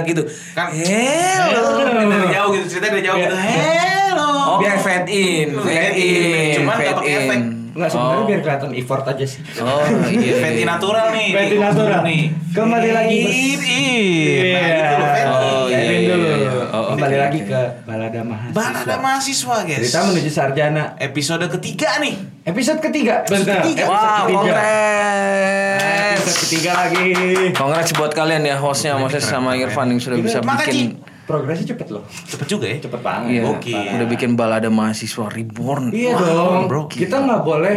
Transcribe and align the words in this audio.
nyeret 0.00 0.08
gitu. 0.08 0.22
Kan- 0.52 0.72
Hello. 0.72 2.08
dari 2.08 2.28
jauh 2.32 2.50
gitu 2.50 2.66
cerita 2.66 2.86
dari 2.88 3.04
jauh 3.04 3.18
gitu. 3.18 3.36
Hello. 3.36 4.28
Oh, 4.50 4.56
biar 4.58 4.76
fade 4.76 5.06
in, 5.06 5.48
fade 5.54 5.94
in, 5.94 6.56
Cuman 6.56 6.74
nggak 6.74 6.78
fade 6.80 6.96
pakai 6.96 7.12
efek. 7.20 7.36
in. 7.36 7.42
Enggak 7.70 7.86
sebenarnya 7.88 8.18
Oh. 8.18 8.26
biar 8.26 8.40
kelihatan 8.42 8.70
effort 8.74 9.04
aja 9.06 9.24
sih. 9.24 9.40
Oh 9.62 9.78
iya. 10.10 10.34
Fenty 10.42 10.62
iya. 10.64 10.66
natural 10.66 11.06
nih. 11.14 11.28
Fenty 11.30 11.56
natural. 11.56 12.00
nih. 12.02 12.22
Kembali 12.50 12.90
lagi 12.90 13.14
ih. 13.14 13.54
Nah, 13.54 14.58
Iya. 14.58 14.74
gitu 14.74 14.94
loh, 14.98 15.08
Fenty. 15.08 15.30
Oh, 15.30 15.64
iya, 15.70 15.78
iya, 15.86 16.08
dulu. 16.10 16.26
iya. 16.26 16.50
Oh, 16.70 16.82
Kembali 16.90 17.16
lagi 17.16 17.40
ke 17.46 17.60
balada 17.84 18.20
mahasiswa. 18.26 18.56
Balada 18.58 18.94
mahasiswa, 18.98 19.56
guys. 19.62 19.78
Cerita 19.80 19.98
menuju 20.02 20.30
sarjana. 20.30 20.84
Episode 20.98 21.46
ketiga 21.48 22.02
nih. 22.02 22.14
Episode 22.50 22.80
ketiga. 22.82 23.22
Benar. 23.24 23.62
ketiga. 23.62 23.82
Wow, 23.84 23.94
Episode 23.94 24.18
ketiga. 24.18 24.34
kongres. 24.34 26.16
Episode 26.16 26.38
ketiga 26.42 26.70
lagi. 26.76 27.06
Kongres 27.54 27.90
buat 27.94 28.12
kalian 28.12 28.42
ya 28.44 28.56
hostnya 28.56 28.94
Moses 28.96 29.22
sama 29.22 29.54
Irfan 29.54 29.86
yang 29.88 30.00
sudah 30.00 30.18
bisa 30.18 30.38
Makasih. 30.40 30.66
bikin 30.66 31.08
Progresnya 31.22 31.66
cepet 31.70 31.88
loh. 31.88 32.02
Cepet 32.26 32.46
juga 32.48 32.66
ya. 32.66 32.76
Cepet 32.82 33.00
banget. 33.00 33.28
Iya, 33.30 33.42
Oke. 33.46 33.70
udah 33.70 34.06
bikin 34.08 34.34
balada 34.34 34.66
mahasiswa 34.66 35.30
reborn. 35.30 35.94
Iya 35.94 36.10
Wow, 36.12 36.26
dong, 36.26 36.62
bro. 36.66 36.80
Kita 36.90 37.22
nggak 37.22 37.40
boleh 37.40 37.76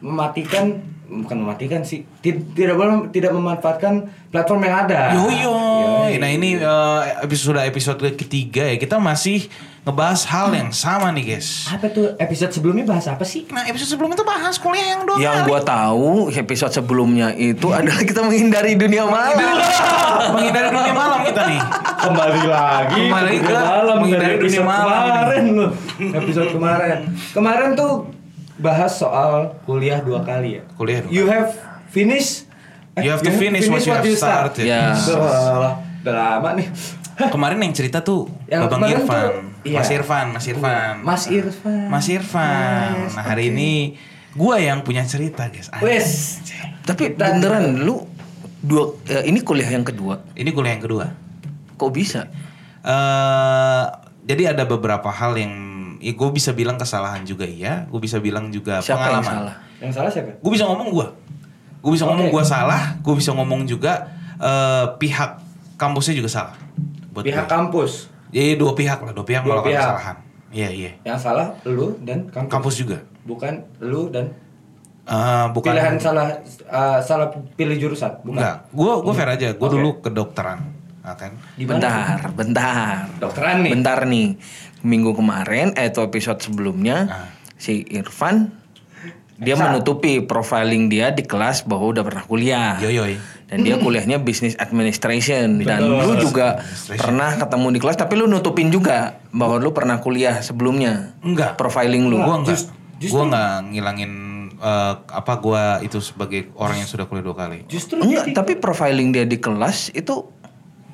mematikan 0.00 0.64
bukan 1.10 1.42
mematikan 1.42 1.80
sih 1.82 2.06
Ti- 2.22 2.54
tidak 2.54 2.76
boleh 2.76 3.10
tidak 3.10 3.32
memanfaatkan 3.32 3.92
platform 4.28 4.60
yang 4.62 4.76
ada. 4.84 5.00
Yo 5.10 5.26
yo. 5.32 5.56
Nah 6.14 6.28
ini 6.28 6.54
eh, 6.54 7.00
episode 7.24 7.56
episode 7.58 8.04
ketiga 8.14 8.62
ya 8.64 8.76
kita 8.76 9.00
masih 9.00 9.48
ngebahas 9.80 10.28
hal 10.28 10.52
yang 10.52 10.68
sama 10.70 11.08
nih 11.10 11.34
guys. 11.34 11.64
apa 11.66 11.88
tuh 11.88 12.12
episode 12.16 12.52
sebelumnya 12.52 12.84
bahas 12.84 13.08
apa 13.08 13.24
sih? 13.24 13.48
Nah 13.48 13.64
episode 13.64 13.88
sebelum 13.90 14.12
itu 14.12 14.20
bahas 14.22 14.60
kuliah 14.60 14.92
yang 14.92 15.08
dua 15.08 15.16
Yang 15.16 15.36
kali. 15.40 15.48
gua 15.48 15.60
tahu 15.62 16.10
episode 16.30 16.72
sebelumnya 16.74 17.32
itu 17.32 17.72
adalah 17.72 17.96
kita 17.98 18.20
menghindari 18.20 18.76
dunia 18.76 19.08
malam. 19.08 19.40
menghindari 20.36 20.68
dunia 20.68 20.92
malam 20.92 21.20
kita 21.24 21.42
nih. 21.48 21.60
Kembali 21.96 22.42
lagi 22.44 23.00
Kembali 23.08 23.34
ke 23.34 23.42
ke 23.42 23.52
malam 23.56 23.96
menghindari 23.98 24.24
dari 24.26 24.36
dunia 24.38 24.60
episode 24.60 24.68
malam. 24.68 25.00
kemarin 25.00 25.44
loh. 25.48 25.70
Episode 25.96 26.50
kemarin. 26.52 26.98
Kemarin 27.32 27.68
tuh 27.72 27.92
bahas 28.60 28.92
soal 28.92 29.32
kuliah 29.64 30.04
dua 30.04 30.20
kali 30.20 30.60
ya. 30.60 30.62
Kuliah 30.76 31.00
dua 31.00 31.08
You 31.08 31.24
have 31.24 31.56
finished 31.88 32.44
eh, 33.00 33.08
You 33.08 33.16
have 33.16 33.24
to 33.24 33.32
finish 33.32 33.64
what 33.64 33.80
you 33.80 33.96
have 33.96 34.04
started. 34.12 34.68
Ya. 34.68 34.92
Wah, 34.92 35.80
udah 36.04 36.12
lama 36.36 36.60
nih. 36.60 36.68
Kemarin 37.28 37.60
yang 37.60 37.74
cerita 37.74 38.00
tuh 38.00 38.32
Yang 38.46 38.72
kemarin 38.72 38.96
Irfan, 38.96 39.20
tuh, 39.20 39.34
iya. 39.68 39.76
Mas 39.76 39.90
Irfan, 39.90 40.26
Mas 40.30 40.46
Irfan, 40.46 40.94
Mas 41.02 41.24
Irfan. 41.26 41.86
Mas 41.86 42.06
Irfan. 42.08 42.92
Yes, 42.96 43.12
nah 43.12 43.24
hari 43.26 43.44
oke. 43.44 43.52
ini 43.52 43.70
gua 44.32 44.56
yang 44.56 44.80
punya 44.80 45.04
cerita 45.04 45.50
guys. 45.50 45.68
Wes. 45.78 46.40
Tapi 46.80 47.12
Kita- 47.12 47.36
beneran 47.36 47.82
lu 47.82 48.08
dua 48.60 48.96
eh, 49.04 49.26
ini 49.26 49.40
kuliah 49.40 49.68
yang 49.68 49.82
kedua. 49.82 50.24
Ini 50.32 50.48
kuliah 50.50 50.72
yang 50.72 50.80
kedua. 50.80 51.04
Kok 51.74 51.90
bisa? 51.90 52.24
eh 52.80 53.84
jadi 54.22 54.52
ada 54.52 54.64
beberapa 54.64 55.08
hal 55.08 55.34
yang 55.34 55.52
ya 55.98 56.12
gue 56.12 56.30
bisa 56.30 56.52
bilang 56.52 56.76
kesalahan 56.76 57.24
juga 57.24 57.44
iya, 57.44 57.84
gue 57.84 58.00
bisa 58.00 58.16
bilang 58.16 58.48
juga 58.48 58.80
Siapa 58.80 58.96
yang 59.10 59.20
pengalaman. 59.20 59.32
salah? 59.36 59.56
Yang 59.80 59.92
salah 59.92 60.10
siapa? 60.10 60.30
Gue 60.40 60.52
bisa 60.52 60.64
ngomong 60.64 60.88
gue, 60.88 61.06
gue 61.78 61.92
bisa 61.92 62.04
ngomong 62.04 62.28
Oke. 62.28 62.34
gue 62.36 62.44
salah, 62.46 62.82
gue 62.96 63.14
bisa 63.16 63.30
ngomong 63.32 63.60
juga 63.64 64.08
eh, 64.38 64.86
pihak 64.96 65.30
kampusnya 65.76 66.14
juga 66.16 66.30
salah. 66.30 66.56
Buat 67.10 67.24
Pihak 67.24 67.42
gue. 67.42 67.50
kampus. 67.50 67.92
Ya 68.30 68.54
dua 68.54 68.72
pihak 68.72 68.98
lah, 69.00 69.10
dua 69.10 69.24
pihak 69.24 69.42
Dua 69.42 69.58
melakukan 69.58 69.70
pihak. 69.70 69.82
kesalahan. 69.84 70.16
Iya 70.50 70.68
iya. 70.70 70.90
Yang 71.04 71.18
salah 71.20 71.46
lu 71.64 71.98
dan 72.00 72.26
kampus. 72.26 72.48
Kampus 72.48 72.74
juga. 72.76 72.98
Bukan 73.22 73.52
lu 73.80 74.08
dan 74.08 74.30
Eh, 75.02 75.46
bukan. 75.50 75.74
pilihan 75.74 75.98
salah 75.98 76.38
uh, 76.68 76.98
salah 77.00 77.26
pilih 77.52 77.74
jurusan, 77.76 78.14
bukan. 78.20 78.38
Enggak, 78.38 78.56
gue 78.70 78.92
gue 79.00 79.12
fair 79.12 79.30
aja. 79.32 79.48
Gue 79.52 79.66
Oke. 79.66 79.74
dulu 79.74 79.90
kedokteran, 79.98 80.60
nah, 81.00 81.14
kan? 81.14 81.34
Di 81.52 81.66
mana? 81.66 81.74
Bentar, 81.74 82.18
bentar. 82.30 82.94
Dokteran 83.18 83.56
nih. 83.60 83.70
Bentar 83.74 83.98
nih. 84.06 84.28
Minggu 84.80 85.10
kemarin 85.12 85.74
eh 85.74 85.90
itu 85.90 85.98
episode 85.98 86.38
sebelumnya 86.38 86.96
Ah. 87.02 87.26
si 87.52 87.82
Irfan 87.90 88.54
dia 89.36 89.52
Eksa. 89.52 89.66
menutupi 89.66 90.20
profiling 90.20 90.86
dia 90.86 91.10
di 91.10 91.20
kelas 91.20 91.64
bahwa 91.64 91.90
udah 91.90 92.04
pernah 92.04 92.22
kuliah. 92.22 92.78
Yoyoy. 92.78 93.18
Dan 93.50 93.66
dia 93.66 93.76
kuliahnya 93.76 94.22
business 94.22 94.54
administration 94.54 95.58
dan 95.60 95.82
Betul. 95.82 96.06
lu 96.06 96.14
juga 96.22 96.62
pernah 96.86 97.34
ketemu 97.34 97.66
di 97.74 97.78
kelas 97.82 97.98
tapi 97.98 98.14
lu 98.14 98.24
nutupin 98.24 98.70
juga 98.70 99.18
bahwa 99.30 99.58
lu 99.58 99.74
pernah 99.74 99.98
kuliah 99.98 100.38
sebelumnya. 100.38 101.18
Enggak. 101.20 101.58
Profiling 101.58 102.06
lu. 102.06 102.16
Gue 102.16 102.36
enggak. 102.38 102.54
Just- 102.54 102.70
Gue 103.00 103.24
enggak 103.26 103.66
ngilangin 103.66 104.12
eh, 104.54 104.94
apa 105.00 105.32
gue 105.36 105.62
itu 105.82 105.98
sebagai 105.98 106.52
orang 106.54 106.78
yang 106.78 106.86
sudah 106.86 107.08
kuliah 107.08 107.24
dua 107.24 107.34
kali. 107.34 107.64
Justru 107.66 107.98
Enggak, 107.98 108.28
jadi- 108.28 108.36
tapi 108.36 108.52
profiling 108.54 109.10
dia 109.10 109.24
di 109.24 109.40
kelas 109.40 109.90
itu 109.90 110.30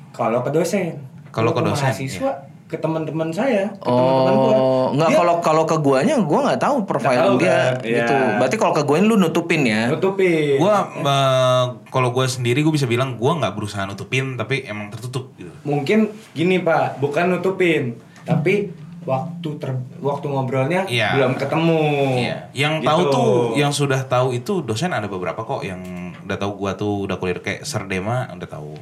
kalau 0.09 0.41
ke 0.41 0.49
dosen. 0.49 0.97
Kalau 1.29 1.53
ke 1.53 1.61
dosen, 1.61 1.93
mahasiswa 1.93 2.47
ke 2.67 2.75
teman-teman 2.75 3.31
saya, 3.31 3.71
ke 3.73 3.87
teman-teman 3.87 4.33
gua. 4.35 4.53
Oh, 4.53 4.85
enggak 4.91 5.09
kalau 5.15 5.35
kalau 5.39 5.63
ke 5.63 5.77
guanya 5.79 6.19
gua 6.19 6.51
nggak 6.51 6.59
tahu 6.59 6.75
tahu 6.83 7.39
dia 7.39 7.47
kan, 7.71 7.73
gitu. 7.79 8.11
iya. 8.11 8.35
Berarti 8.35 8.55
kalau 8.59 8.73
ke 8.75 8.83
guanya 8.83 9.07
lu 9.07 9.15
nutupin 9.15 9.63
ya. 9.63 9.87
nutupin. 9.87 10.59
Gue 10.59 10.75
eh, 10.99 11.63
kalau 11.87 12.11
gue 12.11 12.25
sendiri 12.27 12.59
gue 12.61 12.69
bisa 12.69 12.83
bilang 12.83 13.15
gue 13.15 13.31
nggak 13.31 13.55
berusaha 13.55 13.87
nutupin 13.87 14.35
tapi 14.35 14.67
emang 14.67 14.91
tertutup 14.91 15.31
gitu. 15.35 15.47
Mungkin 15.63 16.11
gini 16.31 16.59
Pak, 16.59 16.99
bukan 16.99 17.39
nutupin, 17.39 17.95
tapi 18.21 18.75
waktu 19.07 19.49
ter 19.55 19.71
waktu 20.03 20.25
ngobrolnya 20.27 20.83
Iya. 20.85 21.15
belum 21.15 21.39
ketemu. 21.39 21.79
Iya. 22.19 22.37
Yang 22.51 22.73
Gitu. 22.83 22.89
tahu 22.91 23.01
tuh, 23.07 23.31
yang 23.55 23.71
sudah 23.71 24.03
tahu 24.03 24.35
itu 24.35 24.59
dosen 24.61 24.91
ada 24.91 25.07
beberapa 25.07 25.39
kok 25.39 25.63
yang 25.63 25.79
udah 26.27 26.35
tahu 26.35 26.51
gue 26.59 26.71
tuh 26.75 26.93
udah 27.07 27.15
kuliah 27.15 27.39
kayak 27.39 27.63
Serdema 27.63 28.27
udah 28.27 28.49
tahu. 28.51 28.75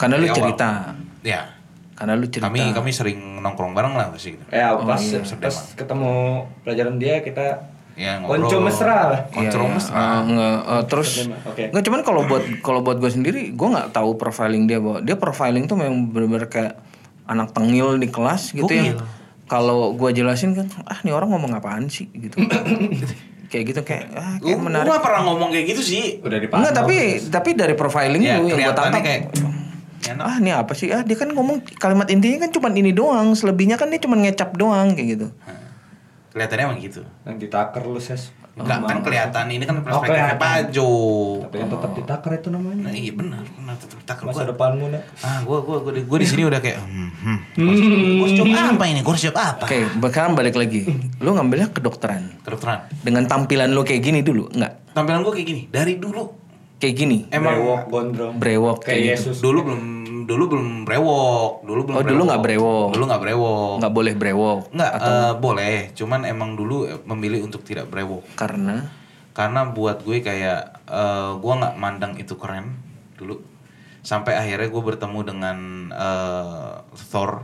Karena 0.00 0.16
lu 0.16 0.24
Dari 0.24 0.32
awal. 0.32 0.38
cerita. 0.40 0.70
Ya. 1.20 1.60
Karena 2.02 2.18
lu 2.18 2.26
cerita. 2.26 2.50
Kami 2.50 2.74
kami 2.74 2.90
sering 2.90 3.18
nongkrong 3.38 3.72
bareng 3.72 3.94
lah 3.94 4.10
pasti 4.10 4.34
gitu. 4.34 4.42
Ya 4.50 4.74
Oh, 4.74 4.82
pas 4.82 4.98
iya. 4.98 5.22
pas 5.22 5.54
ketemu 5.72 6.12
pelajaran 6.66 6.98
dia 6.98 7.22
kita 7.22 7.70
Ya 7.92 8.18
konco 8.18 8.56
mesra 8.58 8.96
lah. 9.06 9.20
Kontrol 9.30 9.68
iya. 9.68 9.74
mesra. 9.76 9.94
Eh, 9.94 10.20
nggak, 10.26 10.58
eh, 10.64 10.84
terus 10.88 11.10
Oke. 11.46 11.64
nggak 11.70 11.84
cuman 11.86 12.00
kalau 12.02 12.22
buat 12.24 12.42
kalau 12.58 12.80
buat 12.80 12.98
gue 12.98 13.06
sendiri 13.06 13.52
gue 13.52 13.68
nggak 13.68 13.92
tahu 13.92 14.16
profiling 14.16 14.64
dia 14.64 14.82
bahwa 14.82 14.98
dia 14.98 15.14
profiling 15.14 15.68
tuh 15.68 15.78
memang 15.78 16.10
bener-bener 16.10 16.48
kayak 16.48 16.80
anak 17.22 17.54
tengil 17.54 17.94
di 17.94 18.10
kelas 18.10 18.50
gitu 18.50 18.66
ya. 18.66 18.98
Kalau 19.44 19.92
gue 19.92 20.10
jelasin 20.10 20.56
kan, 20.56 20.66
ah 20.88 20.98
nih 21.04 21.12
orang 21.12 21.30
ngomong 21.30 21.52
apaan 21.52 21.86
sih 21.86 22.08
gitu. 22.10 22.40
kayak 23.52 23.64
gitu 23.68 23.80
kayak 23.84 24.08
ah 24.16 24.40
kayak 24.40 24.56
Gue 24.56 24.56
menarik. 24.56 24.88
gak 24.88 25.04
pernah 25.04 25.20
ngomong 25.28 25.52
kayak 25.52 25.66
gitu 25.70 25.82
sih. 25.84 26.04
Udah 26.18 26.40
dipantau. 26.40 26.64
Enggak, 26.64 26.74
tapi 26.74 26.96
tapi 27.28 27.50
dari 27.52 27.74
profiling 27.76 28.22
Ya, 28.24 28.40
lu 28.40 28.48
yang 28.48 28.56
gue 28.56 28.72
tangkap 28.72 29.04
kayak 29.04 29.22
ya, 30.02 30.14
ah 30.18 30.36
ini 30.36 30.50
apa 30.50 30.72
sih 30.72 30.90
ah 30.90 31.00
dia 31.00 31.14
kan 31.14 31.28
ngomong 31.28 31.62
kalimat 31.74 32.06
intinya 32.06 32.42
kan 32.42 32.50
cuma 32.50 32.68
ini 32.68 32.90
doang 32.90 33.32
selebihnya 33.32 33.74
kan 33.74 33.86
dia 33.86 33.98
cuma 33.98 34.14
ngecap 34.14 34.52
doang 34.52 34.92
kayak 34.92 35.08
gitu 35.12 35.28
Kelihatannya 36.28 36.64
emang 36.64 36.80
gitu. 36.80 37.04
yang 37.22 37.36
ditaker 37.36 37.84
lu 37.84 38.00
ses. 38.00 38.32
Enggak 38.52 38.84
kan 38.84 39.00
kelihatan 39.00 39.48
ini 39.48 39.64
kan 39.64 39.76
Oh, 39.76 39.84
perspektifnya 40.00 40.32
kelihatan. 40.32 40.40
Pajo. 40.40 40.90
Tapi 41.44 41.56
yang 41.56 41.68
tetap 41.68 41.90
ditaker 41.92 42.30
itu 42.32 42.48
namanya. 42.48 42.82
Nah, 42.84 42.94
iya 42.94 43.12
benar, 43.12 43.44
benar 43.44 43.76
tetap 43.76 44.00
tak 44.04 44.16
Masa 44.24 44.40
gua. 44.40 44.48
depanmu 44.48 44.84
nak. 44.88 45.02
Ah, 45.20 45.44
gua 45.44 45.60
gua 45.60 45.84
gua, 45.84 45.92
di- 45.92 46.04
gua 46.04 46.16
di 46.16 46.24
sini 46.24 46.42
udah 46.42 46.56
kayak 46.58 46.80
hmm, 46.80 47.08
hmm. 47.12 47.38
Gua 47.52 48.48
harus 48.48 48.72
apa 48.72 48.84
ini? 48.86 49.00
Gua 49.00 49.12
harus 49.12 49.28
apa? 49.28 49.44
oke 49.60 49.76
sekarang 50.08 50.32
balik 50.32 50.56
lagi 50.56 50.80
lu 51.16 51.30
ngambilnya 51.30 51.68
kedokteran 51.68 52.40
Kedokteran. 52.40 52.88
dengan 53.00 53.28
tampilan 53.28 53.68
lu 53.68 53.84
kayak 53.84 54.00
gini 54.00 54.20
dulu 54.20 54.48
nggak 54.48 54.72
Tampilan 54.92 55.20
gua 55.20 55.32
kayak 55.32 55.46
gini 55.46 55.62
dari 55.68 55.96
dulu. 55.96 56.41
Kayak 56.82 56.94
gini 56.96 57.18
Emang 57.30 57.54
Brewok 57.54 57.80
gondrong. 57.86 58.34
brewok 58.36 58.76
kayak 58.80 58.90
kayak 58.90 59.02
gitu 59.14 59.30
Yesus. 59.30 59.36
dulu 59.38 59.58
belum 59.62 59.82
dulu 60.22 60.44
belum 60.48 60.68
brewok, 60.82 61.50
dulu 61.62 61.80
belum 61.84 61.96
Oh, 61.96 62.04
dulu 62.04 62.22
nggak 62.24 62.42
brewok. 62.42 62.88
Dulu 62.90 63.04
nggak 63.04 63.22
brewok. 63.22 63.72
nggak 63.78 63.92
boleh 63.92 64.14
brewok 64.14 64.58
Nggak, 64.70 64.90
eh, 64.96 65.32
boleh, 65.36 65.74
cuman 65.92 66.20
emang 66.24 66.50
dulu 66.52 66.76
memilih 67.04 67.42
untuk 67.42 67.62
tidak 67.62 67.86
brewok. 67.86 68.22
karena 68.34 68.86
Karena 69.32 69.64
buat 69.64 69.98
gue 70.00 70.18
kayak 70.20 70.60
eh, 70.84 71.30
gue 71.32 71.52
nggak 71.56 71.74
mandang 71.76 72.14
itu 72.14 72.34
keren 72.34 72.78
dulu. 73.14 73.42
Sampai 74.00 74.34
akhirnya 74.34 74.66
gue 74.68 74.82
bertemu 74.84 75.18
dengan 75.24 75.58
eh, 75.90 76.72
Thor, 77.08 77.42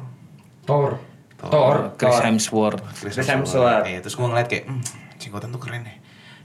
Thor. 0.65 1.03
Thor. 1.35 1.51
Thor. 1.51 1.77
Chris 1.95 2.11
Thor. 2.13 2.25
Hemsworth 2.25 2.83
Chris 2.97 3.15
Hemsworth. 3.21 3.87
Iya, 3.87 3.99
terus 4.01 4.15
gue 4.15 4.23
ngeliat 4.25 4.47
kayak, 4.47 4.65
hmm, 4.67 4.83
jenggotan 5.17 5.51
tuh 5.51 5.59
keren 5.59 5.83
ya. 5.83 5.98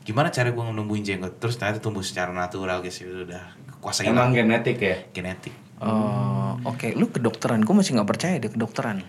Gimana 0.04 0.28
cara 0.28 0.48
gue 0.48 0.64
numbuhin 0.66 1.02
jenggot? 1.02 1.38
Terus 1.38 1.56
ternyata 1.56 1.80
tumbuh 1.80 2.02
secara 2.02 2.30
natural 2.30 2.80
guys, 2.80 2.98
itu 2.98 3.24
udah 3.24 3.44
kuasain 3.78 4.06
Emang 4.06 4.30
lah. 4.30 4.36
genetik 4.38 4.78
ya? 4.78 4.98
genetik. 5.10 5.56
Oh, 5.78 6.56
oke 6.66 6.92
lu 6.92 7.08
kedokteran 7.08 7.60
gue 7.60 7.74
masih 7.74 7.92
nggak 7.94 8.08
percaya 8.08 8.36
deh 8.38 8.48
kedokteran 8.48 9.04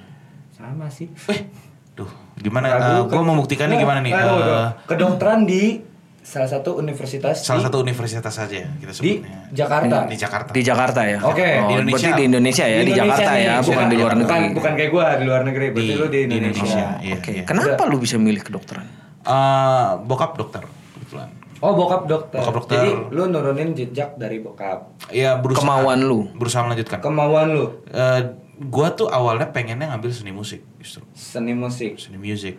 Sama 0.51 0.87
sih. 0.89 1.07
Eh, 1.29 1.47
duh, 1.93 2.11
gimana? 2.37 2.67
Ragu, 2.69 3.07
gue 3.07 3.15
ke- 3.15 3.27
membuktikannya 3.27 3.77
gimana 3.77 3.99
nih? 4.01 4.11
Eh, 4.11 4.69
Kedokteran 4.85 5.45
di 5.45 5.79
salah 6.21 6.49
satu 6.49 6.75
universitas 6.75 7.37
salah 7.39 7.61
di, 7.61 7.65
satu 7.65 7.79
universitas 7.79 8.33
saja 8.33 8.65
kita 8.73 8.91
di 8.91 8.97
sebutnya. 9.21 9.39
Jakarta. 9.53 9.97
Di 10.05 10.17
Jakarta. 10.17 10.51
di 10.51 10.63
Jakarta 10.65 11.01
ya 11.05 11.19
Oke. 11.21 11.45
oh, 11.61 11.69
Di 11.69 11.73
Indonesia. 11.77 11.93
berarti 12.01 12.17
di 12.17 12.25
Indonesia 12.25 12.65
ya 12.65 12.73
di, 12.73 12.81
Indonesia 12.89 13.05
Jakarta 13.05 13.31
nih. 13.31 13.45
ya 13.45 13.55
bukan 13.61 13.85
di 13.85 13.97
luar 13.97 14.13
negeri 14.17 14.41
Bukan 14.53 14.73
kayak 14.75 14.91
gua 14.91 15.07
di 15.15 15.25
luar 15.25 15.43
negeri, 15.45 15.67
berarti 15.69 15.85
Di- 15.87 15.95
lu 15.95 16.07
di 16.07 16.21
di 16.23 16.23
Indonesia. 16.33 16.65
Indonesia. 16.65 16.87
Iya, 16.99 17.15
oke 17.15 17.31
iya. 17.31 17.43
kenapa 17.45 17.83
lu 17.85 17.97
bisa 17.99 18.17
milih 18.17 18.41
kedokteran 18.41 18.87
Eh, 19.23 19.89
bokap 20.03 20.33
dokter 20.35 20.65
kebetulan. 21.05 21.29
Oh 21.61 21.73
bokap 21.73 22.09
dokter. 22.09 22.41
Bokap 22.41 22.55
dokter. 22.59 22.77
Jadi 22.77 22.91
lu 23.13 23.29
nurunin 23.29 23.73
jejak 23.73 24.17
dari 24.17 24.41
bokap. 24.41 24.91
Ya 25.09 25.37
berusaha. 25.37 25.61
Kemauan 25.63 26.01
lu. 26.03 26.27
Berusaha 26.35 26.65
melanjutkan. 26.65 26.99
Kemauan 26.99 27.47
lu 27.53 27.65
Eh, 27.87 28.21
gua 28.67 28.91
tuh 28.91 29.07
awalnya 29.07 29.49
pengennya 29.49 29.93
ngambil 29.93 30.11
seni 30.11 30.33
musik 30.33 30.65
justru. 30.77 31.05
seni 31.13 31.53
musik. 31.53 32.01
Seni 32.01 32.17
music. 32.17 32.59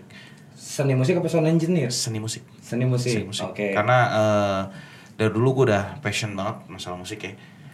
Seni 0.55 0.93
musik 0.93 1.17
apa 1.17 1.27
sound 1.27 1.45
engineer? 1.45 1.89
Seni 1.89 2.17
musik. 2.17 2.41
Seni 2.59 2.85
musik. 2.85 3.11
Seni 3.13 3.25
musik. 3.25 3.45
Oke. 3.47 3.71
Karena 3.71 3.97
eh, 4.09 4.61
dari 5.15 5.31
dulu 5.31 5.61
gue 5.61 5.65
udah 5.71 5.99
passion 5.99 6.33
banget 6.33 6.65
masalah 6.67 6.97
musik 6.97 7.19
ya. 7.21 7.33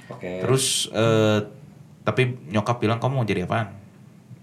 Oke. 0.10 0.42
Terus 0.44 0.90
eh, 0.92 1.40
tapi 2.02 2.34
nyokap 2.50 2.82
bilang 2.82 2.98
kamu 2.98 3.14
mau 3.14 3.26
jadi 3.26 3.46
apaan 3.46 3.78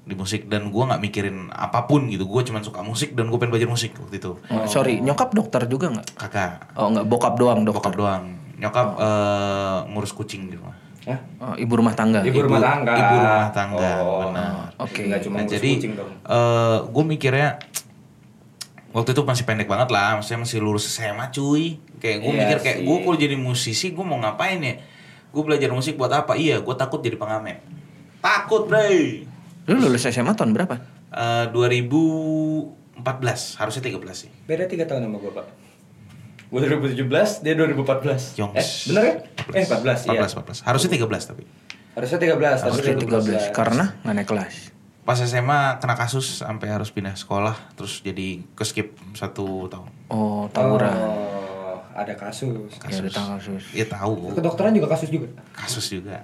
di 0.09 0.17
musik 0.17 0.49
dan 0.49 0.73
gua 0.73 0.89
nggak 0.89 1.03
mikirin 1.03 1.53
apa 1.53 1.85
pun 1.85 2.09
gitu. 2.09 2.25
Gue 2.25 2.41
cuma 2.43 2.59
suka 2.59 2.81
musik 2.81 3.13
dan 3.13 3.29
gue 3.29 3.37
pengen 3.37 3.53
belajar 3.53 3.69
musik 3.69 3.93
waktu 3.95 4.17
itu. 4.17 4.41
Oh, 4.41 4.65
Sorry, 4.65 4.99
nyokap 4.99 5.37
dokter 5.37 5.69
juga 5.69 5.93
nggak? 5.93 6.17
Kakak, 6.17 6.53
Oh 6.75 6.89
nggak, 6.89 7.05
bokap 7.05 7.37
doang 7.37 7.61
dokter. 7.61 7.77
bokap 7.77 7.95
doang. 7.95 8.25
Nyokap 8.57 8.89
eh, 8.97 9.79
ngurus 9.93 10.17
kucing 10.17 10.49
di 10.49 10.57
rumah. 10.57 10.73
Oh, 11.41 11.57
ibu 11.57 11.73
rumah 11.73 11.93
tangga. 11.93 12.21
Ibu 12.21 12.45
rumah 12.45 12.61
tangga. 12.61 12.93
Ibu 12.93 13.15
rumah 13.17 13.49
tangga, 13.53 13.91
Oh, 14.01 14.29
benar. 14.29 14.73
Oke. 14.77 15.09
Nggak 15.09 15.21
cuma 15.25 15.37
Nah, 15.41 15.47
jadi 15.47 15.71
kucing 15.77 15.93
dong. 15.97 16.13
gue 16.85 17.05
mikirnya 17.07 17.49
waktu 18.93 19.13
itu 19.13 19.23
masih 19.23 19.45
pendek 19.45 19.69
banget 19.69 19.89
lah, 19.89 20.17
maksudnya 20.17 20.45
masih 20.45 20.59
lulus 20.61 20.85
SMA 20.85 21.29
cuy. 21.31 21.77
Kayak 21.99 22.19
gue 22.25 22.31
Iya 22.31 22.41
mikir 22.41 22.59
kayak 22.61 22.79
gue 22.83 22.97
kalau 23.01 23.17
jadi 23.17 23.37
musisi 23.37 23.93
gue 23.93 24.05
mau 24.05 24.17
ngapain 24.17 24.59
ya? 24.61 24.75
Gue 25.29 25.43
belajar 25.45 25.69
musik 25.73 25.97
buat 25.97 26.13
apa? 26.13 26.37
Iya, 26.37 26.61
gue 26.61 26.75
takut 26.75 27.01
jadi 27.01 27.17
pengamen. 27.17 27.61
Takut, 28.19 28.67
Bray. 28.67 29.29
Lu 29.69 29.77
lulus 29.77 30.05
SMA 30.05 30.33
tahun 30.33 30.51
berapa? 30.51 30.75
Eh, 31.13 31.45
2014, 31.53 33.57
harusnya 33.57 33.83
13 33.85 34.17
sih. 34.17 34.31
Beda 34.45 34.65
3 34.65 34.85
tahun 34.85 35.05
sama 35.05 35.17
gua, 35.21 35.33
Pak. 35.37 35.47
Gua 36.49 36.65
2017, 36.65 37.45
dia 37.45 37.53
2014. 37.53 38.33
Yongs. 38.41 38.57
Eh, 38.57 38.67
bener 38.89 39.03
ya? 39.05 39.15
Eh, 39.53 39.65
14, 39.69 40.09
iya. 40.09 40.25
14, 40.25 40.35
14. 40.35 40.59
Harusnya 40.65 40.91
13 40.91 41.23
tapi. 41.27 41.43
Harusnya 41.93 42.19
13, 42.19 42.59
tapi 42.59 42.71
Harusnya 42.73 42.95
13 42.97 43.25
2014. 43.29 43.53
karena 43.53 43.85
nggak 44.01 44.15
naik 44.15 44.27
kelas. 44.27 44.55
Pas 45.03 45.19
SMA 45.19 45.61
kena 45.81 45.95
kasus 45.97 46.41
sampai 46.41 46.69
harus 46.69 46.89
pindah 46.89 47.13
sekolah, 47.13 47.57
terus 47.75 48.01
jadi 48.01 48.45
ke 48.53 48.63
skip 48.63 48.95
satu 49.13 49.67
tahun. 49.67 49.89
Oh, 50.09 50.47
tawuran. 50.49 50.93
Oh, 50.93 51.81
ada 51.93 52.13
kasus. 52.13 52.69
Ya 52.85 53.01
ada 53.01 53.37
kasus. 53.37 53.63
Ya 53.73 53.85
tahu, 53.85 54.33
Kedokteran 54.33 54.73
juga 54.73 54.89
kasus 54.93 55.09
juga. 55.09 55.27
kasus 55.53 55.85
juga. 55.91 56.23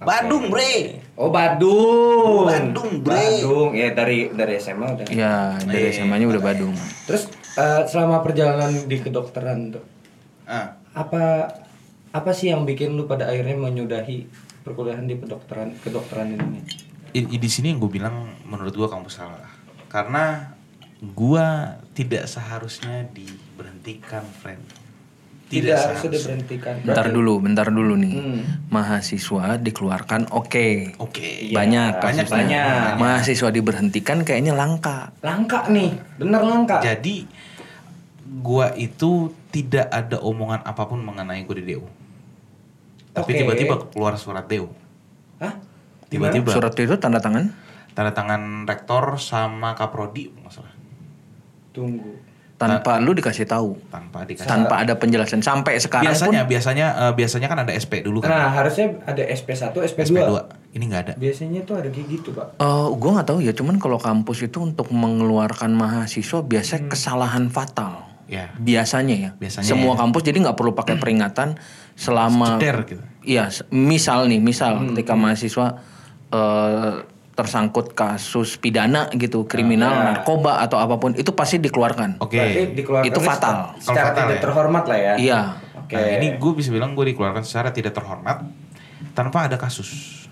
Badung, 0.00 0.48
Bre. 0.48 1.04
Oh, 1.14 1.28
Badung. 1.28 2.48
Badung, 2.48 3.04
bre. 3.04 3.12
Badung. 3.36 3.70
Ya 3.72 3.92
dari 3.92 4.32
dari 4.32 4.56
SMA 4.56 4.86
udah. 4.90 5.04
Ya, 5.06 5.60
dari 5.60 5.86
Iya. 5.86 6.00
SMA-nya 6.00 6.26
udah 6.26 6.42
Badung. 6.42 6.72
Terus 7.04 7.28
eh, 7.52 7.82
selama 7.84 8.20
perjalanan 8.20 8.88
di 8.88 8.96
kedokteran 8.96 9.70
tuh, 9.70 9.84
Ah, 10.44 10.80
apa 10.90 11.52
apa 12.10 12.30
sih 12.32 12.48
yang 12.48 12.64
bikin 12.64 12.92
lu 12.92 13.04
pada 13.04 13.28
akhirnya 13.28 13.54
menyudahi 13.54 14.26
perkuliahan 14.60 15.04
di 15.04 15.14
kedokteran 15.14 15.76
kedokteran 15.76 16.32
ini? 16.32 16.64
i- 17.12 17.26
i- 17.28 17.38
di 17.38 17.46
sini 17.46 17.70
yang 17.70 17.78
gue 17.78 17.92
bilang 17.92 18.14
menurut 18.42 18.72
gue 18.72 18.86
kamu 18.86 19.06
salah. 19.06 19.46
Karena 19.86 20.54
gua 21.02 21.74
tidak 21.90 22.24
seharusnya 22.24 23.04
diberhentikan, 23.10 24.22
friend. 24.32 24.62
Tidak, 25.50 25.74
harus 25.74 25.98
seharusnya. 25.98 26.14
diberhentikan. 26.38 26.74
Bentar 26.86 27.06
dulu, 27.10 27.34
bentar 27.42 27.66
dulu 27.74 27.94
nih. 27.98 28.14
Hmm. 28.14 28.40
Mahasiswa 28.70 29.58
dikeluarkan 29.58 30.30
oke. 30.30 30.94
Oke. 31.02 31.50
Iya, 31.50 31.54
banyak 31.58 31.92
banyak, 31.98 32.26
kasusnya. 32.30 32.38
banyak. 32.38 32.92
Mahasiswa 33.02 33.48
diberhentikan 33.50 34.18
kayaknya 34.22 34.54
langka. 34.54 35.10
Langka 35.26 35.66
nih, 35.66 35.98
bener 36.22 36.42
langka. 36.46 36.78
Jadi 36.78 37.26
gua 38.40 38.70
itu 38.78 39.34
tidak 39.50 39.90
ada 39.90 40.22
omongan 40.22 40.62
apa 40.62 40.86
pun 40.86 41.02
mengenai 41.02 41.42
gue 41.42 41.56
di 41.58 41.74
DO. 41.74 41.82
Tapi 43.10 43.30
Oke. 43.34 43.38
tiba-tiba 43.42 43.74
keluar 43.90 44.14
surat 44.14 44.46
DO. 44.46 44.70
Hah? 45.42 45.58
Tiba-tiba 46.06 46.50
Surat 46.50 46.74
itu 46.78 46.94
tanda 46.98 47.18
tangan? 47.18 47.50
tanda 47.90 48.14
tangan 48.14 48.66
rektor 48.70 49.18
sama 49.18 49.74
kaprodi 49.74 50.30
nggak 50.30 50.52
salah 50.54 50.74
Tunggu. 51.74 52.29
Tanpa 52.60 53.00
lu 53.00 53.16
dikasih 53.16 53.48
tahu. 53.48 53.72
tanpa 53.88 54.28
dikasih. 54.28 54.44
Tanpa 54.44 54.84
ada 54.84 54.92
penjelasan 54.92 55.40
sampai 55.40 55.80
sekarang 55.80 56.12
biasanya 56.12 56.44
pun 56.44 56.50
biasanya 56.52 56.86
eh, 56.92 57.12
biasanya 57.16 57.48
kan 57.48 57.58
ada 57.64 57.72
SP 57.72 58.04
dulu 58.04 58.20
kan. 58.20 58.28
Nah, 58.28 58.52
harusnya 58.52 59.00
ada 59.02 59.22
SP1, 59.24 59.72
SP2. 59.72 60.12
SP2. 60.12 60.32
Ini 60.70 60.84
nggak 60.84 61.02
ada. 61.02 61.12
Biasanya 61.16 61.64
tuh 61.64 61.80
ada 61.80 61.88
kayak 61.88 62.08
gitu, 62.12 62.30
Pak. 62.30 62.60
Eh, 62.60 62.88
gue 62.92 63.10
nggak 63.10 63.26
tahu 63.26 63.38
ya, 63.40 63.52
cuman 63.56 63.80
kalau 63.80 63.96
kampus 63.96 64.44
itu 64.44 64.60
untuk 64.60 64.92
mengeluarkan 64.92 65.72
mahasiswa 65.72 66.44
biasanya 66.44 66.84
Hmm. 66.84 66.92
kesalahan 66.92 67.44
fatal. 67.48 68.04
Ya. 68.28 68.52
Biasanya 68.54 69.16
ya. 69.16 69.30
Biasanya 69.34 69.66
Semua 69.66 69.96
ya. 69.96 69.98
kampus 69.98 70.22
jadi 70.22 70.38
nggak 70.38 70.54
perlu 70.54 70.70
pakai 70.70 70.94
peringatan 70.94 71.56
selama. 71.96 72.60
Ceder 72.60 72.76
gitu. 72.84 73.02
Iya, 73.22 73.48
misal 73.70 74.28
nih, 74.28 74.38
misal 74.38 74.76
Hmm. 74.76 74.92
ketika 74.92 75.16
mahasiswa 75.16 75.80
eh, 76.28 76.92
tersangkut 77.40 77.92
kasus 77.92 78.54
pidana 78.54 79.08
gitu, 79.12 79.44
kriminal, 79.44 79.88
Ah. 79.90 80.04
narkoba 80.12 80.60
atau 80.60 80.76
apa 80.76 80.96
pun, 80.96 81.12
itu 81.12 81.32
pasti 81.32 81.56
dikeluarkan. 81.56 82.20
Oke. 82.20 82.36
Berarti 82.36 82.62
dikeluarkan 82.76 83.06
Itu 83.06 83.18
secara- 83.18 83.32
fatal. 83.32 83.56
Secara 83.76 84.06
fatal 84.06 84.22
tidak 84.22 84.36
ya? 84.36 84.42
terhormat 84.42 84.84
lah 84.84 84.98
ya. 84.98 85.14
Iya. 85.16 85.40
Oke. 85.80 85.96
Nah, 85.96 86.08
ini 86.14 86.26
gue 86.36 86.52
bisa 86.52 86.68
bilang 86.68 86.92
gue 86.92 87.04
dikeluarkan 87.06 87.42
secara 87.42 87.68
tidak 87.70 87.92
terhormat 87.92 88.44
tanpa 89.12 89.48
ada 89.48 89.56
kasus. 89.56 90.22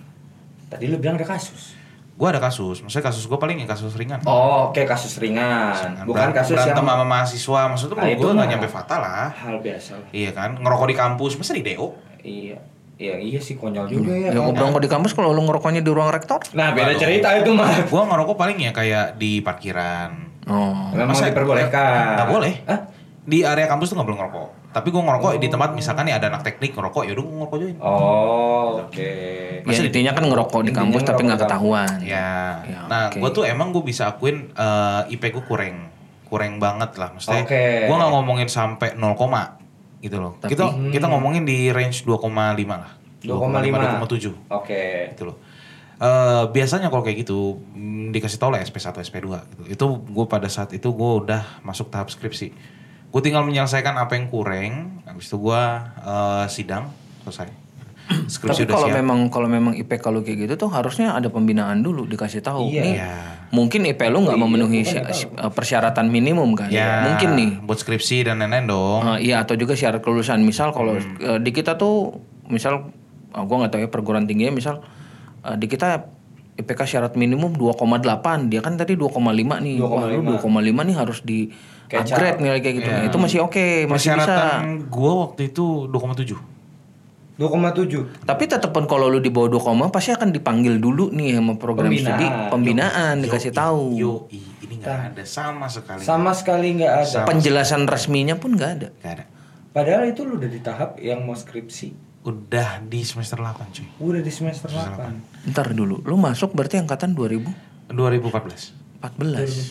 Tadi 0.69 0.85
lu 0.85 0.97
bilang 0.97 1.17
ada 1.17 1.25
kasus. 1.25 1.75
Gue 2.13 2.27
ada 2.27 2.39
kasus, 2.39 2.83
maksudnya 2.83 3.07
kasus 3.09 3.25
gue 3.25 3.39
paling 3.39 3.57
ya 3.57 3.67
kasus 3.67 3.95
ringan. 3.95 4.19
Oh, 4.23 4.69
oke 4.69 4.83
kasus 4.85 5.15
ringan. 5.17 6.03
Bukan 6.03 6.35
kasus 6.35 6.53
berantem 6.53 6.83
yang 6.83 6.99
sama 6.99 7.07
mahasiswa, 7.07 7.61
maksudnya 7.71 7.95
Ah, 7.97 8.11
itu 8.11 8.19
gue 8.19 8.33
nggak 8.35 8.43
mah. 8.43 8.53
nyampe 8.53 8.67
fatal 8.67 9.01
lah. 9.01 9.31
hal 9.31 9.57
biasa. 9.59 9.93
Iya 10.11 10.31
kan, 10.35 10.59
ngerokok 10.59 10.87
di 10.91 10.97
kampus, 10.99 11.39
masa 11.39 11.55
di 11.55 11.63
DO? 11.63 11.95
Iya. 12.21 12.59
Iya, 12.99 13.15
iya 13.23 13.39
sih 13.39 13.55
konyol 13.55 13.87
juga 13.87 14.11
ya. 14.11 14.35
Ya, 14.35 14.43
ngobrol 14.43 14.83
di 14.83 14.91
kampus 14.91 15.15
kalau 15.15 15.31
lu 15.31 15.47
ngerokoknya 15.47 15.87
di 15.87 15.91
ruang 15.95 16.11
rektor? 16.11 16.43
Nah, 16.51 16.75
beda 16.75 16.99
cerita 16.99 17.31
itu 17.39 17.55
mah. 17.55 17.87
Gue 17.87 18.03
ngerokok 18.03 18.35
paling 18.35 18.59
ya 18.59 18.75
kayak 18.75 19.15
di 19.15 19.39
parkiran. 19.39 20.11
Oh. 20.51 20.91
Memang 20.91 21.15
Masa- 21.15 21.31
diperbolehkan. 21.31 22.19
Nggak 22.19 22.29
boleh. 22.29 22.55
Hah? 22.67 22.81
Di 23.23 23.47
area 23.47 23.71
kampus 23.71 23.95
tuh 23.95 24.03
nggak 24.03 24.09
boleh 24.11 24.19
ngerokok. 24.19 24.49
Tapi 24.69 24.89
gue 24.91 25.03
ngerokok 25.03 25.31
di 25.39 25.49
tempat 25.49 25.71
misalkan 25.79 26.11
nih 26.11 26.15
ada 26.19 26.27
anak 26.29 26.43
teknik 26.43 26.75
ngerokok, 26.75 27.03
ya 27.07 27.13
udah 27.15 27.25
gue 27.25 27.35
ngerokok 27.39 27.59
join. 27.63 27.77
Oh, 27.79 28.83
oke. 28.83 28.99
Ya 29.01 29.65
Maksudnya 29.65 29.91
intinya 29.95 30.13
kan 30.19 30.25
ngerokok 30.27 30.61
di 30.67 30.73
kampus 30.75 31.03
tapi 31.07 31.23
ngerokok 31.23 31.27
nggak 31.29 31.41
ketahuan. 31.47 31.93
Ya. 32.03 32.31
Ya, 32.67 32.81
nah, 32.91 33.03
oke. 33.09 33.23
gue 33.23 33.31
tuh 33.31 33.45
emang 33.47 33.71
gue 33.71 33.85
bisa 33.87 34.11
akuin 34.11 34.51
eh, 34.53 35.13
IP 35.15 35.23
gue 35.31 35.45
kurang, 35.47 35.87
kurang 36.27 36.59
banget 36.59 36.99
lah. 36.99 37.15
Maksudnya, 37.15 37.47
Oke. 37.47 37.87
gue 37.87 37.95
nggak 37.95 38.11
ngomongin 38.11 38.49
sampai 38.51 38.99
0, 38.99 39.58
gitu 40.03 40.17
loh. 40.19 40.39
Tapi- 40.39 40.55
kita 40.55 40.65
kita 40.95 41.07
ngomongin 41.11 41.43
di 41.43 41.71
range 41.75 42.07
2,5 42.07 42.77
lah. 42.79 42.93
2,5. 43.23 44.07
2,7 44.07 44.35
Oke. 44.51 45.15
gitu 45.15 45.25
loh. 45.33 45.37
Eh, 45.99 46.45
biasanya 46.55 46.95
kalau 46.95 47.03
kayak 47.03 47.27
gitu 47.27 47.59
mm, 47.75 48.15
dikasih 48.15 48.39
tau 48.39 48.55
lah 48.55 48.63
SP1, 48.63 49.03
SP2 49.03 49.43
gitu. 49.51 49.63
Itu 49.67 49.87
gue 50.07 50.27
pada 50.31 50.47
saat 50.47 50.71
itu 50.71 50.95
gue 50.95 51.11
udah 51.27 51.43
masuk 51.67 51.91
tahap 51.91 52.07
skripsi. 52.07 52.55
Gue 53.11 53.21
tinggal 53.25 53.43
menyelesaikan 53.43 53.99
apa 53.99 54.15
yang 54.15 54.31
kurang, 54.31 55.03
habis 55.03 55.27
itu 55.27 55.37
gue 55.43 55.63
eh, 56.07 56.47
sidang 56.47 56.95
selesai. 57.27 57.68
Skripsi 58.29 58.65
Tapi 58.65 58.73
kalau 58.73 58.89
siap. 58.89 58.97
memang 58.97 59.19
kalau 59.29 59.47
memang 59.47 59.73
IP 59.73 59.97
kalau 59.97 60.21
kayak 60.21 60.49
gitu 60.49 60.55
tuh 60.59 60.71
harusnya 60.71 61.13
ada 61.13 61.29
pembinaan 61.29 61.79
dulu 61.79 62.05
dikasih 62.05 62.41
tahu. 62.41 62.67
Iya. 62.67 62.81
Nih, 62.81 62.95
Iya. 62.95 63.11
mungkin 63.51 63.85
IP 63.85 64.01
lu 64.07 64.25
nggak 64.25 64.39
memenuhi 64.39 64.81
sya- 64.83 65.05
uh, 65.35 65.49
persyaratan 65.49 66.07
minimum 66.07 66.53
kan? 66.53 66.69
Ya, 66.69 67.05
Mungkin 67.07 67.29
nih. 67.35 67.51
buat 67.61 67.77
skripsi 67.77 68.25
dan 68.25 68.41
lain-lain 68.41 68.65
dong. 68.67 69.01
Uh, 69.03 69.19
iya 69.19 69.39
atau 69.39 69.55
juga 69.55 69.73
syarat 69.73 70.01
kelulusan. 70.01 70.41
Misal 70.41 70.71
kalau 70.71 70.97
Hmm. 70.97 71.17
uh, 71.19 71.39
di 71.39 71.51
kita 71.51 71.75
tuh 71.75 72.17
misal 72.47 72.89
uh, 73.31 73.45
gua 73.45 73.57
nggak 73.63 73.73
tahu 73.73 73.81
ya 73.83 73.89
perguruan 73.89 74.25
tingginya 74.25 74.53
misal 74.53 74.81
uh, 75.43 75.55
di 75.55 75.67
kita 75.67 76.09
IPK 76.57 76.81
syarat 76.89 77.13
minimum 77.15 77.55
2,8 77.55 78.03
dia 78.49 78.59
kan 78.59 78.75
tadi 78.75 78.93
2,5 78.93 79.15
nih. 79.63 79.79
Wah, 79.79 80.09
lu 80.09 80.27
2,5 80.27 80.49
nih 80.83 80.97
harus 80.97 81.23
di 81.23 81.53
upgrade 81.89 82.41
nilai 82.41 82.59
kayak 82.59 82.77
gitu. 82.79 82.91
Nah, 82.91 83.05
itu 83.05 83.17
masih 83.17 83.39
oke, 83.41 83.87
masih 83.87 84.11
bisa. 84.11 84.19
Persyaratan 84.19 84.61
gue 84.85 85.13
waktu 85.15 85.41
itu 85.47 85.65
2,7. 85.87 86.58
2,7. 87.39 88.27
Tapi 88.27 88.45
tetap 88.51 88.75
pun 88.75 88.91
kalau 88.91 89.07
lu 89.07 89.23
di 89.23 89.31
bawah 89.31 89.47
2, 89.47 89.95
pasti 89.95 90.11
akan 90.11 90.35
dipanggil 90.35 90.83
dulu 90.83 91.15
nih 91.15 91.39
sama 91.39 91.55
program 91.55 91.87
Pembinaan. 91.87 92.19
studi 92.19 92.27
pembinaan 92.51 93.15
dikasih 93.23 93.53
tahu. 93.55 93.95
Yo, 93.95 94.27
ini 94.35 94.83
nggak 94.83 95.15
ada 95.15 95.23
sama 95.23 95.71
sekali. 95.71 96.03
Sama 96.03 96.35
sekali 96.35 96.83
nggak 96.83 96.93
ada. 97.07 97.21
Penjelasan 97.31 97.87
resminya 97.87 98.35
pun 98.35 98.59
nggak 98.59 98.71
ada. 98.83 98.89
Nggak 98.91 99.13
ada. 99.23 99.25
Padahal 99.71 100.11
itu 100.11 100.27
lu 100.27 100.35
udah 100.35 100.51
di 100.51 100.59
tahap 100.59 100.99
yang 100.99 101.23
mau 101.23 101.39
skripsi. 101.39 102.11
Udah 102.27 102.83
di 102.83 103.07
semester 103.07 103.39
8 103.39 103.71
cuy. 103.71 103.87
Udah 104.03 104.19
di 104.19 104.33
semester 104.35 104.67
8. 104.75 105.55
Ntar 105.55 105.71
dulu, 105.79 106.03
lu 106.03 106.19
masuk 106.19 106.51
berarti 106.59 106.83
angkatan 106.83 107.15
2014. 107.15 107.95
2014. 107.95 108.75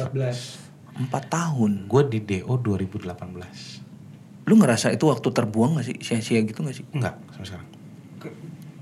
2014. 0.07 1.11
4 1.11 1.27
tahun. 1.27 1.71
Gue 1.91 2.03
di 2.07 2.23
DO 2.23 2.55
2018. 2.57 3.76
Lu 4.47 4.55
ngerasa 4.55 4.95
itu 4.95 5.05
waktu 5.11 5.27
terbuang 5.27 5.75
gak 5.77 5.85
sih? 5.91 5.95
Sia-sia 5.99 6.39
gitu 6.41 6.63
gak 6.63 6.75
sih? 6.75 6.85
Enggak, 6.95 7.19
sampai 7.35 7.47
sekarang. 7.47 7.67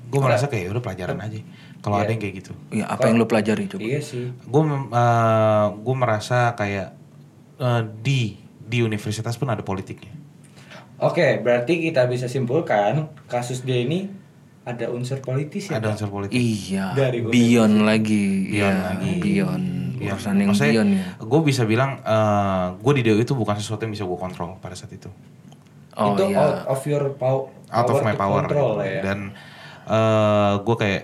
Gue 0.06 0.20
merasa 0.22 0.46
kayak 0.46 0.64
"Ya 0.64 0.70
udah 0.72 0.84
pelajaran 0.86 1.18
aja. 1.20 1.42
Kalau 1.82 1.98
ada 1.98 2.10
yang 2.10 2.22
kayak 2.22 2.36
gitu. 2.40 2.54
Ya, 2.72 2.86
apa 2.88 3.10
yang 3.10 3.18
lu 3.18 3.26
pelajari 3.26 3.66
coba? 3.68 3.82
Iya 3.82 4.00
sih. 4.02 4.30
Gue 4.46 4.62
gue 5.82 5.96
merasa 5.98 6.54
kayak 6.54 6.94
eh, 7.60 7.82
di 8.02 8.38
di 8.66 8.82
universitas 8.82 9.38
pun 9.38 9.50
ada 9.50 9.62
politiknya. 9.62 10.14
Oke, 11.04 11.44
berarti 11.44 11.84
kita 11.84 12.08
bisa 12.08 12.26
simpulkan 12.32 13.12
kasus 13.28 13.62
dia 13.68 13.78
ini 13.84 14.08
ada 14.66 14.90
unsur 14.90 15.22
politis 15.22 15.70
ya. 15.70 15.78
Ada 15.78 15.94
unsur 15.94 16.10
politik. 16.10 16.34
Iya. 16.34 16.96
Dari 16.96 17.22
Beyond 17.22 17.86
lagi. 17.86 18.26
Beyond 18.50 18.78
Iya, 18.80 18.88
lagi. 18.90 19.12
Beyond. 19.22 19.66
Iya, 19.96 20.12
Urusan 20.12 20.36
yang 20.40 20.50
maksudnya, 20.52 20.74
beyond 20.74 20.92
ya. 20.92 21.06
Gue 21.22 21.42
bisa 21.46 21.64
bilang, 21.68 22.00
gue 22.80 22.94
di 22.98 23.02
DO 23.06 23.20
itu 23.22 23.34
bukan 23.38 23.56
sesuatu 23.60 23.86
yang 23.86 23.94
bisa 23.94 24.08
gue 24.08 24.18
kontrol 24.18 24.58
pada 24.58 24.74
saat 24.74 24.92
itu. 24.92 25.08
Oh 25.96 26.12
itu 26.12 26.24
iya. 26.28 26.38
out 26.38 26.60
of 26.68 26.82
your 26.84 27.06
pow- 27.14 27.48
Out 27.68 27.88
of 27.88 27.96
power 27.96 28.04
my 28.04 28.14
power. 28.14 28.42
control 28.44 28.72
gitu. 28.78 28.88
ya. 28.90 29.02
Dan 29.02 29.20
gue 30.60 30.76
kayak, 30.76 31.02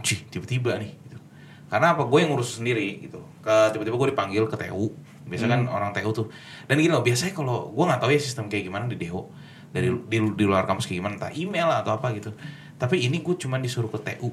cih 0.00 0.18
tiba-tiba 0.26 0.76
nih. 0.76 0.92
Gitu. 0.94 1.18
Karena 1.66 1.92
apa? 1.92 2.04
Gue 2.04 2.18
yang 2.20 2.30
ngurus 2.30 2.56
sendiri 2.56 3.00
gitu. 3.00 3.20
Ke 3.40 3.70
tiba-tiba 3.70 3.96
gue 3.96 4.08
dipanggil 4.10 4.44
ke 4.44 4.56
TU. 4.58 4.92
Biasa 5.24 5.44
kan 5.46 5.60
Hmm. 5.62 5.72
orang 5.72 5.90
TU 5.92 6.10
tuh. 6.14 6.26
Dan 6.64 6.76
gini 6.76 6.88
loh, 6.88 7.00
biasanya 7.00 7.32
kalau 7.32 7.68
gue 7.68 7.84
nggak 7.84 8.00
tahu 8.00 8.10
ya 8.10 8.18
sistem 8.18 8.46
kayak 8.46 8.64
gimana 8.64 8.84
di 8.84 8.96
DO. 8.96 9.28
Dari 9.68 9.86
Hmm. 9.86 10.04
di, 10.04 10.16
di 10.34 10.44
luar 10.44 10.64
kampus 10.64 10.84
kayak 10.84 10.98
gimana, 10.98 11.14
entah 11.16 11.32
email 11.32 11.68
atau 11.70 11.92
apa 11.94 12.12
gitu. 12.12 12.32
Tapi 12.74 13.02
ini 13.02 13.18
gue 13.18 13.34
cuma 13.34 13.56
disuruh 13.56 13.88
ke 13.88 14.00
TU 14.02 14.32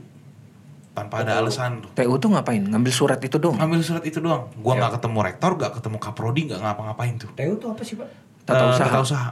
tanpa 0.92 1.20
ada 1.22 1.36
alasan 1.38 1.82
tuh. 1.82 1.92
PU 1.94 2.16
tuh 2.16 2.30
ngapain? 2.30 2.62
Ngambil 2.62 2.88
surat 2.90 3.20
itu 3.20 3.36
dong. 3.36 3.56
Ambil 3.58 3.80
surat 3.82 4.00
itu 4.02 4.18
doang. 4.18 4.48
Gua 4.56 4.74
Ya. 4.74 4.80
nggak 4.82 4.94
ketemu 4.96 5.18
rektor, 5.22 5.52
nggak 5.54 5.72
ketemu 5.74 5.98
kaprodi, 6.00 6.42
nggak 6.48 6.62
ngapa-ngapain 6.62 7.14
tuh. 7.18 7.28
TU 7.34 7.52
itu 7.54 7.66
apa 7.66 7.82
sih, 7.82 7.96
Pak? 7.96 8.08
Tata 8.46 8.62
Eh, 8.62 8.72
usaha. 8.72 8.88
Tata 8.88 9.00
usaha. 9.02 9.30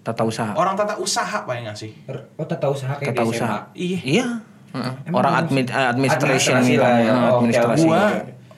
Tata 0.00 0.22
usaha. 0.24 0.52
Orang 0.54 0.74
tata 0.74 0.96
usaha 0.96 1.44
pak 1.44 1.52
ya 1.52 1.60
nggak 1.66 1.76
sih? 1.76 1.92
R- 2.08 2.32
Oh, 2.34 2.44
tata 2.44 2.66
usaha 2.66 2.96
kayak 2.96 3.12
Tata 3.12 3.22
di 3.22 3.28
usaha. 3.28 3.56
Iya. 3.72 3.98
Iya. 4.00 4.26
Heeh. 4.70 4.92
Emang 5.04 5.18
Orang 5.18 5.34
admin, 5.36 5.66
eh, 5.66 5.74
administration 5.74 6.54
Administrasi 6.56 6.74
lah 6.78 6.94
ya. 6.96 7.04
eh, 7.04 7.16
Oh, 7.26 7.38
administrasi. 7.38 7.84
Gua 7.84 8.02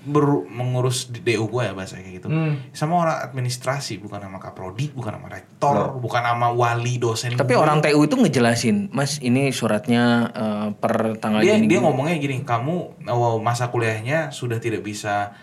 ber- 0.03 0.45
mengurus 0.47 1.09
di 1.09 1.19
DU 1.19 1.47
gua 1.47 1.63
ya 1.65 1.73
bahasa 1.73 1.97
kayak 1.97 2.21
gitu. 2.21 2.29
Hmm. 2.29 2.59
Sama 2.71 3.01
orang 3.01 3.23
administrasi, 3.23 3.99
bukan 3.99 4.19
nama 4.19 4.37
kaprodi, 4.37 4.91
bukan 4.91 5.15
nama 5.15 5.31
rektor, 5.31 5.95
bukan 5.97 6.21
nama 6.21 6.51
wali 6.51 6.99
dosen. 6.99 7.33
Tapi 7.33 7.55
gua. 7.55 7.65
orang 7.65 7.81
TU 7.81 7.99
itu 8.01 8.15
ngejelasin, 8.15 8.91
Mas 8.91 9.19
ini 9.19 9.51
suratnya 9.51 10.05
eh, 10.29 10.69
per 10.75 11.19
tanggal 11.19 11.41
dia 11.41 11.55
gini. 11.55 11.67
dia 11.67 11.79
gini." 11.79 11.87
ngomongnya 11.87 12.17
gini, 12.19 12.37
kamu 12.43 12.75
oh, 13.09 13.39
masa 13.39 13.67
kuliahnya 13.67 14.31
sudah 14.31 14.59
tidak 14.59 14.83
bisa 14.83 15.35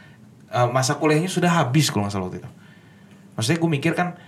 eh, 0.48 0.68
masa 0.70 0.96
kuliahnya 0.96 1.28
sudah 1.28 1.50
habis 1.50 1.88
kalau 1.88 2.04
nggak 2.04 2.14
salah 2.14 2.28
waktu 2.28 2.40
itu. 2.40 2.50
Maksudnya 3.34 3.58
gue 3.58 3.72
mikir 3.74 3.94
kan, 3.96 4.08
lah 4.12 4.28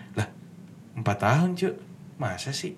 empat 1.01 1.17
tahun 1.19 1.49
cuy, 1.53 1.73
masa 2.15 2.49
sih? 2.51 2.77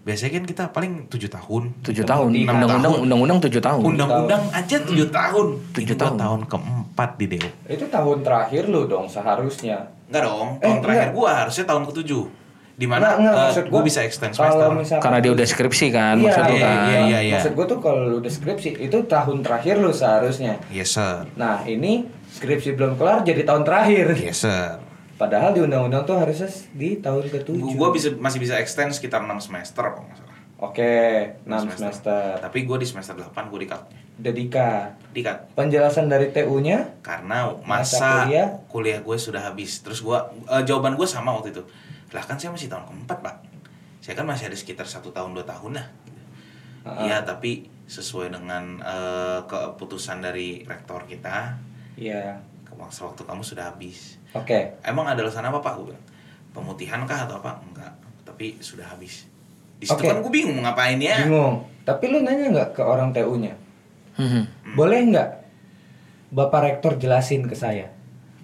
Biasanya 0.00 0.32
kan 0.32 0.44
kita 0.46 0.64
paling 0.68 0.92
tujuh 1.06 1.28
tahun. 1.28 1.62
tujuh 1.84 2.00
tahun. 2.02 2.32
Enam 2.32 2.56
Undang-undang 2.56 2.92
undang-undang 2.98 3.38
tujuh 3.44 3.60
tahun. 3.60 3.82
Undang-undang 3.84 4.40
aja 4.50 4.76
tujuh 4.80 5.08
tahun. 5.08 5.46
Tujuh 5.70 5.84
Ini 5.86 5.94
gua 5.94 6.04
tahun. 6.06 6.16
tahun 6.16 6.40
keempat 6.48 7.10
di 7.14 7.26
DO. 7.28 7.48
Itu 7.66 7.84
tahun 7.86 8.18
terakhir 8.22 8.62
lu 8.66 8.88
dong 8.88 9.04
seharusnya. 9.04 9.92
Enggak 10.08 10.22
dong, 10.24 10.48
Eh, 10.54 10.64
tahun 10.64 10.78
terakhir 10.80 11.02
enggak. 11.04 11.18
gua 11.18 11.30
harusnya 11.38 11.64
tahun 11.66 11.84
ketujuh. 11.84 12.24
Di 12.72 12.86
mana 12.86 13.06
eh, 13.12 13.26
maksud 13.28 13.64
gua 13.68 13.82
bisa 13.82 14.00
extend 14.00 14.32
kalau 14.32 14.48
semester. 14.48 14.70
misalkan- 14.72 15.04
Karena 15.04 15.18
dia 15.18 15.32
udah 15.34 15.46
skripsi 15.46 15.86
kan, 15.90 16.14
Iya, 16.16 16.24
maksud 16.24 16.44
iya, 16.46 16.56
kan. 16.56 16.78
iya, 16.86 16.98
iya, 17.04 17.18
iya. 17.20 17.34
Maksud 17.36 17.52
gue 17.52 17.66
tuh 17.66 17.78
kalau 17.82 18.00
lu 18.06 18.16
udah 18.16 18.30
skripsi 18.30 18.70
itu 18.80 18.98
tahun 19.04 19.38
terakhir 19.42 19.74
lu 19.76 19.90
seharusnya. 19.90 20.56
Yes 20.70 20.94
sir. 20.94 21.26
Nah 21.34 21.66
ini 21.66 22.06
skripsi 22.30 22.72
belum 22.72 22.96
kelar 22.96 23.20
jadi 23.22 23.42
tahun 23.42 23.66
terakhir. 23.66 24.14
Yes 24.16 24.40
sir. 24.40 24.78
Padahal 25.18 25.50
di 25.50 25.60
undang-undang 25.60 26.02
tuh 26.04 26.14
harusnya 26.14 26.46
di 26.72 26.96
tahun 26.96 27.26
ketujuh. 27.26 27.74
Gua 27.74 27.90
bisa 27.90 28.14
masih 28.14 28.38
bisa 28.38 28.54
extend 28.56 28.90
sekitar 28.90 29.20
6 29.20 29.34
semester 29.42 29.82
kalau 29.84 30.06
nggak 30.06 30.16
salah. 30.16 30.36
Oke, 30.60 30.94
6 31.42 31.68
semester. 31.68 32.38
Tapi 32.38 32.58
gua 32.62 32.76
di 32.76 32.86
semester 32.86 33.14
8 33.14 33.34
gua 33.46 33.58
di 33.58 33.66
cut. 33.66 33.82
Udah 34.16 34.32
dikat. 34.32 35.38
Penjelasan 35.52 36.06
dari 36.06 36.28
TU-nya 36.28 36.98
karena 37.00 37.50
Masa 37.60 37.98
masa, 37.98 38.10
kuliah? 38.20 38.48
kuliah, 38.66 38.98
gue 38.98 39.16
sudah 39.16 39.42
habis 39.44 39.78
terus 39.78 39.98
gue 39.98 40.18
eh, 40.44 40.62
jawaban 40.64 40.94
gue 40.94 41.04
sama 41.04 41.30
waktu 41.32 41.50
itu 41.50 41.62
lah 42.08 42.20
kan 42.20 42.34
saya 42.34 42.50
masih 42.50 42.66
tahun 42.66 42.82
keempat 42.84 43.18
pak 43.20 43.36
saya 44.00 44.14
kan 44.14 44.24
masih 44.24 44.46
ada 44.46 44.54
sekitar 44.54 44.86
satu 44.86 45.10
tahun 45.10 45.34
dua 45.34 45.44
tahun 45.44 45.76
lah 45.76 45.86
Ah. 46.80 47.04
Iya 47.04 47.20
tapi 47.20 47.68
sesuai 47.84 48.32
dengan 48.32 48.80
eh, 48.80 49.40
keputusan 49.44 50.18
dari 50.18 50.62
rektor 50.64 51.04
kita 51.04 51.54
Iya. 51.94 52.42
ke- 52.64 52.74
waktu 52.74 53.22
kamu 53.22 53.42
sudah 53.42 53.70
habis 53.70 54.17
Oke. 54.32 54.76
emang 54.82 55.04
ada 55.04 55.20
alasan 55.20 55.42
apa 55.42 55.58
pak 55.58 55.72
gue 55.76 55.86
bilang 55.88 56.04
pemutihan 56.50 57.00
kah 57.04 57.24
atau 57.24 57.38
apa 57.38 57.60
enggak 57.62 57.92
tapi 58.22 58.58
sudah 58.58 58.84
habis 58.86 59.24
di 59.74 59.84
situ 59.84 59.96
Oke. 59.96 60.06
kan 60.06 60.18
gue 60.18 60.28
bingung 60.28 60.58
ngapain 60.60 60.98
ya 60.98 61.24
Bingung. 61.24 61.64
Tapi 61.82 62.04
lu 62.06 62.20
nanya 62.20 62.50
nggak 62.50 62.70
ke 62.72 62.82
orang 62.82 63.10
TU-nya? 63.10 63.56
Mhm. 64.14 64.74
Boleh 64.74 65.00
nggak 65.08 65.28
Bapak 66.28 66.60
Rektor 66.62 67.00
jelasin 67.00 67.48
ke 67.48 67.56
saya? 67.56 67.88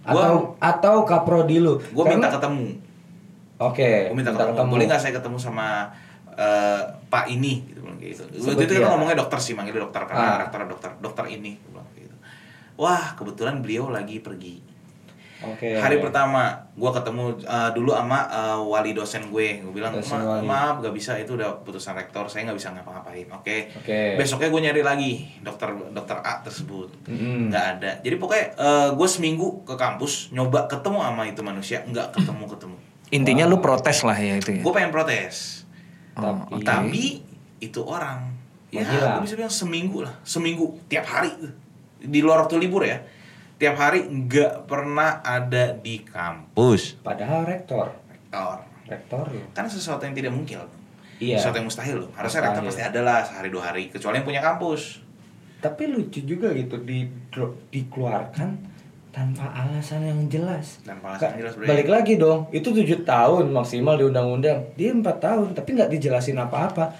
Atau 0.00 0.56
atau 0.56 1.04
kaprodi 1.04 1.58
lu? 1.58 1.76
gue 1.76 1.92
Karena- 1.98 2.16
minta 2.16 2.28
ketemu 2.30 2.80
Oke. 3.56 4.08
gue 4.08 4.16
minta, 4.16 4.32
ketemu. 4.32 4.66
boleh 4.66 4.84
nggak 4.84 4.98
saya 4.98 5.12
ketemu 5.12 5.36
sama 5.36 5.92
eh, 6.32 6.80
Pak 7.06 7.28
ini 7.28 7.62
gitu 7.64 7.78
bilang 7.80 8.00
gitu. 8.00 8.24
Waktu 8.26 8.64
itu 8.64 8.72
kita 8.72 8.80
dia. 8.80 8.90
ngomongnya 8.90 9.16
dokter 9.16 9.38
sih, 9.38 9.52
manggilnya 9.52 9.84
dokter 9.84 10.02
karena 10.02 10.24
Ah. 10.26 10.38
dokter 10.42 10.60
dokter 10.66 10.90
dokter 10.98 11.24
ini 11.28 11.54
gitu. 11.94 12.16
Wah, 12.74 13.14
kebetulan 13.14 13.60
beliau 13.60 13.86
lagi 13.86 14.18
pergi. 14.18 14.58
Oke. 15.46 15.76
Hari 15.76 16.00
pertama 16.00 16.42
gue 16.70 16.90
ketemu 16.90 17.24
eh, 17.38 17.70
dulu 17.70 17.92
sama 17.92 18.18
eh, 18.24 18.58
wali 18.58 18.90
dosen 18.90 19.28
gue, 19.28 19.60
gue 19.60 19.72
bilang 19.72 19.92
Dosen 19.92 20.16
"Ma- 20.16 20.40
wali. 20.40 20.44
maaf 20.44 20.74
gak 20.80 20.90
bisa 20.90 21.14
itu 21.14 21.34
udah 21.34 21.60
putusan 21.60 21.92
rektor, 21.92 22.24
saya 22.24 22.48
nggak 22.48 22.56
bisa 22.56 22.72
ngapa-ngapain. 22.72 23.28
Oke. 23.30 23.68
Oke. 23.74 24.16
Besoknya 24.16 24.48
gue 24.48 24.60
nyari 24.62 24.80
lagi 24.80 25.12
dokter 25.38 25.68
dokter 25.90 26.16
A 26.18 26.40
tersebut, 26.40 26.88
Mm-mm. 27.04 27.48
nggak 27.48 27.64
ada. 27.76 27.90
Jadi 28.00 28.16
pokoknya 28.16 28.46
gue 28.90 29.08
seminggu 29.08 29.62
ke 29.62 29.74
kampus 29.74 30.30
nyoba 30.30 30.64
ketemu 30.64 30.98
sama 31.00 31.22
itu 31.24 31.40
manusia, 31.40 31.84
nggak 31.84 32.12
ketemu 32.12 32.44
ketemu. 32.48 32.76
Intinya 33.10 33.44
lu 33.44 33.58
protes 33.58 34.02
lah 34.02 34.16
ya 34.16 34.34
itu 34.34 34.58
ya. 34.58 34.62
Gue 34.62 34.72
pengen 34.72 34.90
protes. 34.90 35.62
Oh, 36.14 36.46
Tapi-. 36.48 36.62
Tapi 36.62 37.04
itu 37.58 37.80
orang 37.80 38.32
ya 38.68 38.82
gue 38.82 39.22
bisa 39.22 39.34
bilang 39.34 39.52
seminggu 39.52 40.02
lah, 40.02 40.14
seminggu 40.22 40.82
tiap 40.84 41.06
hari 41.06 41.30
di 41.96 42.18
luar 42.18 42.42
waktu 42.42 42.58
libur 42.58 42.82
ya, 42.82 42.98
tiap 43.56 43.76
hari 43.78 44.04
nggak 44.06 44.66
pernah 44.66 45.22
ada 45.22 45.72
di 45.72 46.02
kampus. 46.02 46.98
Padahal 47.00 47.46
rektor. 47.46 47.94
Rektor 48.10 48.56
Rektor 48.84 49.24
ya. 49.32 49.46
kan 49.56 49.64
sesuatu 49.64 50.04
yang 50.04 50.12
tidak 50.12 50.32
mungkin, 50.34 50.60
Iya. 51.16 51.40
sesuatu 51.40 51.56
yang 51.62 51.68
mustahil 51.72 51.96
loh. 52.04 52.10
Harusnya 52.12 52.44
rektor 52.44 52.62
pasti 52.68 52.82
ada 52.84 53.00
lah 53.00 53.24
sehari 53.24 53.48
dua 53.48 53.72
hari, 53.72 53.88
kecuali 53.88 54.20
yang 54.20 54.26
punya 54.28 54.42
kampus. 54.44 55.00
Tapi 55.64 55.88
lucu 55.88 56.20
juga 56.28 56.52
gitu 56.52 56.76
di 56.84 57.08
dikeluarkan 57.72 58.74
tanpa 59.08 59.46
alasan 59.54 60.04
yang 60.04 60.20
jelas. 60.26 60.82
Tanpa 60.84 61.14
alasan 61.14 61.38
yang 61.38 61.46
jelas, 61.46 61.54
Bre. 61.56 61.64
Balik 61.70 61.88
lagi 61.88 62.14
dong, 62.18 62.50
itu 62.50 62.68
tujuh 62.68 63.06
tahun 63.06 63.48
maksimal 63.54 63.94
di 63.96 64.04
undang-undang. 64.04 64.74
Dia 64.74 64.90
empat 64.92 65.22
tahun, 65.22 65.54
tapi 65.54 65.78
nggak 65.78 65.88
dijelasin 65.94 66.36
apa-apa. 66.36 66.98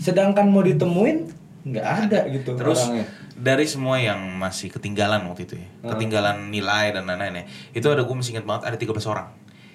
Sedangkan 0.00 0.48
mau 0.48 0.62
ditemuin 0.64 1.41
nggak 1.62 1.86
ada 2.00 2.18
gitu 2.28 2.52
Terus 2.52 2.80
orangnya. 2.80 3.06
dari 3.32 3.64
semua 3.64 3.96
yang 3.96 4.18
masih 4.32 4.66
ketinggalan 4.68 5.22
waktu 5.24 5.42
itu 5.44 5.54
ya, 5.56 5.66
Hmm. 5.78 5.90
ketinggalan 5.90 6.48
nilai 6.48 6.90
dan 6.90 7.04
lain-lain 7.04 7.34
ya, 7.36 7.44
itu 7.72 7.86
ada 7.86 8.00
gue 8.00 8.12
masih 8.12 8.32
ingat 8.32 8.44
banget 8.44 8.62
ada 8.64 8.76
13 8.76 9.06
orang. 9.06 9.30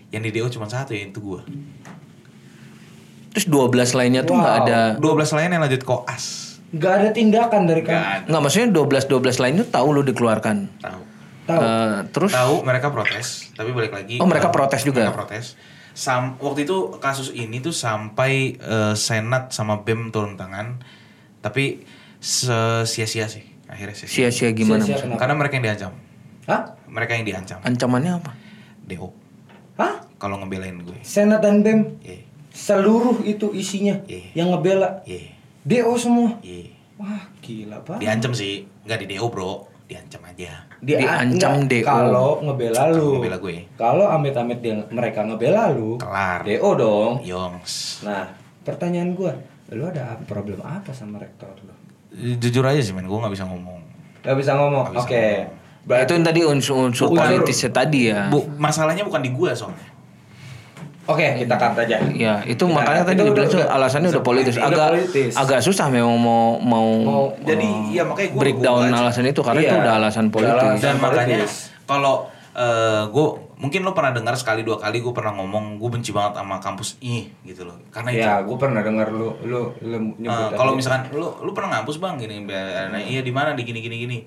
Yang 0.07 0.21
di 0.21 0.31
DO 0.33 0.47
cuma 0.49 0.65
satu 0.65 0.91
ya 0.91 1.03
itu 1.05 1.15
gue. 1.17 1.41
Terus 3.29 3.45
12 3.45 3.69
lainnya 3.93 4.21
tuh 4.21 4.35
nggak 4.35 4.55
Wow. 4.55 4.63
ada 4.63 4.79
12 4.95 5.31
lain 5.31 5.49
yang 5.49 5.61
lanjut 5.61 5.83
koas. 5.83 6.23
Nggak 6.69 6.93
ada 6.93 7.09
tindakan 7.11 7.61
dari 7.63 7.81
kan. 7.81 8.25
nggak 8.25 8.41
maksudnya 8.41 8.69
12 8.69 9.05
12 9.05 9.37
lainnya 9.37 9.63
tahu 9.63 9.87
lu 9.91 10.03
dikeluarkan. 10.03 10.57
Tahu. 10.77 11.01
Tahu. 11.45 11.61
Eh, 11.61 11.97
terus 12.11 12.31
Tahu 12.33 12.59
mereka 12.61 12.91
protes, 12.91 13.47
tapi 13.53 13.71
balik 13.71 13.93
lagi. 13.93 14.19
Oh, 14.19 14.27
mereka 14.27 14.51
ke- 14.51 14.53
protes 14.53 14.83
juga? 14.83 15.07
Mereka 15.07 15.15
protes. 15.17 15.55
Sam, 15.93 16.35
waktu 16.37 16.61
itu 16.61 16.93
kasus 16.97 17.31
ini 17.31 17.57
tuh 17.57 17.71
sampai 17.71 18.53
eh, 18.53 18.93
senat 18.93 19.49
sama 19.49 19.79
bem 19.79 20.11
turun 20.11 20.35
tangan, 20.35 20.83
tapi 21.47 21.87
sia-sia 22.19 23.25
sih 23.25 23.45
akhirnya 23.65 23.95
sia-sia. 23.95 24.27
sia-sia 24.27 24.49
gimana 24.51 24.83
Sia-sia 24.83 24.99
maksudnya? 24.99 25.15
kenapa? 25.15 25.19
Karena 25.19 25.35
mereka 25.35 25.53
yang 25.53 25.65
diancam, 25.65 25.91
Hah? 26.45 26.61
mereka 26.87 27.11
yang 27.13 27.25
diancam. 27.25 27.57
Ancamannya 27.61 28.11
apa? 28.19 28.31
DO 28.83 29.07
Hah? 29.75 29.95
kalau 30.15 30.35
ngebelain 30.39 30.75
gue. 30.81 30.97
Senat 31.01 31.39
dan 31.39 31.61
BEM 31.61 31.99
Iya, 32.01 32.19
seluruh 32.49 33.21
itu 33.23 33.53
isinya 33.53 33.95
Iya. 34.05 34.33
yang 34.33 34.47
ngebela 34.51 35.03
iya, 35.03 35.31
DO 35.63 35.93
semua. 35.95 36.35
iya. 36.41 36.73
Wah, 36.97 37.29
gila, 37.39 37.77
Pak. 37.85 38.01
Diancam 38.01 38.33
sih, 38.33 38.65
nggak 38.81 39.05
di 39.05 39.13
DO 39.13 39.29
bro, 39.29 39.69
diancam 39.85 40.17
aja. 40.25 40.65
Dia 40.81 40.97
Diancam 40.97 41.69
DO. 41.69 41.85
Kalau 41.85 42.41
ngebela 42.41 42.89
lu. 42.89 43.21
Ngebela 43.21 43.37
gue. 43.37 43.69
Kalau 43.77 44.09
amit-amit 44.09 44.57
dia 44.59 44.81
mereka 44.89 45.21
ngebela 45.21 45.69
lu. 45.69 46.01
Kelar. 46.01 46.41
DO 46.41 46.69
dong. 46.73 47.13
Yongs. 47.21 48.01
Nah, 48.01 48.33
pertanyaan 48.65 49.13
gua, 49.13 49.37
lu 49.69 49.83
ada 49.83 50.15
problem 50.23 50.59
apa 50.59 50.91
sama 50.91 51.19
rektor 51.19 51.51
lu? 51.59 51.73
Jujur 52.37 52.63
aja 52.63 52.79
sih 52.79 52.95
men, 52.95 53.03
gue 53.03 53.13
nggak 53.13 53.31
bisa 53.31 53.43
ngomong. 53.43 53.79
Gak 54.21 54.35
bisa 54.35 54.55
ngomong. 54.55 54.91
Oke. 54.91 55.43
ngomong. 55.43 55.55
Berarti 55.83 56.03
itu 56.03 56.13
yang 56.13 56.25
tadi 56.25 56.41
unsur-unsur 56.41 57.07
Unsur- 57.07 57.15
politisnya 57.15 57.71
tadi 57.71 58.11
ya. 58.11 58.27
Bu, 58.27 58.43
masalahnya 58.55 59.03
bukan 59.03 59.19
di 59.19 59.31
gue 59.31 59.51
soalnya. 59.51 59.87
Oke, 61.07 61.23
kita 61.39 61.55
cut 61.55 61.79
aja. 61.79 62.03
Ya, 62.11 62.43
itu 62.43 62.59
Kita- 62.59 62.67
makanya 62.67 63.07
tadi 63.07 63.15
itu 63.15 63.23
dibilang 63.25 63.47
udah- 63.47 63.71
alasannya 63.71 64.09
udah 64.11 64.23
politis. 64.23 64.55
udah 64.59 64.67
Agak 64.67 64.87
politis. 64.91 65.31
agak 65.33 65.59
susah 65.63 65.87
memang 65.87 66.19
mau 66.19 66.59
mau, 66.59 66.87
Mau- 66.99 67.31
Jadi 67.39 67.95
ya 67.95 68.03
makanya 68.03 68.29
gue 68.35 68.39
breakdown 68.43 68.91
alasan 68.91 69.23
itu 69.23 69.39
karena 69.39 69.61
Iya, 69.63 69.69
itu 69.69 69.75
udah 69.79 69.93
alasan 69.95 70.25
politis. 70.27 70.79
dan 70.83 70.95
makanya 70.99 71.47
kalau 71.87 72.27
gue 73.07 73.27
mungkin 73.57 73.81
lo 73.81 73.91
pernah 73.91 74.13
dengar 74.13 74.33
sekali 74.33 74.61
dua 74.61 74.77
kali 74.77 75.01
gue 75.01 75.09
pernah 75.09 75.33
ngomong 75.33 75.75
gue 75.75 75.89
benci 75.89 76.09
banget 76.09 76.37
sama 76.37 76.57
kampus 76.57 76.97
ini 76.99 77.25
gitu 77.41 77.65
loh 77.65 77.73
karena 77.89 78.09
itu 78.11 78.21
Ya, 78.21 78.37
gue 78.39 78.53
pernah 78.55 78.79
dengar 78.79 79.09
lu 79.09 79.33
lu 79.41 79.73
lu 79.79 79.97
nyebut 80.15 80.29
tadi. 80.47 80.55
kalau 80.55 80.71
misalkan 80.73 81.09
lu 81.11 81.27
lu 81.39 81.51
pernah 81.51 81.69
ngampus 81.75 81.97
bang 81.97 82.15
gini 82.15 82.45
nah, 82.45 82.97
iya 82.99 83.19
di 83.19 83.29
mana 83.29 83.51
di 83.51 83.63
gini 83.63 83.79
gini 83.79 83.97
gini 83.99 84.19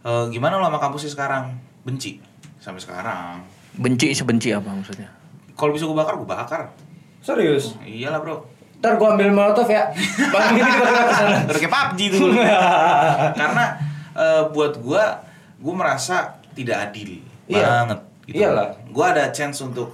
Eh, 0.00 0.24
gimana 0.28 0.56
lo 0.56 0.64
sama 0.64 0.80
kampusnya 0.80 1.12
sekarang 1.12 1.44
benci 1.82 2.16
sampai 2.56 2.80
sekarang 2.80 3.44
Benci 3.74 4.10
sebenci 4.10 4.48
apa 4.48 4.64
maksudnya? 4.66 5.12
kalau 5.52 5.70
bisa 5.70 5.84
gue 5.84 5.92
bakar 5.92 6.16
gue 6.16 6.24
bakar 6.24 6.72
serius. 7.20 7.76
iyalah 7.82 8.16
bro 8.18 8.40
Ntar 8.80 8.96
gua 8.96 9.12
ambil 9.12 9.28
molotov 9.28 9.68
ya. 9.68 9.92
Bang 10.32 10.56
ini 10.56 10.64
sana. 11.12 11.44
udah 11.44 11.52
kayak 11.54 11.68
PUBG 11.68 12.00
tuh 12.10 12.32
karena 13.44 13.64
eh, 14.16 14.42
buat 14.48 14.72
gue 14.74 15.02
gue 15.60 15.74
merasa 15.76 16.32
tidak 16.56 16.88
adil 16.88 17.20
Iya. 17.44 17.84
banget 17.84 18.00
gitu. 18.30 18.38
Iyalah. 18.38 18.78
gue 18.86 19.04
ada 19.04 19.28
chance 19.28 19.58
untuk 19.60 19.90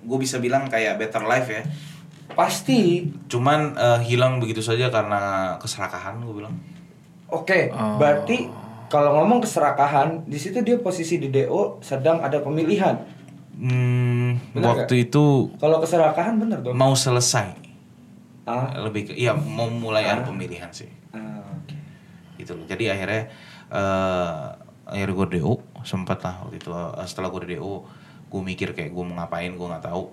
gue 0.00 0.18
bisa 0.18 0.36
bilang 0.36 0.64
kayak 0.64 0.96
better 0.96 1.20
life 1.22 1.46
ya 1.46 1.62
Pasti. 2.30 3.08
cuman 3.26 3.74
eh, 3.74 4.00
hilang 4.04 4.38
begitu 4.38 4.60
saja 4.60 4.88
karena 4.88 5.20
keserakahan 5.58 6.18
gue 6.18 6.34
bilang 6.36 6.54
Oke, 7.28 7.68
Oh. 7.68 8.00
berarti 8.00 8.48
kalau 8.88 9.12
ngomong 9.14 9.44
keserakahan, 9.44 10.24
di 10.24 10.36
situ 10.36 10.64
dia 10.64 10.80
posisi 10.80 11.18
di 11.18 11.28
DO 11.28 11.76
sedang 11.78 12.18
ada 12.18 12.40
pemilihan. 12.40 12.96
hmm, 13.54 14.56
waktu 14.56 15.04
itu 15.04 15.52
Kalau 15.54 15.76
keserakahan 15.78 16.38
bener 16.38 16.62
dong. 16.62 16.72
mau 16.72 16.94
selesai 16.94 17.52
Ah, 18.42 18.72
lebih 18.80 19.08
ke 19.08 19.12
iya 19.12 19.36
mau 19.36 19.68
mulai 19.68 20.08
ada 20.08 20.24
pemilihan 20.24 20.72
sih 20.72 20.88
ah, 21.12 21.44
oke. 21.44 21.76
gitu 22.38 22.56
loh 22.56 22.64
jadi 22.64 22.96
akhirnya 22.96 23.28
eh 23.68 24.44
akhirnya 24.86 25.14
gue 25.14 25.26
DO 25.36 25.52
sempat 25.88 26.20
lah 26.20 26.44
waktu 26.44 26.60
itu 26.60 26.68
eh, 26.68 27.06
setelah 27.08 27.32
gue 27.32 27.56
DO 27.56 27.74
gue 28.28 28.42
mikir 28.44 28.76
kayak 28.76 28.92
gue 28.92 29.04
mau 29.08 29.16
ngapain 29.16 29.48
gue 29.48 29.66
nggak 29.72 29.84
tahu. 29.88 30.04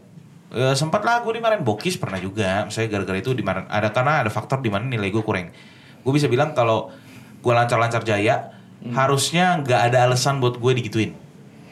Eh 0.55 0.71
sempat 0.71 1.03
lah 1.03 1.19
gue 1.19 1.35
dimarahin 1.35 1.67
bokis 1.67 1.99
pernah 1.99 2.15
juga. 2.15 2.63
Misalnya 2.63 2.95
gara-gara 2.95 3.19
itu 3.19 3.35
dimarahin 3.35 3.67
ada 3.67 3.91
karena 3.91 4.23
ada 4.23 4.31
faktor 4.31 4.63
di 4.63 4.71
mana 4.71 4.87
nilai 4.87 5.11
gue 5.11 5.19
kurang. 5.19 5.51
Gue 5.99 6.13
bisa 6.15 6.31
bilang 6.31 6.55
kalau 6.55 6.95
gue 7.43 7.53
lancar-lancar 7.53 8.07
jaya 8.07 8.55
harusnya 8.95 9.59
nggak 9.59 9.91
ada 9.91 10.07
alasan 10.07 10.39
buat 10.39 10.55
gue 10.55 10.71
digituin. 10.79 11.11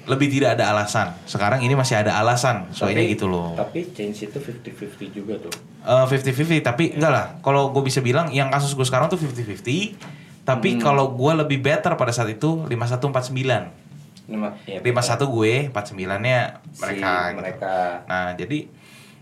Lebih 0.04 0.28
tidak 0.36 0.60
ada 0.60 0.76
alasan. 0.76 1.16
Sekarang 1.24 1.64
ini 1.64 1.80
masih 1.80 1.96
ada 1.96 2.20
alasan 2.20 2.68
soalnya 2.76 3.08
gitu 3.08 3.32
loh. 3.32 3.56
Tapi 3.56 3.88
change 3.96 4.28
itu 4.28 4.36
50-50 4.36 5.16
juga 5.16 5.40
tuh. 5.40 5.56
Eh, 5.88 6.06
50-50 6.12 6.60
tapi 6.60 6.92
enggak 6.92 7.12
lah. 7.14 7.26
Kalau 7.40 7.72
gue 7.72 7.84
bisa 7.88 8.04
bilang 8.04 8.28
yang 8.36 8.52
kasus 8.52 8.76
gue 8.76 8.84
sekarang 8.84 9.08
tuh 9.08 9.16
50-50 9.16 10.44
tapi 10.44 10.76
kalau 10.76 11.16
gue 11.16 11.32
lebih 11.40 11.64
better 11.64 11.96
pada 11.96 12.12
saat 12.12 12.36
itu 12.36 12.68
5149 12.68 13.83
Lima, 14.24 14.56
ya, 14.64 14.80
51 14.80 15.28
gue 15.28 15.54
49 15.68 16.00
nya 16.20 16.64
Si 16.72 16.80
mereka 16.80 17.12
gitu. 17.28 17.38
mereka. 17.44 17.74
nah 18.08 18.32
jadi 18.34 18.58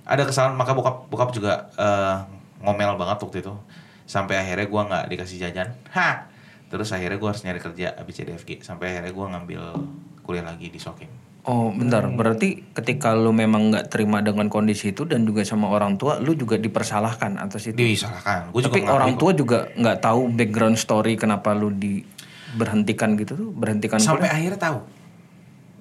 ada 0.01 0.23
kesalahan 0.23 0.53
maka 0.53 0.71
bokap 0.71 1.09
bokap 1.09 1.29
juga 1.31 1.69
eh, 1.73 2.15
ngomel 2.61 2.93
banget 2.95 3.17
waktu 3.19 3.41
itu. 3.41 3.53
Sampai 4.05 4.37
akhirnya 4.37 4.67
gue 4.67 4.81
nggak 4.83 5.03
dikasih 5.07 5.37
jajan. 5.39 5.71
Ha! 5.93 6.27
Terus 6.67 6.91
akhirnya 6.91 7.17
gue 7.17 7.29
harus 7.29 7.41
nyari 7.41 7.59
kerja 7.59 7.95
ABCDFG 7.95 8.61
sampai 8.61 8.93
akhirnya 8.93 9.11
gue 9.11 9.25
ngambil 9.27 9.61
kuliah 10.21 10.45
lagi 10.45 10.69
di 10.69 10.77
Sokim. 10.77 11.09
Oh 11.41 11.73
bentar, 11.73 12.05
berarti 12.05 12.69
ketika 12.69 13.17
lu 13.17 13.33
memang 13.33 13.73
nggak 13.73 13.89
terima 13.89 14.21
dengan 14.21 14.45
kondisi 14.45 14.93
itu 14.93 15.09
dan 15.09 15.25
juga 15.25 15.41
sama 15.41 15.73
orang 15.73 15.97
tua, 15.97 16.21
lu 16.21 16.37
juga 16.37 16.53
dipersalahkan 16.55 17.41
atas 17.41 17.65
itu. 17.65 17.81
disalahkan. 17.81 18.53
Gue 18.53 18.61
juga 18.61 18.69
Tapi 18.69 18.79
mengakui 18.85 18.93
orang 18.93 19.11
kok. 19.11 19.19
tua 19.19 19.31
juga 19.33 19.57
nggak 19.73 19.97
tahu 19.99 20.21
background 20.29 20.77
story 20.77 21.13
kenapa 21.17 21.57
lu 21.57 21.73
diberhentikan 22.53 23.15
gitu 23.15 23.33
tuh, 23.33 23.49
berhentikan 23.49 23.97
sampai 23.97 24.25
kuliah. 24.25 24.35
akhirnya 24.37 24.59
tahu 24.61 24.79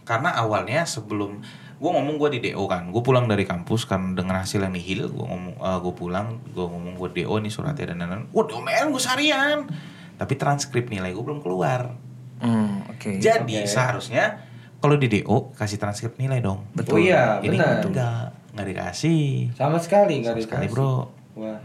karena 0.02 0.30
awalnya 0.34 0.82
sebelum 0.82 1.38
gue 1.76 1.88
ngomong 1.88 2.16
gue 2.16 2.28
di 2.30 2.50
DO 2.50 2.60
kan 2.66 2.88
gue 2.88 3.00
pulang 3.00 3.24
dari 3.24 3.42
kampus 3.42 3.84
kan 3.84 4.12
dengan 4.12 4.38
hasil 4.38 4.60
yang 4.60 4.70
nihil 4.70 5.06
gue 5.06 5.22
ngomong 5.22 5.54
gue 5.56 5.94
pulang 5.94 6.26
gue 6.46 6.60
ngomong 6.62 6.94
gue 6.94 7.08
DO 7.16 7.34
nih 7.36 7.48
suratnya 7.48 7.86
dan 7.86 8.00
lain-lain 8.00 8.24
gue 8.26 8.44
domelin 8.44 8.88
gue 8.88 8.98
seharian 8.98 9.58
tapi 10.14 10.34
transkrip 10.34 10.86
nilai 10.86 11.10
gue 11.10 11.20
belum 11.20 11.40
keluar 11.40 11.94
Hmm, 12.36 12.80
oke. 12.86 13.16
jadi 13.16 13.44
Oke. 13.44 13.68
seharusnya 13.68 14.40
kalau 14.76 14.96
di 14.96 15.08
DO 15.10 15.52
kasih 15.52 15.76
transkrip 15.76 16.16
nilai 16.16 16.40
dong 16.40 16.64
Betul. 16.70 16.96
Oh 16.96 16.98
iya, 16.98 17.36
ini 17.38 17.52
benar. 17.54 17.84
enggak 17.84 18.32
nggak 18.50 18.66
dikasih 18.66 19.52
Sama 19.52 19.76
sekali 19.76 20.20
nggak 20.20 20.34
Sama 20.34 20.42
sekali, 20.42 20.64
dikasih. 20.64 20.72
bro. 20.72 20.96
Wah. 21.36 21.60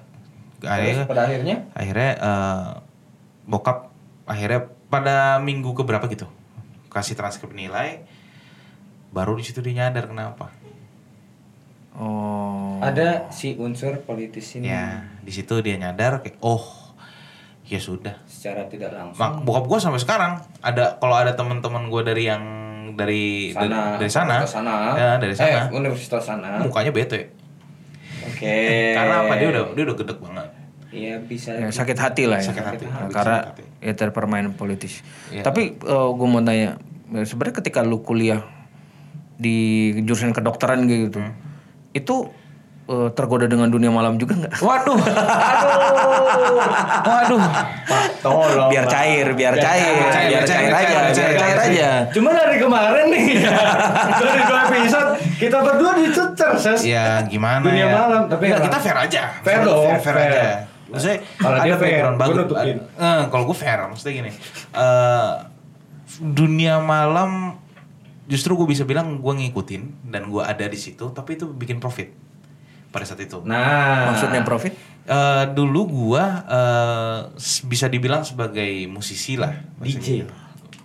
akhirnya 0.61 0.95
Terus 0.97 1.07
pada 1.07 1.21
akhirnya 1.23 1.55
akhirnya 1.71 2.09
eh, 2.13 2.69
bokap 3.45 3.87
akhirnya 4.25 4.67
pada 4.87 5.41
minggu 5.41 5.73
keberapa 5.73 6.05
gitu? 6.11 6.29
Kasih 6.89 7.17
transkrip 7.17 7.51
nilai 7.51 8.05
baru 9.15 9.39
di 9.39 9.43
situ 9.47 9.63
dia 9.63 9.87
nyadar 9.87 10.11
kenapa. 10.11 10.51
Oh. 11.95 12.75
ada 12.83 13.31
si 13.31 13.55
unsur 13.55 14.03
politis 14.03 14.59
ini. 14.59 14.67
Ya 14.67 15.07
di 15.23 15.31
situ 15.31 15.63
dia 15.63 15.79
nyadar 15.79 16.19
kayak 16.19 16.43
oh 16.43 16.91
ya 17.63 17.79
sudah. 17.79 18.19
Secara 18.27 18.67
tidak 18.67 18.91
langsung. 18.91 19.23
Mak 19.23 19.47
bokap 19.47 19.65
gue 19.71 19.79
sampai 19.79 20.03
sekarang 20.03 20.43
ada 20.59 20.99
kalau 20.99 21.15
ada 21.15 21.31
teman-teman 21.39 21.87
gue 21.87 22.01
dari 22.03 22.27
yang 22.27 22.43
dari 22.99 23.55
sana. 23.55 23.95
dari 23.95 24.11
sana, 24.11 24.35
ke 24.43 24.49
sana. 24.51 24.75
ya 24.99 25.09
dari 25.15 25.33
sana. 25.39 25.71
Eh, 25.71 25.79
universitas 25.79 26.23
sana. 26.27 26.59
Mukanya 26.59 26.91
bete. 26.91 27.31
Oke. 28.27 28.55
Karena 28.99 29.23
apa? 29.23 29.33
Dia 29.39 29.47
udah 29.55 29.63
dia 29.71 29.83
udah 29.87 29.95
gedek 29.95 30.19
banget 30.19 30.47
iya 30.95 31.19
bisa 31.19 31.51
Ya, 31.53 31.67
sakit 31.69 31.93
hati 31.93 32.23
lah 32.23 32.39
ya. 32.39 32.47
Sakit 32.47 32.63
hati. 32.65 32.83
Nah, 32.83 32.95
Sakit 33.01 33.11
karena 33.11 33.37
hati. 33.45 33.63
ya 33.79 33.93
terpermain 33.93 34.47
politis. 34.51 35.03
Iya. 35.27 35.43
Tapi 35.43 35.75
gue 35.77 36.25
mau 36.25 36.39
tanya, 36.39 36.79
ya, 37.09 37.21
sebenarnya 37.21 37.59
ketika 37.59 37.79
lu 37.81 37.99
kuliah 37.99 38.39
di 39.35 39.57
jurusan 39.99 40.31
kedokteran 40.31 40.87
gitu, 40.87 41.19
Hmm. 41.19 41.35
itu 41.91 42.31
eh, 42.85 43.09
tergoda 43.11 43.43
dengan 43.43 43.67
dunia 43.67 43.89
malam 43.89 44.15
juga 44.15 44.37
nggak? 44.37 44.61
waduh 44.61 44.93
waduh 47.03 47.41
tolong 48.21 48.69
biar 48.69 48.85
Pak. 48.85 48.91
cair, 48.91 49.27
biar 49.31 49.53
cair, 49.53 49.65
cair, 49.65 49.93
biar 49.95 50.11
cair, 50.13 50.45
cair 50.45 50.45
cair, 50.45 50.45
aja, 50.45 50.45
cair, 50.45 50.71
biar 50.71 51.11
cair, 51.11 51.33
cair 51.35 51.57
cair. 51.57 51.73
aja. 51.73 51.89
Cuma 52.11 52.29
dari 52.31 52.57
kemarin 52.57 53.05
nih 53.07 53.27
dari 54.21 54.41
dua 54.43 54.61
episode 54.67 55.09
kita 55.35 55.57
berdua 55.59 55.91
dicecer 55.97 56.51
ses. 56.55 56.81
ya 56.85 57.21
gimana 57.23 57.61
Dunia 57.63 57.85
ya 57.85 57.95
malam, 57.97 58.21
tapi 58.27 58.43
Nggak, 58.45 58.53
emang- 58.55 58.67
kita 58.67 58.77
fair 58.79 58.97
aja 58.99 59.21
Fair 59.41 59.59
Maksudnya 59.59 59.65
dong, 59.67 59.83
fair, 59.83 59.99
fair 59.99 60.15
fair. 60.15 60.31
aja 60.31 60.45
maksudnya 60.87 61.17
Kalau 61.35 61.55
ada 61.55 61.63
dia 61.63 61.75
fair, 61.75 61.81
background 61.81 62.15
gua 62.15 62.21
bagus 62.21 62.37
nutupin. 62.39 62.77
Eh, 62.95 63.23
kalau 63.27 63.43
gue 63.43 63.57
fair 63.57 63.79
maksudnya 63.83 64.13
gini 64.15 64.31
eh 64.71 65.33
dunia 66.17 66.77
malam 66.79 67.57
justru 68.25 68.55
gue 68.55 68.67
bisa 68.67 68.83
bilang 68.83 69.17
gue 69.17 69.33
ngikutin 69.35 69.83
dan 70.07 70.27
gue 70.27 70.41
ada 70.41 70.63
di 70.63 70.75
situ 70.75 71.09
tapi 71.09 71.35
itu 71.35 71.45
bikin 71.47 71.77
profit 71.77 72.09
pada 72.87 73.03
saat 73.03 73.19
itu 73.19 73.43
Nah, 73.43 74.09
Maksudnya 74.09 74.41
profit? 74.41 74.71
Eh, 75.03 75.45
dulu 75.51 75.81
gua 75.85 76.23
eh, 76.41 77.19
s- 77.35 77.61
bisa 77.61 77.85
dibilang 77.85 78.21
sebagai 78.21 78.65
musisi 78.87 79.35
lah 79.35 79.53
DJ. 79.77 80.23
gitu. 80.23 80.33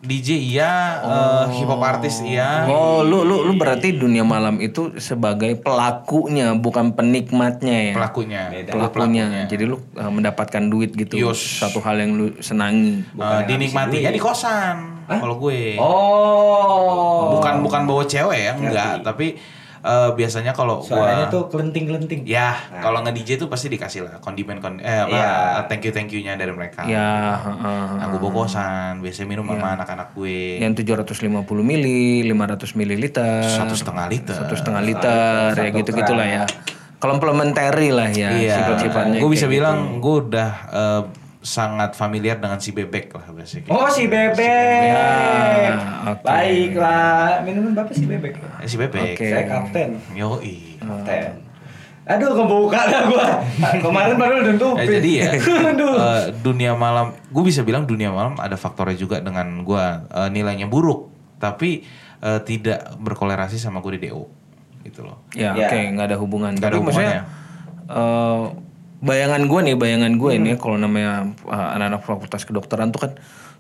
DJ 0.01 0.40
iya, 0.40 1.01
eh, 1.05 1.45
hip 1.61 1.69
hop 1.69 1.85
artis 1.85 2.25
iya. 2.25 2.64
Oh, 2.64 3.05
lu 3.05 3.21
lu 3.21 3.45
lu 3.45 3.53
berarti 3.61 3.93
dunia 3.93 4.25
malam 4.25 4.57
itu 4.64 4.97
sebagai 4.97 5.61
pelakunya, 5.61 6.57
bukan 6.57 6.97
penikmatnya 6.97 7.93
ya. 7.93 7.95
pelakunya. 8.01 8.43
Beda. 8.49 8.71
Gua 8.73 8.88
Pelakunya. 8.88 9.45
Jadi 9.45 9.64
lu 9.69 9.77
eh, 9.77 10.11
mendapatkan 10.11 10.64
duit 10.73 10.97
gitu. 10.97 11.21
Yus. 11.21 11.61
Satu 11.61 11.85
hal 11.85 12.01
yang 12.01 12.16
lu 12.16 12.27
senangi. 12.40 13.05
Eh, 13.12 13.40
dinikmatinya 13.45 14.09
di 14.09 14.21
kosan 14.21 15.01
kalau 15.19 15.37
gue. 15.43 15.75
Oh. 15.83 17.35
Bukan 17.40 17.66
bukan 17.66 17.83
bawa 17.88 18.07
cewek 18.07 18.38
ya, 18.38 18.53
enggak, 18.55 19.03
tapi 19.03 19.35
eh, 19.83 20.11
biasanya 20.11 20.53
kalau 20.53 20.81
Suaranya 20.81 21.27
gua 21.27 21.33
tuh 21.33 21.43
kelenting-kelenting. 21.49 22.23
ya 22.23 22.53
Nah. 22.69 22.81
kalau 22.81 23.01
nge 23.01 23.12
DJ 23.12 23.31
tuh 23.37 23.47
pasti 23.47 23.66
dikasih 23.66 24.01
lah 24.03 24.19
kondimen 24.19 24.59
kon 24.59 24.77
eh 24.79 25.01
apa 25.01 25.11
Iya. 25.11 25.31
thank 25.66 25.83
you 25.83 25.90
thank 25.90 26.09
you-nya 26.09 26.35
dari 26.35 26.51
mereka. 26.51 26.85
Ya, 26.85 27.37
heeh. 27.38 27.85
Nah, 27.95 28.07
gue 28.07 28.19
bawa 28.19 28.33
kosan, 28.40 28.99
biasanya 28.99 29.29
minum 29.31 29.45
sama 29.45 29.75
anak-anak 29.75 30.12
gue. 30.12 30.59
yang 30.59 30.73
750 30.73 31.16
mili, 31.61 32.21
500 32.25 32.73
mililiter, 32.75 33.43
Satu 33.43 33.73
setengah 33.73 34.07
liter. 34.07 34.37
satu 34.37 34.55
setengah 34.55 34.83
liter, 34.83 35.51
ya 35.51 35.64
Satu 35.66 35.77
gitu 35.77 35.90
gitulah 35.95 36.27
ya. 36.27 36.45
Komplementari 36.99 37.88
lah 37.88 38.09
ya 38.09 38.29
Iya, 38.31 38.55
sifat-sifatnya. 38.61 39.19
gue 39.19 39.31
bisa 39.31 39.47
bilang 39.47 39.97
gitu. 39.97 40.01
gue 40.01 40.14
udah 40.27 40.51
eh, 40.71 41.03
sangat 41.40 41.92
familiar 41.92 42.37
dengan 42.37 42.57
si 42.57 42.70
bebek 42.70 43.11
lah 43.11 43.24
biasanya. 43.26 43.68
Oh 43.68 43.88
si 43.88 44.05
bebek. 44.05 44.85
Ya, 44.87 45.76
oke. 46.07 46.20
Baiklah. 46.20 47.40
Minuman 47.42 47.72
bapak 47.72 47.92
si 47.92 48.05
bebek. 48.05 48.37
Eh, 48.61 48.68
si 48.68 48.76
bebek. 48.76 49.16
Oke. 49.16 49.24
Saya 49.24 49.44
kapten. 49.46 49.96
Yoi. 50.12 50.76
Kapten. 50.76 51.48
Aduh 52.03 52.33
kebuka 52.35 52.81
dah 52.83 53.03
gua. 53.07 53.26
Kemarin 53.79 54.14
baru 54.14 54.35
udah 54.38 54.53
nutupin. 54.53 54.83
Eh, 54.83 54.87
jadi 54.98 55.11
ya 55.16 55.29
Aduh. 55.72 55.94
eh, 55.94 56.24
dunia 56.37 56.72
malam, 56.74 57.12
gue 57.24 57.42
bisa 57.42 57.62
bilang 57.62 57.85
dunia 57.85 58.11
malam 58.11 58.35
ada 58.37 58.55
faktornya 58.55 58.94
juga 58.94 59.16
dengan 59.18 59.62
gue 59.62 59.85
eh, 60.11 60.29
nilainya 60.29 60.66
buruk, 60.66 61.09
tapi 61.38 61.87
eh, 62.18 62.40
tidak 62.42 62.98
berkolerasi 62.98 63.57
sama 63.57 63.79
gue 63.79 63.96
di 63.96 64.11
DO, 64.11 64.26
gitu 64.83 65.07
loh. 65.07 65.22
Ya, 65.33 65.55
Ya. 65.55 65.70
oke, 65.70 65.79
nggak 65.94 66.07
ada 66.07 66.18
hubungan. 66.18 66.53
Nggak 66.53 66.68
ada 66.68 66.76
Tapi 66.76 66.85
maksudnya 66.85 67.20
eh, 67.87 68.42
bayangan 69.01 69.43
gue 69.43 69.61
nih, 69.63 69.77
bayangan 69.77 70.13
gue 70.15 70.31
ini 70.35 70.51
kalau 70.55 70.77
namanya 70.77 71.25
eh, 71.43 71.69
anak-anak 71.75 72.01
fakultas 72.01 72.43
kedokteran 72.43 72.89
tuh 72.89 73.01
kan 73.01 73.13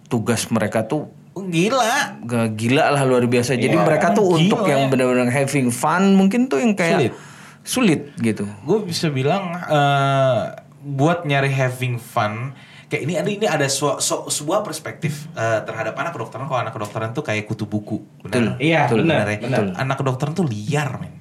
tugas 0.06 0.48
mereka 0.48 0.84
tuh 0.84 1.08
Oh, 1.30 1.46
gila. 1.46 2.18
gak 2.20 2.58
gila 2.58 2.90
lah 2.90 3.06
luar 3.06 3.22
biasa. 3.24 3.54
Jadi 3.54 3.70
Iya, 3.70 3.86
mereka 3.86 4.10
tuh 4.10 4.34
gila. 4.34 4.38
untuk 4.50 4.60
yang 4.66 4.90
benar-benar 4.90 5.30
having 5.30 5.70
fun 5.70 6.12
mungkin 6.12 6.50
tuh 6.50 6.58
yang 6.58 6.74
kayak 6.74 7.14
sulit, 7.62 8.10
gitu. 8.18 8.50
Gue 8.60 8.82
bisa 8.82 9.06
bilang 9.08 9.54
eh, 9.54 10.38
buat 10.82 11.22
nyari 11.22 11.46
having 11.48 11.96
fun 11.96 12.50
kayak 12.88 13.02
ini 13.04 13.14
ada 13.14 13.30
ini 13.30 13.46
ada 13.46 13.66
su- 13.68 14.02
su- 14.02 14.26
sebuah 14.26 14.60
perspektif 14.60 15.30
eh, 15.30 15.62
terhadap 15.62 15.94
anak 15.94 16.10
kedokteran 16.10 16.44
kalau 16.44 16.58
anak 16.58 16.74
kedokteran 16.74 17.12
tuh 17.12 17.22
kayak 17.22 17.46
kutu 17.46 17.62
buku 17.62 18.02
benar 18.20 18.58
Iya, 18.58 18.90
Betul, 18.90 19.06
benar, 19.06 19.24
ya? 19.24 19.38
benar. 19.38 19.62
anak 19.78 19.96
kedokteran 19.96 20.32
tuh 20.34 20.42
liar 20.42 20.98
men 20.98 21.14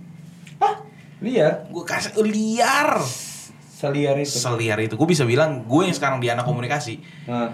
Hah? 0.57 0.75
Liar? 1.21 1.69
gue 1.69 1.83
kasih 1.85 2.17
liar 2.17 2.97
Seliar 3.79 4.19
itu. 4.19 4.35
seliar 4.35 4.75
itu 4.83 4.99
gue 4.99 5.07
bisa 5.07 5.23
bilang 5.23 5.63
gue 5.63 5.81
yang 5.87 5.95
sekarang 5.95 6.19
di 6.19 6.27
anak 6.27 6.43
komunikasi 6.43 6.99
Nah, 7.31 7.47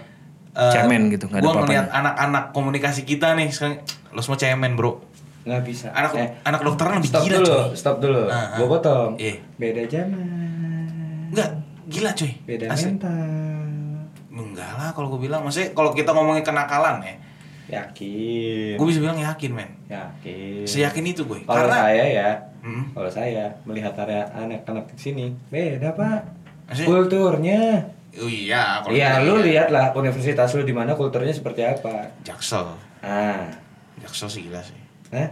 eh, 0.57 0.73
Cemen 0.73 1.13
gitu, 1.13 1.29
nggak 1.29 1.37
ada 1.37 1.45
gue 1.45 1.53
ngeliat 1.61 1.87
anak-anak 1.93 2.43
komunikasi 2.49 3.05
kita 3.05 3.37
nih 3.37 3.53
sekarang 3.53 3.85
lo 4.09 4.25
semua 4.25 4.41
cemen 4.41 4.73
bro 4.73 4.97
nggak 5.45 5.61
bisa. 5.61 5.93
anak 5.93 6.17
Eh, 6.17 6.29
anak 6.41 6.65
kedokteran 6.65 6.97
lebih 6.97 7.11
stop 7.13 7.21
gila 7.21 7.37
dulu, 7.37 7.45
coy 7.45 7.77
stop 7.77 7.97
dulu. 8.01 8.21
Ah, 8.25 8.33
ah. 8.33 8.57
Gua 8.57 8.65
potong. 8.65 9.13
Iya. 9.21 9.37
Beda 9.61 9.85
zaman. 9.85 11.29
enggak 11.29 11.49
gila 11.85 12.11
coy 12.17 12.31
Beda 12.49 12.65
Asli. 12.73 12.89
mental. 12.89 13.13
enggak 14.33 14.71
lah 14.73 14.89
kalau 14.91 15.07
gue 15.13 15.21
bilang 15.21 15.45
maksudnya 15.45 15.69
kalau 15.77 15.93
kita 15.93 16.09
ngomongin 16.11 16.41
kenakalan 16.41 16.97
ya 17.05 17.13
Yakin. 17.67 18.75
gue 18.75 18.85
bisa 18.85 18.99
bilang 18.99 19.17
yakin 19.17 19.51
men 19.51 19.71
Yakin. 19.85 20.63
seyakin 20.63 21.05
itu 21.07 21.21
gue 21.23 21.41
Kalau 21.41 21.65
karena 21.65 21.77
saya 21.83 22.05
ya, 22.07 22.29
Hmm. 22.59 22.85
kalau 22.91 23.05
saya 23.07 23.45
melihat 23.61 23.93
area 23.95 24.25
anak-anak 24.31 24.89
di 24.89 24.97
sini, 24.99 25.25
beda 25.47 25.93
pak. 25.93 26.25
Maksudnya? 26.65 26.87
Kulturnya. 26.87 27.61
oh 28.15 28.25
iya 28.25 28.79
kalau 28.79 28.89
Iya, 28.91 29.07
kita 29.11 29.21
lu 29.21 29.33
lihat. 29.35 29.45
lihat 29.45 29.67
lah 29.69 29.85
universitas 29.93 30.49
lu 30.51 30.61
di 30.61 30.71
mana 30.71 30.91
kulturnya 30.91 31.29
seperti 31.29 31.61
apa. 31.61 32.09
jaksel 32.21 32.73
Ah, 32.99 33.45
jaksel 33.99 34.25
sih 34.27 34.41
gila 34.43 34.57
sih 34.59 34.73
eh, 35.11 35.29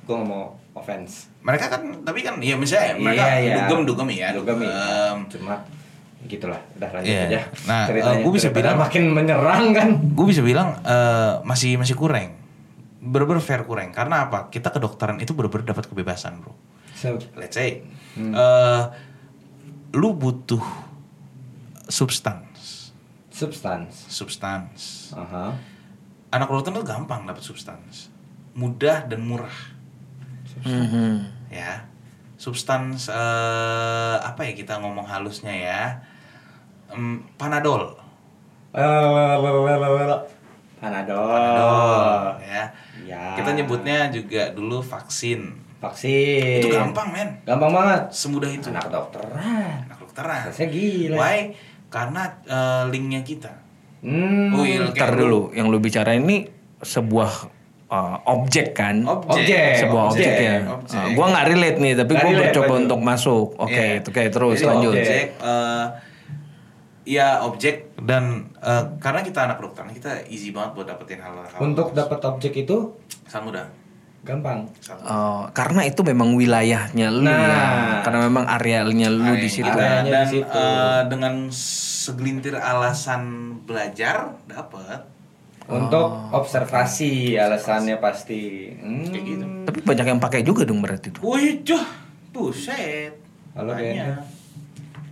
gue 0.00 0.12
nggak 0.12 0.22
mau 0.24 0.54
offense. 0.72 1.26
mereka 1.40 1.66
kan 1.68 1.82
tapi 2.00 2.20
kan 2.20 2.38
ya 2.38 2.54
misalnya 2.54 2.94
mereka 2.96 3.24
Iya, 3.24 3.34
iya. 3.40 3.54
dugem 3.60 3.80
dugem 3.84 4.08
ya 4.12 4.28
Dugem 4.32 4.58
ya. 4.60 4.70
Cuma 5.26 5.56
gitulah, 6.24 6.60
udah 6.72 6.90
lanjut 6.92 7.10
Iya. 7.10 7.26
aja. 7.26 7.40
Nah, 7.64 7.84
ceritanya. 7.84 8.14
eh, 8.14 8.22
gua 8.22 8.32
bisa 8.32 8.48
bilang- 8.48 8.78
makin 8.78 9.04
menyerang 9.08 9.64
kan. 9.70 9.88
gue 10.12 10.26
bisa 10.26 10.40
bilang 10.40 10.68
eh, 10.80 11.32
masih 11.42 11.76
masih 11.76 11.94
kurang 11.94 12.38
bener-bener 12.98 13.40
fair 13.40 13.62
kurang 13.62 13.90
karena 13.90 14.24
apa 14.24 14.46
kita 14.46 14.70
kedokteran 14.70 15.18
itu 15.18 15.32
bener-bener 15.32 15.66
dapat 15.68 15.84
kebebasan 15.84 16.38
bro 16.38 16.54
So, 16.94 17.18
let's 17.34 17.52
say 17.52 17.82
Hmm. 18.14 18.30
eh, 18.30 18.82
lu 19.92 20.12
butuh 20.12 20.62
substans 21.88 22.92
substance. 23.28 24.06
substans 24.08 25.10
Aha. 25.12 25.56
anak 26.30 26.46
kedokteran 26.46 26.78
itu 26.78 26.86
gampang 26.86 27.20
dapat 27.24 27.42
substans 27.42 28.08
mudah 28.52 29.02
dan 29.02 29.20
murah 29.20 29.58
Mhm. 30.62 31.26
ya 31.50 31.88
substans 32.36 33.08
eh, 33.08 34.16
apa 34.20 34.44
ya 34.44 34.52
kita 34.52 34.78
ngomong 34.78 35.04
halusnya 35.04 35.50
ya 35.50 35.82
Em, 36.92 37.20
panadol 37.34 37.96
Panadol. 38.72 40.10
panadol 40.80 42.38
ya 42.42 42.64
Ya. 43.02 43.34
kita 43.34 43.52
nyebutnya 43.52 44.08
juga 44.08 44.50
dulu 44.50 44.78
vaksin 44.78 45.52
Vaksin. 45.76 46.62
itu 46.62 46.70
gampang 46.70 47.10
men 47.10 47.28
Gampang 47.42 47.72
banget. 47.72 48.02
semudah 48.10 48.46
itu 48.48 48.70
Anak 48.70 48.86
kedokteran. 48.86 49.34
anak 49.82 49.96
kedokteran 49.98 50.40
Saya 50.48 50.68
gila. 50.68 51.16
why 51.16 51.38
karena 51.88 52.22
eh, 52.44 52.82
linknya 52.88 53.20
kita 53.20 53.52
Hmm. 54.00 54.50
oh 54.52 54.62
iya 54.62 54.82
Ntar 54.88 55.14
dulu, 55.14 55.50
yang 55.52 55.66
lu 55.66 55.78
bicara 55.78 56.10
ini 56.12 56.50
sebuah 56.76 57.30
uh, 57.86 58.18
objek 58.26 58.74
kan? 58.74 59.06
objek 59.06 59.78
sebuah 59.78 60.10
objek, 60.10 60.26
objek, 60.26 60.42
ya. 60.42 60.56
objek. 60.66 60.98
Uh, 60.98 61.08
gua 61.14 61.26
nggak 61.30 61.46
relate 61.46 61.78
nih, 61.78 61.92
tapi 61.94 62.10
Nggak 62.10 62.18
gua 62.18 62.32
relate, 62.32 62.42
mencoba 62.44 62.66
lanjut. 62.66 62.82
untuk 62.82 63.00
masuk. 63.00 63.46
Oke, 63.54 63.78
Iya. 63.78 64.00
itu 64.02 64.10
kayak 64.10 64.30
terus 64.32 64.58
Jadi 64.58 64.66
lanjut. 64.66 64.94
objek 64.98 65.26
eh, 65.38 65.84
ya 67.04 67.42
objek 67.42 67.98
dan 67.98 68.46
eh, 68.56 68.84
karena 68.96 69.20
kita 69.20 69.42
anak 69.42 69.58
kedokteran 69.58 69.90
kita 69.90 70.22
easy 70.26 70.50
banget 70.50 70.74
buat 70.74 70.86
dapetin 70.86 71.18
hal-hal 71.18 71.46
Untuk 71.58 71.90
dapat 71.92 72.22
objek 72.22 72.54
itu 72.56 72.94
sangat 73.24 73.44
mudah 73.44 73.66
gampang. 74.22 74.70
Sangat 74.78 75.02
Uh, 75.02 75.50
karena 75.50 75.82
itu 75.82 75.98
memang 76.00 76.32
wilayahnya 76.32 77.10
lu 77.10 77.26
Nah. 77.26 77.42
ya. 77.42 77.62
Karena 78.02 78.18
memang 78.22 78.46
arealnya 78.46 79.10
lu 79.10 79.34
di 79.34 79.50
situ. 79.50 79.66
Area- 79.66 79.98
Areanya 79.98 80.10
dan 80.12 80.22
di 80.22 80.30
situ. 80.32 80.46
eh, 80.48 81.00
dengan 81.06 81.34
segelintir 81.50 82.54
alasan 82.54 83.22
belajar 83.60 84.38
dapat 84.44 85.10
Untuk 85.64 86.06
observasi 86.32 87.34
alasannya 87.34 87.96
pasti. 87.96 88.70
Hmm. 88.72 89.06
Kayak 89.06 89.24
gitu. 89.24 89.44
Tapi 89.64 89.78
banyak 89.80 90.06
yang 90.08 90.20
pakai 90.20 90.42
juga 90.42 90.62
dong 90.62 90.78
berarti 90.78 91.10
itu. 91.10 91.18
wih 91.20 91.62
cuh 91.62 91.82
buset 92.30 93.14
Halo, 93.52 93.70
banyak. 93.70 94.22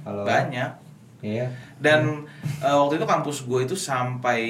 Halo. 0.01 0.23
banyak 0.23 0.71
Iya. 1.21 1.53
dan 1.77 2.25
eh, 2.59 2.73
waktu 2.73 2.97
itu 2.97 3.05
kampus 3.05 3.37
gue 3.43 3.61
itu 3.63 3.75
sampai 3.75 4.41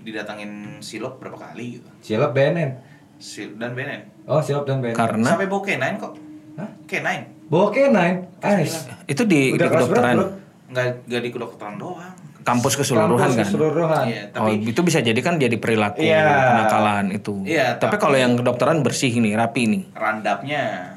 didatangin 0.00 0.50
silop 0.78 1.18
berapa 1.18 1.34
kali 1.36 1.76
gitu 1.76 1.88
Silop 2.00 2.30
BNN. 2.30 2.70
Sil 3.18 3.54
dan 3.54 3.72
BNN 3.72 4.14
Oh, 4.24 4.38
silop 4.38 4.64
dan 4.64 4.78
BNN. 4.78 4.94
Karena 4.94 5.26
sampai 5.28 5.46
bawa 5.46 5.62
K9 5.62 5.84
kok 5.96 6.12
Hah? 6.56 6.70
K9 6.84 7.08
Bawa 7.46 7.66
K9. 7.68 7.98
Ais. 8.40 8.74
itu 9.04 9.22
di, 9.22 9.40
di 9.48 9.54
Udah 9.54 9.66
kelas 9.68 9.82
kedokteran, 9.84 10.04
berapa, 10.06 10.22
bro? 10.22 10.26
nggak 10.68 10.86
nggak 11.04 11.20
di 11.20 11.30
kedokteran 11.30 11.74
doang 11.76 12.14
kampus 12.42 12.74
keseluruhan 12.76 13.10
Kampus 13.18 13.34
kan. 13.34 13.42
keseluruhan. 13.42 14.04
Iya, 14.06 14.22
Oh, 14.32 14.46
tapi 14.46 14.52
itu 14.64 14.80
bisa 14.80 14.98
jadi 15.00 15.18
kan 15.18 15.34
jadi 15.34 15.56
perilaku 15.56 15.98
Iya. 15.98 16.22
kenakalan 16.48 17.06
itu. 17.10 17.42
Iya, 17.42 17.74
tapi 17.74 17.90
tapi- 17.90 17.98
kalau 18.00 18.14
yang 18.14 18.34
kedokteran 18.34 18.78
bersih 18.80 19.10
nih, 19.12 19.34
rapi 19.34 19.66
nih. 19.66 19.82
randapnya 19.92 20.94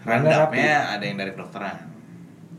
randapnya 0.00 0.94
ada 0.94 1.02
yang 1.02 1.16
dari 1.16 1.32
kedokteran 1.32 1.76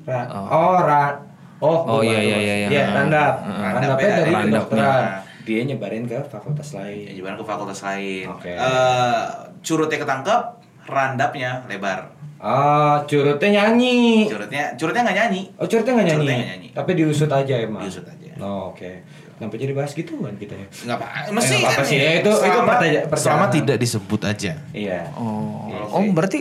Ra- 0.04 0.30
oh, 0.46 0.78
ra 0.78 1.16
Oh, 1.58 1.78
Oh, 1.90 2.00
iya, 2.02 2.18
iya, 2.18 2.36
tahu. 2.36 2.42
iya, 2.42 2.56
iya. 2.58 2.68
Iya, 2.68 2.84
randap. 2.92 3.34
Heeh. 3.42 3.72
Randapnya 3.72 4.10
dari 4.14 4.30
Randapnya. 4.30 4.52
kedokteran. 4.52 5.04
Dia 5.42 5.62
nyebarin 5.64 6.04
ke 6.04 6.18
fakultas 6.26 6.68
ya 6.70 6.82
lain. 6.82 7.06
juga 7.14 7.30
ke 7.34 7.46
fakultas 7.46 7.80
lain 7.82 8.26
Oke. 8.28 8.50
Eh, 8.50 9.24
curutnya 9.62 9.98
ketangkep 10.00 10.42
randapnya 10.86 11.52
lebar 11.66 12.10
Ah, 12.38 13.02
curutnya 13.04 13.50
nyanyi. 13.52 14.26
curutnya 14.26 14.74
curutnya 14.76 15.02
nggak 15.04 15.18
nyanyi 15.18 15.42
Oh, 15.56 15.66
curutnya 15.66 15.94
nggak 15.94 16.08
nyanyi. 16.08 16.18
Curutnya 16.20 16.36
nggak 16.36 16.50
nyanyi. 16.52 16.70
Tapi 16.72 16.92
diusut 16.94 17.32
aja 17.32 17.56
emang. 17.60 17.82
Diusut 17.82 18.04
aja. 18.04 18.32
Oh, 18.38 18.70
oke. 18.70 18.92
Kenapa 19.36 19.56
jadi 19.56 19.74
bahas 19.74 19.92
gituan 19.92 20.34
kita 20.34 20.54
ya? 20.54 20.68
nggak 20.68 20.98
apa 20.98 21.06
mesti 21.30 21.54
nggak 21.54 21.62
apa-apa 21.62 21.76
kan 21.78 21.86
sih, 21.86 21.98
ya, 21.98 22.12
itu- 22.16 22.24
itu 22.24 22.32
selama, 22.42 22.64
pertanya- 22.66 23.04
perjalanan. 23.04 23.20
selama 23.22 23.46
tidak 23.50 23.78
disebut 23.78 24.22
aja 24.26 24.54
Iya. 24.72 25.00
Oh, 25.14 25.68
Iya 25.68 25.80
oh 25.86 26.02
berarti 26.10 26.40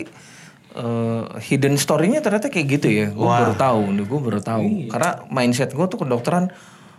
eh, 0.75 1.23
hidden 1.41 1.75
story-nya 1.75 2.19
ternyata 2.19 2.47
kayak 2.47 2.67
gitu 2.69 2.89
ya. 2.89 3.07
Gue 3.09 3.25
baru 3.25 3.55
tahu 3.55 3.83
nih, 3.91 4.05
gue 4.05 4.21
baru 4.21 4.41
tahu. 4.41 4.65
Iya. 4.65 4.89
Karena 4.91 5.11
mindset 5.29 5.71
gue 5.71 5.87
tuh 5.87 5.99
kedokteran, 5.99 6.51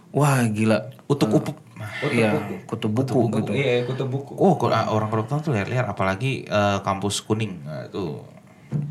wah 0.10 0.42
gila. 0.46 0.96
utuk 1.06 1.30
upup 1.32 1.58
Kutu 1.76 2.18
Iya, 2.18 2.34
buku. 2.34 2.54
kutu 2.66 2.88
buku 2.90 3.20
gitu. 3.32 3.52
Iya, 3.54 3.86
kutu 3.86 4.04
buku. 4.06 4.32
oh 4.34 4.58
ah, 4.68 4.90
orang 4.90 5.08
kedokteran 5.08 5.40
tuh 5.40 5.52
liar-liar 5.52 5.86
apalagi 5.86 6.42
eh, 6.42 6.78
kampus 6.82 7.22
kuning 7.22 7.62
Nah, 7.62 7.86
itu 7.86 8.26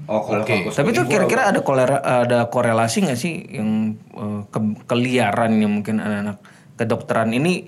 Oh, 0.06 0.20
kalau 0.22 0.46
Oke. 0.46 0.52
kampus 0.54 0.78
Tapi 0.78 0.92
itu 0.92 1.02
kira-kira 1.04 1.50
ada 1.50 1.60
kolera, 1.60 1.98
ada 2.00 2.46
korelasi 2.46 3.04
nggak 3.04 3.18
sih 3.18 3.34
yang 3.50 3.70
eh, 4.14 4.40
ke- 4.46 4.78
keliaran 4.84 5.58
yang 5.58 5.74
mungkin 5.74 5.98
anak-anak 5.98 6.38
kedokteran 6.76 7.32
ini 7.32 7.66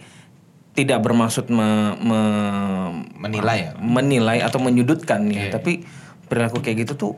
tidak 0.73 1.01
bermaksud 1.01 1.49
me- 1.49 1.97
me- 1.99 3.05
Menilai 3.19 3.59
ya? 3.59 3.71
menilai 3.77 4.39
atau 4.41 4.61
menyudutkan 4.61 5.27
ya, 5.27 5.49
Iya. 5.49 5.53
tapi 5.53 5.83
perilaku 6.27 6.59
kayak 6.63 6.87
gitu 6.87 6.93
tuh 6.99 7.13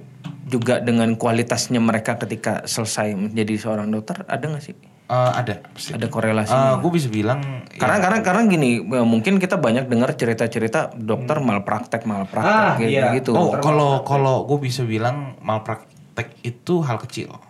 juga 0.49 0.81
dengan 0.81 1.13
kualitasnya 1.17 1.81
mereka 1.81 2.17
ketika 2.17 2.65
selesai 2.65 3.13
menjadi 3.13 3.55
seorang 3.61 3.93
dokter 3.93 4.25
ada 4.25 4.45
nggak 4.49 4.65
sih? 4.65 4.77
Eh, 5.09 5.15
ada 5.33 5.65
pasti. 5.73 5.97
Ada 5.97 6.07
korelasi? 6.13 6.53
gue 6.85 6.93
bisa 6.93 7.09
bilang 7.09 7.65
Karena 7.81 7.97
ya, 7.97 8.03
karena 8.05 8.19
karena 8.21 8.43
gini, 8.45 8.77
eh, 8.81 9.07
mungkin 9.09 9.41
kita 9.41 9.57
banyak 9.57 9.89
dengar 9.89 10.13
cerita-cerita 10.13 10.93
dokter 11.01 11.41
malpraktek 11.41 12.05
malpraktek 12.05 12.45
Ah, 12.45 12.77
gitu, 12.77 12.93
iya. 12.93 13.17
gitu. 13.17 13.33
oh 13.33 13.57
kalau 13.57 14.05
kalau 14.05 14.45
gue 14.45 14.61
bisa 14.61 14.85
bilang 14.85 15.41
malpraktek 15.41 16.37
itu 16.45 16.85
hal 16.85 17.01
kecil 17.01 17.41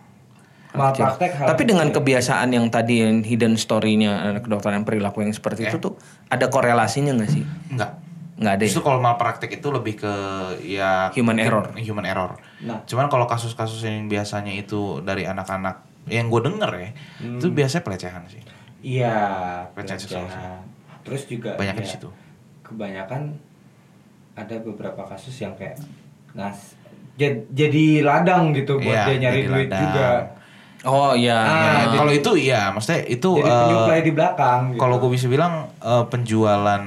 malpraktek 0.70 1.34
hal 1.34 1.46
Tapi 1.50 1.62
dengan 1.66 1.90
kebiasaan 1.90 2.54
yang 2.54 2.70
tadi 2.70 3.02
yang 3.02 3.26
hidden 3.26 3.58
story-nya 3.58 4.22
anak 4.22 4.46
kedokteran 4.46 4.86
perilaku 4.86 5.26
yang 5.26 5.34
seperti 5.34 5.66
itu 5.66 5.82
tuh 5.82 5.98
ada 6.30 6.46
korelasinya 6.46 7.10
nggak 7.18 7.30
sih? 7.30 7.42
enggak 7.74 7.90
Nggak 8.38 8.52
ada. 8.52 8.60
ya? 8.60 8.66
Justru 8.66 8.82
kalau 8.82 8.98
malpraktek 8.98 9.50
itu 9.52 9.68
lebih 9.68 9.94
ke 9.96 10.14
ya 10.62 11.10
Human 11.12 11.36
error. 11.36 11.74
Human 11.76 12.04
error. 12.04 12.38
Nah. 12.60 12.80
Cuman 12.82 13.06
kalau 13.06 13.26
kasus-kasus 13.26 13.82
yang 13.82 14.06
biasanya 14.06 14.50
itu 14.52 15.02
dari 15.02 15.22
anak-anak 15.22 15.82
yang 16.06 16.26
gue 16.26 16.40
denger 16.40 16.70
ya, 16.72 16.90
itu 17.20 17.46
biasanya 17.48 17.82
pelecehan 17.82 18.22
sih. 18.26 18.40
Iya, 18.80 19.18
Pelecehan 19.70 19.98
seksual 19.98 20.24
sih. 20.24 20.32
pelecehan. 20.32 20.62
Terus 21.02 21.22
juga 21.26 21.50
Banyaknya 21.54 21.82
di 21.82 21.84
ya, 21.84 21.94
situ. 21.94 22.08
Kebanyakan 22.62 23.22
ada 24.34 24.56
beberapa 24.58 25.02
kasus 25.04 25.34
yang 25.36 25.52
kayak 25.52 25.82
nas 26.30 26.78
jad- 27.14 27.50
jadi 27.50 28.00
ladang 28.00 28.52
gitu 28.52 28.78
buat 28.78 28.86
Iya, 28.86 29.04
dia 29.04 29.16
nyari 29.20 29.40
duit 29.44 29.66
ladang. 29.66 29.82
juga. 29.82 30.08
Oh 30.86 31.10
iya. 31.10 31.34
Ah, 31.34 31.90
kalau 31.92 32.12
itu 32.12 32.30
iya, 32.38 32.70
maksudnya 32.70 33.02
itu 33.04 33.30
Jadi 33.34 33.50
penyuplai 33.50 34.00
di 34.00 34.12
belakang. 34.12 34.60
gitu. 34.70 34.78
kalau 34.78 34.96
gue 34.96 35.10
bisa 35.10 35.26
bilang 35.26 35.74
eh, 35.76 36.04
penjualan 36.06 36.82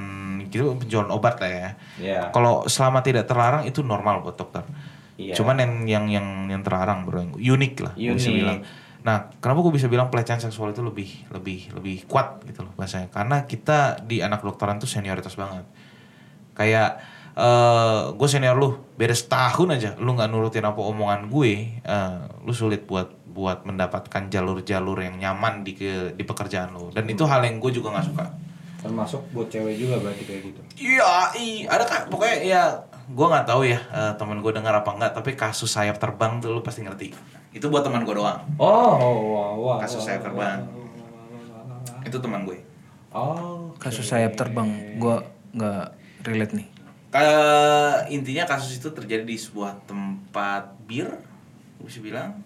gitu 0.51 0.75
penjualan 0.75 1.09
obat 1.09 1.39
lah 1.39 1.49
ya. 1.49 1.69
Iya. 1.97 2.21
Kalau 2.35 2.67
selama 2.67 2.99
tidak 3.01 3.25
terlarang 3.25 3.63
itu 3.63 3.81
normal 3.81 4.21
buat 4.21 4.35
dokter. 4.35 4.67
Iya. 5.15 5.33
Cuman 5.33 5.55
yang 5.57 5.73
yang 5.87 6.05
yang 6.11 6.27
yang 6.51 6.61
terlarang 6.61 7.07
bro, 7.07 7.23
yang 7.23 7.33
unik 7.33 7.73
lah 7.81 7.93
gua 7.95 8.15
bisa 8.19 8.29
Unik. 8.29 8.39
bilang. 8.43 8.59
Nah, 9.01 9.33
kenapa 9.41 9.65
gue 9.65 9.73
bisa 9.73 9.89
bilang 9.89 10.13
pelecehan 10.13 10.37
seksual 10.37 10.77
itu 10.77 10.85
lebih 10.85 11.25
lebih 11.33 11.73
lebih 11.73 12.05
kuat 12.05 12.45
gitu 12.45 12.61
loh 12.61 12.73
bahasanya? 12.77 13.09
Karena 13.09 13.49
kita 13.49 13.97
di 14.05 14.21
anak 14.21 14.45
dokteran 14.45 14.77
tuh 14.77 14.85
senioritas 14.85 15.33
banget. 15.33 15.65
Kayak 16.53 17.01
eh 17.31 18.01
gue 18.13 18.27
senior 18.29 18.59
lu, 18.59 18.77
beda 18.99 19.15
setahun 19.15 19.67
aja, 19.73 19.95
lu 19.97 20.13
nggak 20.13 20.29
nurutin 20.29 20.67
apa 20.67 20.77
omongan 20.83 21.31
gue, 21.31 21.81
eh, 21.81 22.19
lu 22.45 22.53
sulit 22.53 22.85
buat 22.85 23.09
buat 23.31 23.63
mendapatkan 23.63 24.27
jalur-jalur 24.27 24.99
yang 24.99 25.15
nyaman 25.15 25.63
di 25.63 25.73
ke, 25.73 26.13
di 26.13 26.23
pekerjaan 26.27 26.75
lu. 26.75 26.91
Dan 26.91 27.07
itu 27.07 27.23
hal 27.23 27.41
yang 27.47 27.57
gue 27.63 27.71
juga 27.71 27.95
nggak 27.95 28.05
suka. 28.11 28.25
Termasuk 28.81 29.21
buat 29.31 29.47
cewek 29.47 29.77
juga 29.77 30.01
berarti 30.01 30.23
kayak 30.25 30.41
gitu. 30.49 30.61
Iya, 30.81 31.31
i, 31.37 31.69
ada 31.69 31.85
kan 31.85 32.09
pokoknya 32.09 32.37
ya 32.41 32.63
gue 33.11 33.27
nggak 33.27 33.45
tahu 33.45 33.61
ya 33.69 33.77
eh, 33.77 34.13
teman 34.17 34.41
gue 34.41 34.51
dengar 34.51 34.73
apa 34.73 34.89
enggak, 34.97 35.11
tapi 35.13 35.37
kasus 35.37 35.69
sayap 35.69 36.01
terbang 36.01 36.41
tuh 36.41 36.49
lu 36.49 36.65
pasti 36.65 36.81
ngerti. 36.81 37.13
Itu 37.53 37.69
buat 37.69 37.85
teman 37.85 38.01
gue 38.01 38.15
doang. 38.17 38.41
Oh, 38.57 38.97
wah, 39.37 39.51
wah. 39.53 39.77
Kasus 39.77 40.01
wah, 40.01 40.05
sayap 40.09 40.21
wah, 40.21 40.25
terbang. 40.27 40.59
Itu 42.01 42.17
teman 42.17 42.41
gue. 42.49 42.57
Oh. 43.11 43.75
Kasus 43.77 44.07
sayap 44.07 44.39
terbang, 44.39 44.95
gua 44.95 45.27
nggak 45.51 45.85
relate 46.23 46.53
nih. 46.55 46.67
Ka- 47.11 48.07
intinya 48.07 48.47
kasus 48.47 48.79
itu 48.79 48.87
terjadi 48.87 49.27
di 49.27 49.35
sebuah 49.35 49.83
tempat 49.83 50.79
bir, 50.87 51.11
gue 51.77 51.85
bisa 51.85 51.99
bilang. 51.99 52.39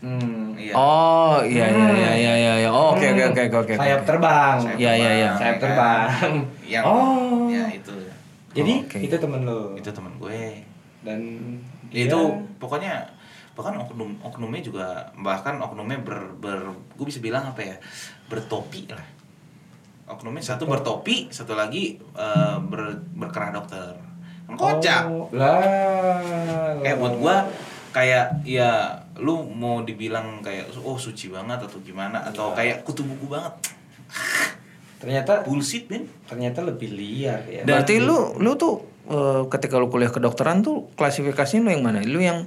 Hmm. 0.00 0.56
Iya. 0.56 0.72
Oh 0.72 1.36
iya 1.42 1.64
iya 1.66 1.88
iya 1.90 2.12
iya 2.14 2.34
iya. 2.34 2.54
iya. 2.58 2.70
Oh, 2.70 2.92
Oke 2.92 3.04
oke 3.06 3.24
oke 3.30 3.42
oke 3.46 3.58
oke. 3.62 3.74
Sayap 3.76 4.02
terbang. 4.02 4.56
Sayap 4.58 4.78
Iya, 4.78 4.92
iya, 4.94 5.10
iya. 5.14 5.30
Sayap 5.34 5.54
ya 5.54 5.60
terbang. 5.60 6.08
Yang, 6.72 6.84
Oh. 6.84 7.44
ya 7.46 7.64
itu. 7.68 7.92
Jadi 8.50 8.72
Oke. 8.82 8.98
itu 9.00 9.16
temen 9.16 9.40
lo. 9.42 9.72
Itu 9.74 9.90
teman 9.90 10.12
gue. 10.16 10.64
Dan 11.00 11.20
Ya, 11.90 12.06
dia- 12.06 12.06
itu 12.06 12.20
pokoknya 12.56 13.02
bahkan 13.50 13.74
oknum 13.76 14.14
oknumnya 14.20 14.62
juga 14.62 14.86
bahkan 15.16 15.58
oknumnya 15.58 15.98
ber, 16.00 16.32
ber 16.34 16.58
gue 16.94 17.02
bisa 17.04 17.18
bilang 17.18 17.44
apa 17.44 17.60
ya 17.60 17.76
bertopi 18.24 18.86
lah 18.86 19.02
oknumnya 20.06 20.40
satu 20.40 20.64
bertopi 20.64 21.28
satu 21.28 21.52
lagi 21.52 21.98
eh, 21.98 22.56
ber, 22.62 22.80
berkerah 23.12 23.50
dokter 23.52 23.90
kan 24.46 24.54
kocak 24.54 25.02
Oh, 25.04 25.26
lah. 25.32 26.72
kayak 26.78 26.96
buat 26.96 27.14
gua 27.16 27.36
kayak 27.90 28.38
ya 28.44 28.94
lu 29.20 29.44
mau 29.46 29.80
dibilang 29.80 30.40
kayak 30.40 30.72
oh 30.80 30.96
suci 30.96 31.28
banget 31.28 31.60
atau 31.60 31.78
gimana 31.78 32.24
atau 32.24 32.50
kayak 32.50 32.80
kutu 32.82 33.02
buku 33.02 33.28
banget 33.28 33.52
ternyata 34.96 35.40
bullshit 35.42 35.88
men 35.88 36.04
ternyata 36.24 36.60
lebih 36.60 36.90
liar 36.90 37.40
ya. 37.46 37.62
Berarti 37.62 37.96
lu 37.98 38.36
lu 38.36 38.52
tuh 38.54 38.80
eh, 39.06 39.42
ketika 39.48 39.76
lu 39.76 39.88
kuliah 39.88 40.08
kedokteran 40.08 40.60
tuh 40.60 40.92
klasifikasinya 40.92 41.62
lu 41.62 41.70
yang 41.70 41.82
mana? 41.82 42.00
Lu 42.00 42.20
yang 42.20 42.44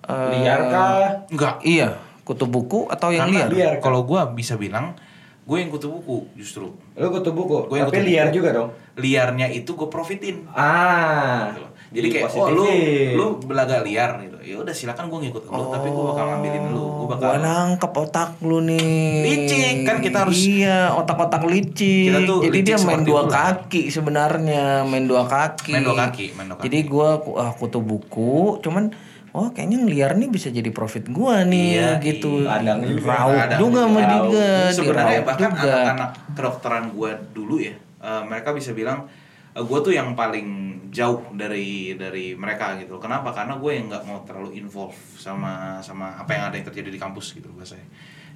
eh, 0.00 0.30
liar 0.36 0.60
kah? 0.64 0.90
enggak 1.26 1.54
Iya, 1.60 1.88
kutu 2.22 2.46
buku 2.46 2.86
atau 2.86 3.10
yang 3.10 3.26
karena 3.26 3.46
liar? 3.46 3.50
liar. 3.50 3.72
kalau 3.78 4.02
gua 4.02 4.26
bisa 4.28 4.54
bilang 4.54 4.94
gue 5.40 5.56
yang 5.56 5.66
kutu 5.68 5.90
buku 5.90 6.30
justru 6.34 6.70
Lu 6.94 7.06
kutu 7.10 7.30
buku, 7.32 7.66
Gua 7.66 7.74
yang 7.76 7.90
tapi 7.90 7.98
kutu 7.98 8.06
liar 8.06 8.26
buku. 8.28 8.36
juga 8.36 8.48
dong. 8.54 8.70
liarnya 8.94 9.46
itu 9.50 9.70
gue 9.72 9.88
profitin 9.88 10.46
Ah. 10.50 11.50
gitu. 11.50 11.66
Jadi 11.90 12.06
kayak 12.06 12.30
oh 12.32 12.48
lu 12.48 12.64
lu 13.12 13.26
belaga 13.42 13.82
liar 13.82 14.22
gitu. 14.22 14.38
Ya 14.40 14.56
udah 14.56 14.70
silakan 14.70 15.10
gue 15.10 15.26
ngikut 15.26 15.42
lu 15.44 15.62
tapi 15.68 15.90
gue 15.90 16.04
bakal 16.06 16.24
ngambilin 16.28 16.64
lu. 16.70 16.86
Gue 17.02 17.08
bakal 17.10 17.26
Gua 17.26 17.38
nangkep 17.40 17.92
otak 17.92 18.30
lu 18.40 18.58
nih. 18.62 19.26
Licik, 19.26 19.76
kan 19.82 19.96
kita 19.98 20.18
harus- 20.22 20.38
Iya, 20.40 20.94
otak-otak 20.94 21.42
licik. 21.44 22.06
Kita 22.06 22.18
tuh 22.24 22.38
Jadi 22.46 22.56
licik 22.56 22.66
dia 22.70 22.78
main 22.80 23.02
dua 23.02 23.22
kaki 23.26 23.82
sebenarnya, 23.90 24.86
main 24.86 25.04
dua 25.04 25.26
kaki. 25.26 25.72
Main 25.72 25.82
dua 25.82 25.96
kaki, 26.00 26.24
main 26.32 26.46
dua 26.46 26.56
kaki. 26.56 26.64
Jadi 26.64 26.78
gua 26.86 27.08
uh, 27.18 27.52
kutu 27.54 27.80
buku, 27.80 28.60
cuman 28.60 28.94
oh 29.30 29.50
kayaknya 29.50 29.78
ngeliar 29.80 30.14
nih 30.14 30.26
bisa 30.26 30.46
jadi 30.48 30.70
profit 30.70 31.06
gua 31.06 31.42
nih 31.42 31.74
Iya, 31.74 31.90
gitu. 32.00 32.42
iya. 32.42 32.54
Kadang 32.56 32.78
juga. 32.82 33.06
Rauk 33.08 33.34
Kadang 33.36 33.58
juga 33.58 33.80
sama 33.80 33.98
juga. 33.98 34.10
dia. 34.30 34.54
sebenarnya 34.70 35.20
bahkan 35.22 35.50
anak-anak 35.52 36.10
kedokteran 36.32 36.84
gue 36.90 37.10
dulu 37.30 37.58
ya, 37.58 37.74
eh, 37.76 38.22
mereka 38.24 38.50
bisa 38.50 38.70
bilang 38.70 39.10
gue 39.50 39.78
tuh 39.80 39.90
yang 39.90 40.14
paling 40.14 40.69
jauh 40.90 41.22
dari 41.32 41.94
dari 41.94 42.34
mereka 42.34 42.74
gitu. 42.76 42.98
Kenapa? 42.98 43.30
Karena 43.30 43.54
gue 43.54 43.70
yang 43.70 43.86
nggak 43.86 44.04
mau 44.04 44.20
terlalu 44.22 44.58
involve 44.58 44.92
sama 45.14 45.78
sama 45.78 46.18
apa 46.18 46.30
yang 46.30 46.44
ada 46.50 46.54
yang 46.54 46.66
terjadi 46.66 46.90
di 46.90 46.98
kampus 46.98 47.32
gitu 47.32 47.46
bahasanya. 47.50 47.86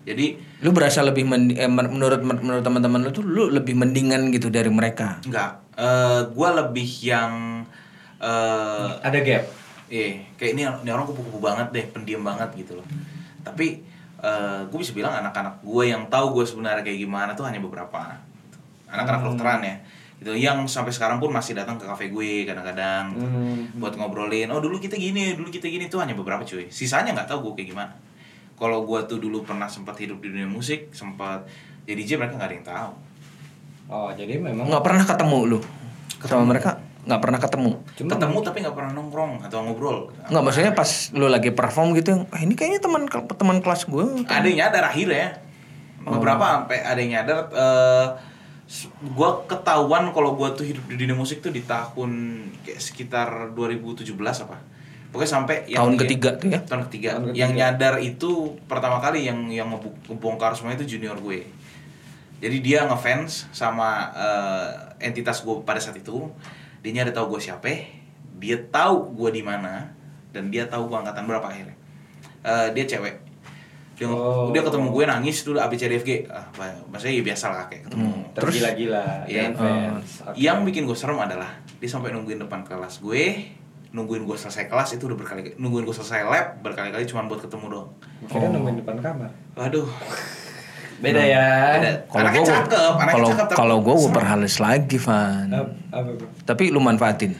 Jadi 0.05 0.37
Lu 0.61 0.71
berasa 0.71 1.01
lebih 1.01 1.25
mendi- 1.25 1.57
eh, 1.57 1.67
men- 1.67 1.89
menurut 1.89 2.21
menurut 2.21 2.61
teman-teman 2.61 3.01
lu 3.01 3.11
tuh 3.11 3.25
lu 3.25 3.49
lebih 3.49 3.75
mendingan 3.75 4.31
gitu 4.31 4.49
dari 4.49 4.69
mereka. 4.69 5.19
enggak, 5.21 5.51
gue 6.31 6.49
lebih 6.55 6.89
yang 7.03 7.33
eh 8.21 8.91
Ada 9.03 9.19
gap. 9.21 9.45
Iya, 9.85 10.17
kayak 10.41 10.51
ini, 10.57 10.63
ini 10.65 10.91
orang 10.91 11.05
kupu-kupu 11.05 11.39
banget 11.39 11.69
deh, 11.71 11.85
pendiam 11.89 12.25
banget 12.25 12.49
gitu 12.55 12.77
loh. 12.77 12.87
Tapi 13.43 13.83
gue 14.65 14.79
bisa 14.79 14.93
bilang 14.93 15.13
anak-anak 15.13 15.61
gue 15.61 15.85
yang 15.85 16.09
tahu 16.09 16.41
gue 16.41 16.45
sebenarnya 16.45 16.81
kayak 16.81 16.97
gimana 16.99 17.31
tuh 17.33 17.45
hanya 17.45 17.61
beberapa. 17.61 18.17
Anak-anak 18.89 19.21
kedokteran 19.21 19.61
ya. 19.61 19.77
Gitu, 20.25 20.41
yang 20.41 20.65
sampai 20.65 20.89
sekarang 20.89 21.21
pun 21.21 21.29
masih 21.29 21.53
datang 21.53 21.77
ke 21.77 21.85
kafe 21.85 22.09
gue 22.09 22.49
kadang-kadang 22.49 23.13
gitu. 23.13 23.29
Hmm. 23.29 23.77
buat 23.77 23.93
ngobrolin. 23.93 24.49
Oh 24.49 24.57
dulu 24.57 24.81
kita 24.81 24.97
gini, 24.97 25.37
dulu 25.37 25.53
kita 25.53 25.69
gini 25.69 25.93
tuh 25.93 26.01
hanya 26.01 26.17
beberapa 26.17 26.41
cuy. 26.41 26.73
Sisanya 26.73 27.13
nggak 27.13 27.29
tahu 27.29 27.53
gue 27.53 27.61
kayak 27.61 27.77
gimana. 27.77 27.93
Kalau 28.57 28.89
gue 28.89 29.05
tuh 29.05 29.21
dulu 29.21 29.45
pernah 29.45 29.69
sempat 29.69 30.01
hidup 30.01 30.25
di 30.25 30.33
dunia 30.33 30.49
musik, 30.49 30.97
sempat 30.97 31.45
jadi 31.85 32.01
DJ 32.01 32.17
mereka 32.17 32.41
nggak 32.41 32.49
ada 32.49 32.57
yang 32.57 32.65
tahu. 32.65 32.91
Oh, 33.85 34.09
jadi 34.17 34.41
memang 34.41 34.65
Nggak 34.65 34.81
pernah 34.81 35.05
ketemu 35.05 35.39
lu 35.45 35.61
sama 36.25 36.45
mereka 36.49 36.81
nggak 37.05 37.21
pernah 37.21 37.37
ketemu. 37.37 37.73
Cuma 38.01 38.09
Ketemu 38.17 38.39
tapi 38.41 38.57
nggak 38.65 38.77
pernah 38.81 38.93
nongkrong 38.97 39.33
atau 39.45 39.59
ngobrol. 39.61 40.09
Nggak 40.33 40.41
maksudnya 40.41 40.73
pas 40.73 40.89
lu 41.13 41.29
lagi 41.29 41.53
perform 41.53 41.93
gitu, 42.01 42.25
ah 42.33 42.41
ini 42.41 42.57
kayaknya 42.57 42.81
teman 42.81 43.05
teman 43.13 43.61
kelas 43.61 43.85
gue. 43.85 44.25
ada 44.25 44.47
yang 44.49 44.65
nyadar 44.65 44.89
akhirnya 44.89 45.37
beberapa 46.01 46.65
sampai 46.65 46.81
ada 46.81 46.97
yang 46.97 47.13
nyadar 47.21 47.39
eh 47.53 48.09
gua 49.15 49.45
ketahuan 49.45 50.11
kalau 50.17 50.35
gua 50.37 50.53
tuh 50.57 50.65
hidup 50.65 50.85
di 50.89 50.97
dunia 50.97 51.17
musik 51.17 51.45
tuh 51.45 51.53
di 51.53 51.65
tahun 51.65 52.11
kayak 52.65 52.81
sekitar 52.81 53.29
2017 53.53 54.13
apa. 54.17 54.57
Pokoknya 55.15 55.31
sampai 55.31 55.57
Tahun 55.71 55.95
ketiga 55.95 56.35
tuh 56.35 56.51
ya? 56.51 56.61
tahun 56.67 56.91
ketiga. 56.91 57.09
Tahun 57.15 57.25
ketiga. 57.31 57.39
yang 57.39 57.53
nyadar 57.55 58.03
itu 58.03 58.59
pertama 58.67 58.99
kali 58.99 59.23
yang 59.23 59.47
yang 59.47 59.71
ngebongkar 59.71 60.59
semua 60.59 60.75
itu 60.75 60.99
junior 60.99 61.15
gue. 61.23 61.47
Jadi 62.43 62.57
dia 62.59 62.83
ngefans 62.91 63.47
sama 63.55 64.11
eh, 64.11 64.69
entitas 65.07 65.47
gue 65.47 65.63
pada 65.63 65.79
saat 65.79 66.03
itu. 66.03 66.29
Dia 66.83 66.91
nyari 67.01 67.15
tahu 67.15 67.39
gue 67.39 67.41
siapa 67.41 67.71
dia 68.35 68.59
tahu 68.61 69.15
gue 69.15 69.41
di 69.41 69.43
mana 69.47 69.95
dan 70.35 70.51
dia 70.51 70.67
tahu 70.67 70.91
gue 70.91 70.99
angkatan 70.99 71.25
berapa 71.25 71.47
akhirnya. 71.47 71.77
Eh, 72.45 72.69
dia 72.77 72.85
cewek 72.85 73.24
dia, 73.95 74.07
Oh. 74.07 74.51
dia 74.51 74.61
ketemu 74.61 74.91
gue 74.91 75.05
nangis 75.05 75.37
dulu 75.41 75.59
ABCDFG 75.59 76.27
ah 76.27 76.47
maksudnya 76.87 77.15
ya 77.15 77.23
biasa 77.25 77.45
lah 77.49 77.65
kayak 77.65 77.83
ketemu 77.87 78.07
Terus? 78.33 78.51
tergila-gila 78.51 79.05
Iya. 79.25 79.41
dengan 79.47 79.53
fans. 79.55 80.09
Oke. 80.25 80.37
yang 80.37 80.59
bikin 80.63 80.83
gue 80.83 80.95
serem 80.95 81.17
adalah 81.17 81.51
dia 81.77 81.87
sampai 81.87 82.11
nungguin 82.11 82.39
depan 82.39 82.61
kelas 82.61 82.99
gue 82.99 83.25
nungguin 83.91 84.23
gue 84.23 84.35
selesai 84.35 84.67
kelas 84.67 84.89
itu 84.93 85.05
udah 85.05 85.15
berkali 85.15 85.55
nungguin 85.55 85.83
gue 85.83 85.95
selesai 85.95 86.23
lab 86.23 86.47
berkali-kali 86.61 87.05
cuma 87.05 87.23
buat 87.25 87.39
ketemu 87.41 87.67
doang 87.71 87.89
Kira 88.25 88.47
nemuin 88.49 88.77
depan 88.81 88.97
kamar. 88.99 89.31
waduh 89.55 89.87
Beda 90.97 91.21
ya. 91.21 91.75
Beda. 91.75 91.91
Kalau 92.07 92.29
gue, 92.31 92.45
cakep, 92.45 92.93
kalau 92.97 93.29
kalau 93.51 93.77
gue 93.83 93.95
gue 93.99 94.11
perhalus 94.11 94.57
lagi, 94.57 94.97
Van. 94.97 95.51
Ap- 95.51 95.75
Apa, 95.91 96.11
bro? 96.15 96.27
Tapi 96.41 96.71
lu 96.71 96.79
manfaatin. 96.79 97.35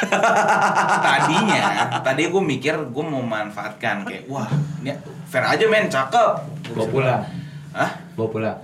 tadinya 1.06 1.62
tadi 2.00 2.28
gue 2.28 2.42
mikir 2.42 2.74
gue 2.90 3.04
mau 3.04 3.22
manfaatkan 3.22 4.04
kayak 4.04 4.26
wah 4.26 4.48
ini 4.80 4.96
fair 5.28 5.44
aja 5.44 5.64
men 5.68 5.86
cakep 5.86 6.32
Bawa 6.70 6.86
pulang. 6.86 7.22
Hah? 7.74 7.90
Bawa 8.14 8.28
pulang. 8.30 8.56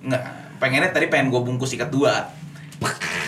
nggak 0.00 0.22
pengennya 0.56 0.90
tadi 0.92 1.12
pengen 1.12 1.28
gue 1.28 1.40
bungkus 1.40 1.76
ikat 1.76 1.92
dua 1.92 2.28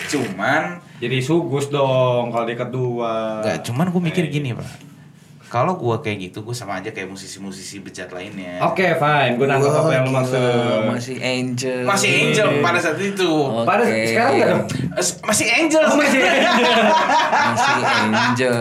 cuman 0.09 0.81
Jadi 1.03 1.19
sugus 1.19 1.67
dong 1.67 2.31
kalau 2.31 2.47
di 2.47 2.55
kedua. 2.55 3.43
nggak 3.43 3.59
cuman 3.67 3.91
gue 3.91 4.01
mikir 4.01 4.23
gini 4.31 4.55
pak 4.55 4.92
kalau 5.53 5.77
gue 5.77 5.95
kayak 5.99 6.17
gitu 6.23 6.41
gue 6.41 6.49
sama 6.51 6.73
aja 6.75 6.89
kayak 6.89 7.05
musisi-musisi 7.07 7.77
bejat 7.79 8.09
lainnya 8.09 8.57
Oke, 8.63 8.89
fine. 8.91 9.37
Gue 9.37 9.45
nangkep 9.45 9.69
apa 9.71 9.91
yang 9.91 10.03
lu 10.03 10.09
Wah, 10.09 10.17
maksud. 10.17 10.89
Masih 10.89 11.15
angel. 11.21 11.85
masih 11.85 12.09
angel 12.09 12.47
pada 12.57 12.79
saat 12.79 12.97
itu 12.97 13.29
Oke. 13.29 13.61
Pada 13.61 13.85
sekarang 13.85 14.33
enggak 14.33 14.49
dong? 14.49 14.65
Masih 15.21 15.47
angel 15.47 15.83
Oh, 15.83 15.93
masih 15.95 16.19
angel. 16.19 16.83
Masih 17.45 17.73
angel. 17.85 18.57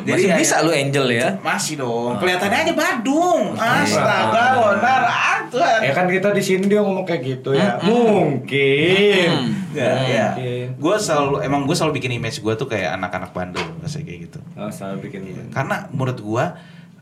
Jadi 0.00 0.10
Masih 0.10 0.28
ya- 0.28 0.36
bisa 0.36 0.56
lu 0.60 0.72
angel 0.72 1.06
ya? 1.08 1.28
masih 1.38 1.74
dong 1.76 2.18
kelihatannya 2.18 2.58
aja 2.60 2.72
Badung 2.74 3.42
astaga 3.54 4.34
Ah. 4.34 4.50
lonar 4.56 5.02
atuh 5.06 5.62
Ya 5.78 5.92
kan 5.92 6.06
kita 6.06 6.32
di 6.32 6.40
sini 6.40 6.66
dia 6.66 6.80
ngomong 6.80 7.04
kayak 7.04 7.22
gitu 7.24 7.54
ya. 7.54 7.78
Mungkin. 7.80 9.30
Ya, 9.78 9.94
ya. 10.02 10.28
Mungkin. 10.34 10.66
Gue 10.82 10.96
selalu 10.98 11.34
emang 11.46 11.60
gue 11.64 11.76
selalu 11.78 11.92
bikin 12.02 12.12
image 12.18 12.42
gue 12.42 12.54
tuh 12.58 12.68
kayak 12.68 12.98
anak-anak 12.98 13.30
Bandung, 13.30 13.68
kayak 13.82 14.18
gitu. 14.30 14.40
Oh, 14.58 14.68
selalu 14.68 15.08
bikin 15.08 15.20
Karena 15.54 15.86
menurut 15.94 16.18
gue 16.18 16.44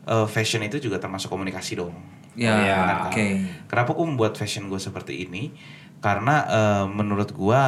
eh, 0.07 0.27
fashion 0.29 0.61
itu 0.63 0.77
juga 0.77 1.01
termasuk 1.01 1.27
komunikasi 1.27 1.81
dong. 1.81 1.93
Ya, 2.37 2.53
iya. 2.61 2.75
Benar 2.85 2.97
kan? 2.97 3.07
oke. 3.09 3.25
Kenapa 3.65 3.89
gue 3.97 4.05
membuat 4.05 4.33
fashion 4.37 4.69
gue 4.69 4.77
seperti 4.77 5.25
ini? 5.25 5.51
Karena 5.99 6.45
eh, 6.45 6.85
menurut 6.85 7.33
gue, 7.33 7.61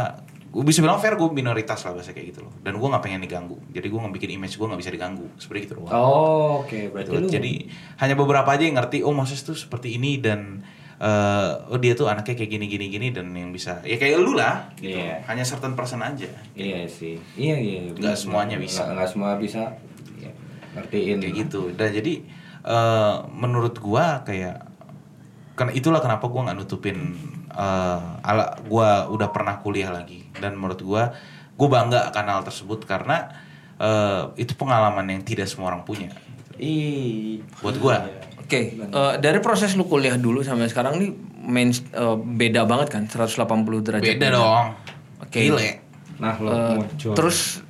gue 0.50 0.64
bisa 0.66 0.80
bilang 0.86 1.02
fair 1.02 1.18
gue 1.18 1.30
minoritas 1.34 1.82
lah 1.86 1.98
bahasa 1.98 2.14
kayak 2.14 2.38
gitu 2.38 2.40
loh. 2.46 2.54
Dan 2.62 2.78
gue 2.78 2.88
nggak 2.88 3.04
pengen 3.04 3.22
diganggu. 3.26 3.58
Jadi 3.74 3.88
gue 3.90 4.00
ngebikin 4.00 4.30
image 4.38 4.56
gue 4.56 4.68
nggak 4.70 4.82
bisa 4.82 4.94
diganggu. 4.94 5.26
Seperti 5.42 5.70
itu 5.70 5.74
loh. 5.76 5.90
Oh, 5.90 6.64
oke. 6.64 6.94
Berarti 6.94 7.10
Gitu. 7.10 7.30
Jadi 7.34 7.52
hanya 8.00 8.16
beberapa 8.16 8.50
aja 8.54 8.64
yang 8.64 8.78
ngerti. 8.78 9.02
Oh 9.02 9.12
Moses 9.12 9.42
tuh 9.42 9.58
seperti 9.58 9.98
ini 9.98 10.22
dan 10.22 10.62
eh, 11.00 11.72
oh 11.72 11.80
dia 11.80 11.96
tuh 11.96 12.12
anaknya 12.12 12.36
kayak 12.36 12.52
gini 12.52 12.66
gini 12.68 12.86
gini 12.92 13.08
dan 13.16 13.32
yang 13.32 13.56
bisa 13.56 13.80
ya 13.88 13.96
kayak 13.96 14.20
lu 14.20 14.36
lah. 14.36 14.68
Gitu. 14.76 15.00
Iya. 15.00 15.24
Hanya 15.26 15.48
certain 15.48 15.74
person 15.74 16.04
aja. 16.04 16.28
Iya 16.54 16.84
sih. 16.92 17.16
Iya, 17.40 17.56
iya. 17.56 17.80
Nggak 17.96 18.16
semuanya 18.20 18.60
bisa. 18.60 18.84
Nggak, 18.84 18.96
nggak 19.00 19.10
semua 19.10 19.32
bisa. 19.40 19.64
Iya. 20.20 20.32
Ngertiin. 20.76 21.18
kayak 21.24 21.36
gitu 21.48 21.62
dan 21.74 21.90
jadi 21.96 22.14
eh, 22.68 23.16
menurut 23.32 23.80
gua 23.80 24.22
kayak 24.28 24.70
karena 25.58 25.72
itulah 25.76 26.00
kenapa 26.00 26.28
gua 26.28 26.52
nggak 26.52 26.58
nutupin 26.60 27.16
eh, 27.52 28.00
ala 28.24 28.60
gua 28.68 29.08
udah 29.10 29.30
pernah 29.32 29.58
kuliah 29.60 29.90
lagi 29.90 30.28
dan 30.38 30.56
menurut 30.56 30.80
gua 30.84 31.16
gua 31.58 31.68
bangga 31.68 32.08
akan 32.14 32.26
hal 32.28 32.42
tersebut 32.46 32.86
karena 32.86 33.34
eh, 33.82 34.24
itu 34.38 34.54
pengalaman 34.56 35.08
yang 35.10 35.24
tidak 35.26 35.50
semua 35.50 35.74
orang 35.74 35.84
punya 35.84 36.14
Ih. 36.60 37.42
buat 37.64 37.76
gua 37.80 38.04
Oke, 38.50 38.62
eh, 38.74 39.14
dari 39.20 39.38
proses 39.40 39.78
lu 39.78 39.86
kuliah 39.86 40.18
dulu 40.18 40.42
sampai 40.42 40.66
sekarang 40.66 40.98
nih 40.98 41.14
main 41.40 41.70
eh, 41.70 42.18
beda 42.18 42.66
banget 42.66 42.90
kan 42.90 43.06
180 43.06 43.38
derajat. 43.80 44.02
beda 44.10 44.28
dong 44.32 44.74
Oke. 45.22 45.38
gile 45.40 45.86
Nah, 46.18 46.34
lo 46.36 46.50
muncul. 46.76 47.14
terus 47.14 47.62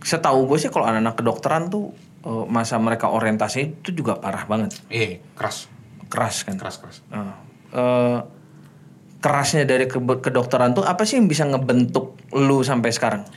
setahu 0.00 0.48
gue 0.48 0.58
sih 0.58 0.66
kalau 0.66 0.88
anak-anak 0.88 1.12
kedokteran 1.14 1.68
tuh 1.68 1.92
eh, 2.20 2.44
masa 2.48 2.80
mereka 2.80 3.06
orientasi 3.06 3.84
itu 3.84 3.92
juga 3.94 4.16
parah 4.16 4.44
banget, 4.44 4.80
eh 4.88 5.20
keras 5.30 5.68
keras 6.08 6.40
kan. 6.42 6.56
keras 6.56 6.80
keras 6.80 6.96
Nah, 7.06 7.36
eh, 7.70 8.18
kerasnya 9.20 9.64
dari 9.64 9.84
ke- 9.84 10.00
kedokteran 10.18 10.72
tuh 10.72 10.82
apa 10.82 11.04
sih 11.04 11.20
yang 11.20 11.28
bisa 11.28 11.44
ngebentuk 11.44 12.16
lu 12.32 12.60
sampai 12.62 12.88
sekarang? 12.88 13.28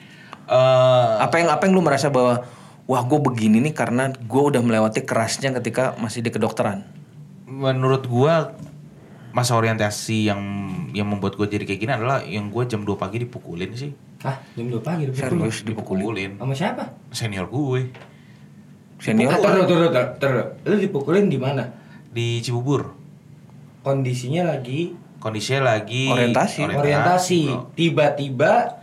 Eh, 0.46 1.12
Apa 1.20 1.36
yang 1.36 1.48
apa 1.50 1.64
yang 1.64 1.76
lu 1.76 1.82
merasa 1.82 2.08
bahwa 2.08 2.48
wah 2.84 3.02
gue 3.02 3.20
begini 3.20 3.60
nih 3.62 3.74
karena 3.74 4.12
gue 4.12 4.42
udah 4.44 4.60
melewati 4.60 5.02
kerasnya 5.02 5.56
ketika 5.56 5.96
masih 5.98 6.20
di 6.20 6.30
kedokteran. 6.30 6.84
menurut 7.46 8.08
gua 8.08 8.56
masa 9.30 9.54
orientasi 9.54 10.26
yang 10.26 10.42
yang 10.90 11.06
membuat 11.06 11.38
gua 11.38 11.46
jadi 11.46 11.64
kayak 11.64 11.80
gini 11.80 11.92
adalah 11.92 12.22
yang 12.22 12.50
gua 12.50 12.66
jam 12.66 12.82
2 12.82 12.94
pagi 12.94 13.22
dipukulin 13.22 13.72
sih 13.74 13.94
Hah, 14.22 14.42
jam 14.54 14.72
2 14.72 14.80
pagi 14.80 15.04
pukul? 15.06 15.20
Serius 15.20 15.58
dipukulin. 15.62 16.32
Sama 16.38 16.54
siapa? 16.54 16.84
senior 17.10 17.46
gue 17.46 17.92
Senior 18.98 19.30
Ah, 19.30 19.38
Terus, 19.38 19.66
terus, 19.68 19.90
terus, 19.92 20.10
terus. 20.18 20.46
Lu 20.64 20.76
dipukulin 20.80 21.28
di 21.28 21.38
mana? 21.38 21.64
di 22.10 22.40
Cibubur 22.40 22.94
Kondisinya 23.82 24.48
lagi 24.50 24.96
kondisinya 25.20 25.76
lagi 25.76 26.08
Orientasi. 26.08 26.60
orientasi. 26.66 27.42
Tiba-tiba 27.76 28.82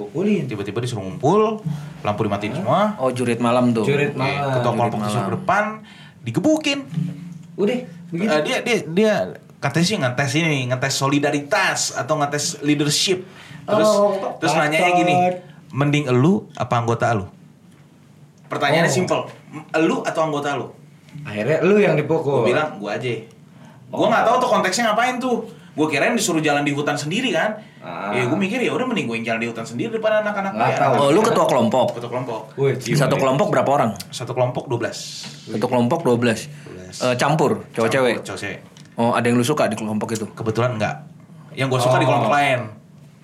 dipukulin. 0.00 0.46
tiba-tiba 0.46 0.78
disuruh 0.78 1.02
ngumpul 1.02 1.58
lampu 2.00 2.22
dimatiin 2.22 2.54
semua 2.54 2.94
Oh 2.96 3.10
jurit 3.10 3.36
malam 3.36 3.70
tuh. 3.72 3.82
Jurit 3.82 4.14
malam. 4.14 4.54
ketua 4.54 4.72
kelompok 4.72 4.98
disuruh 5.02 5.26
ke 5.26 5.34
depan 5.34 5.64
digebukin 6.20 6.78
Udah, 7.54 7.74
begitu. 8.08 8.30
Eh, 8.30 8.42
dia 8.42 8.58
dia 8.62 8.76
dia 8.86 9.12
katanya 9.58 9.84
sih 9.84 9.96
ngetes 9.96 10.30
ini 10.36 10.60
ngetes 10.66 10.94
solidaritas 10.94 11.80
atau 11.92 12.14
ngetes 12.16 12.62
leadership 12.62 13.26
terus 13.64 13.90
Oh, 13.90 14.14
terus 14.38 14.54
pacar. 14.54 14.70
nanyanya 14.70 14.90
gini 14.94 15.14
mending 15.70 16.06
elu 16.06 16.46
apa 16.54 16.74
anggota 16.76 17.10
lu 17.12 17.26
pertanyaannya 18.46 18.86
Oh. 18.86 18.94
simple 18.94 19.22
elu 19.72 20.00
atau 20.02 20.22
anggota 20.22 20.54
lu 20.54 20.68
Akhirnya 21.20 21.58
lu 21.60 21.76
yang 21.76 21.96
dipukul. 21.96 22.44
gue 22.44 22.54
bilang 22.54 22.78
gue 22.78 22.86
aja 22.86 23.10
gue 23.88 24.06
nggak 24.06 24.22
tahu 24.22 24.36
tuh 24.38 24.48
konteksnya 24.48 24.84
ngapain 24.86 25.18
tuh 25.18 25.42
gue 25.78 25.86
kirain 25.86 26.10
disuruh 26.12 26.42
jalan 26.42 26.60
di 26.60 26.74
hutan 26.74 26.98
sendiri 26.98 27.30
kan 27.30 27.54
Ah. 27.78 28.10
ya 28.10 28.26
gue 28.26 28.34
mikir 28.34 28.58
ya 28.58 28.74
udah 28.74 28.84
mending 28.84 29.06
gue 29.06 29.16
yang 29.16 29.26
jalan 29.28 29.40
di 29.40 29.48
hutan 29.48 29.62
sendiri 29.62 29.88
daripada 29.88 30.18
anak-anak 30.20 30.50
tahu. 30.74 30.92
Oh 30.98 31.08
lu 31.08 31.22
ketua 31.22 31.46
kelompok. 31.46 31.94
ketua 31.94 32.10
kelompok 32.10 32.40
Wih, 32.58 32.74
Satu 32.74 33.14
ya. 33.14 33.20
kelompok 33.22 33.46
berapa 33.48 33.70
orang? 33.70 33.90
satu 34.10 34.34
kelompok 34.34 34.66
12 34.66 35.54
Satu 35.54 35.66
kelompok 35.66 36.02
12. 36.02 36.50
Eh, 36.98 37.14
campur, 37.14 37.62
cowok 37.70 37.88
cewek. 37.88 38.14
cowok 38.20 38.40
cewek 38.40 38.58
Oh, 38.98 39.14
ada 39.14 39.22
yang 39.22 39.38
lu 39.38 39.46
suka 39.46 39.70
di 39.70 39.78
kelompok 39.78 40.10
itu? 40.10 40.26
kebetulan 40.28 40.74
enggak 40.74 41.06
yang 41.54 41.70
gue 41.70 41.78
suka 41.78 41.96
di 41.96 42.04
Oh. 42.04 42.10
kelompok 42.10 42.32
lain 42.34 42.60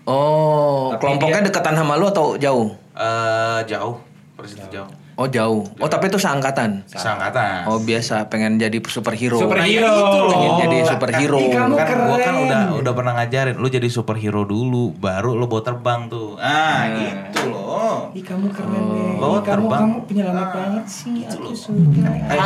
Oh, 0.04 0.92
Tapi 0.92 1.00
kelompoknya 1.00 1.40
dia- 1.40 1.48
deketan 1.48 1.74
sama 1.74 1.96
lu 1.96 2.06
atau 2.06 2.36
jauh? 2.36 2.76
eh 2.94 3.60
jauh 3.66 3.98
situ 4.44 4.62
jauh 4.70 4.86
Oh, 5.14 5.27
jauh. 5.27 5.62
Oh, 5.77 5.87
tapi 5.87 6.07
itu 6.07 6.16
seangkatan. 6.16 6.83
seangkatan 6.85 7.64
Oh, 7.64 7.79
biasa 7.79 8.27
pengen 8.27 8.57
jadi 8.57 8.83
superhero. 8.83 9.38
Superhero. 9.38 9.87
Nah. 9.87 10.29
Pengen 10.29 10.53
jadi 10.61 10.77
superhero. 10.85 11.38
Ih, 11.38 11.50
kamu 11.50 11.74
kan 11.77 11.98
gua 12.00 12.16
kan 12.16 12.35
keren. 12.35 12.44
udah 12.44 12.61
udah 12.77 12.92
pernah 12.92 13.12
ngajarin 13.14 13.55
lu 13.55 13.68
jadi 13.68 13.87
superhero 13.87 14.42
dulu 14.42 14.90
baru 14.92 15.33
lu 15.33 15.46
bawa 15.46 15.62
terbang 15.62 16.00
tuh 16.07 16.35
ah 16.37 16.50
Nah. 16.85 16.85
gitu 16.92 17.42
loh 17.46 18.11
Ih 18.11 18.20
kamu 18.20 18.46
keren 18.48 18.83
nih. 18.88 19.11
Bawa 19.14 19.38
Ih, 19.38 19.42
kamu 19.42 19.46
terbang. 19.46 19.81
kamu 19.81 19.96
penyelamat 20.05 20.48
banget 20.50 20.85
sih. 20.87 21.16
Aku 21.24 21.53
suka. 21.53 22.11
Kita 22.11 22.42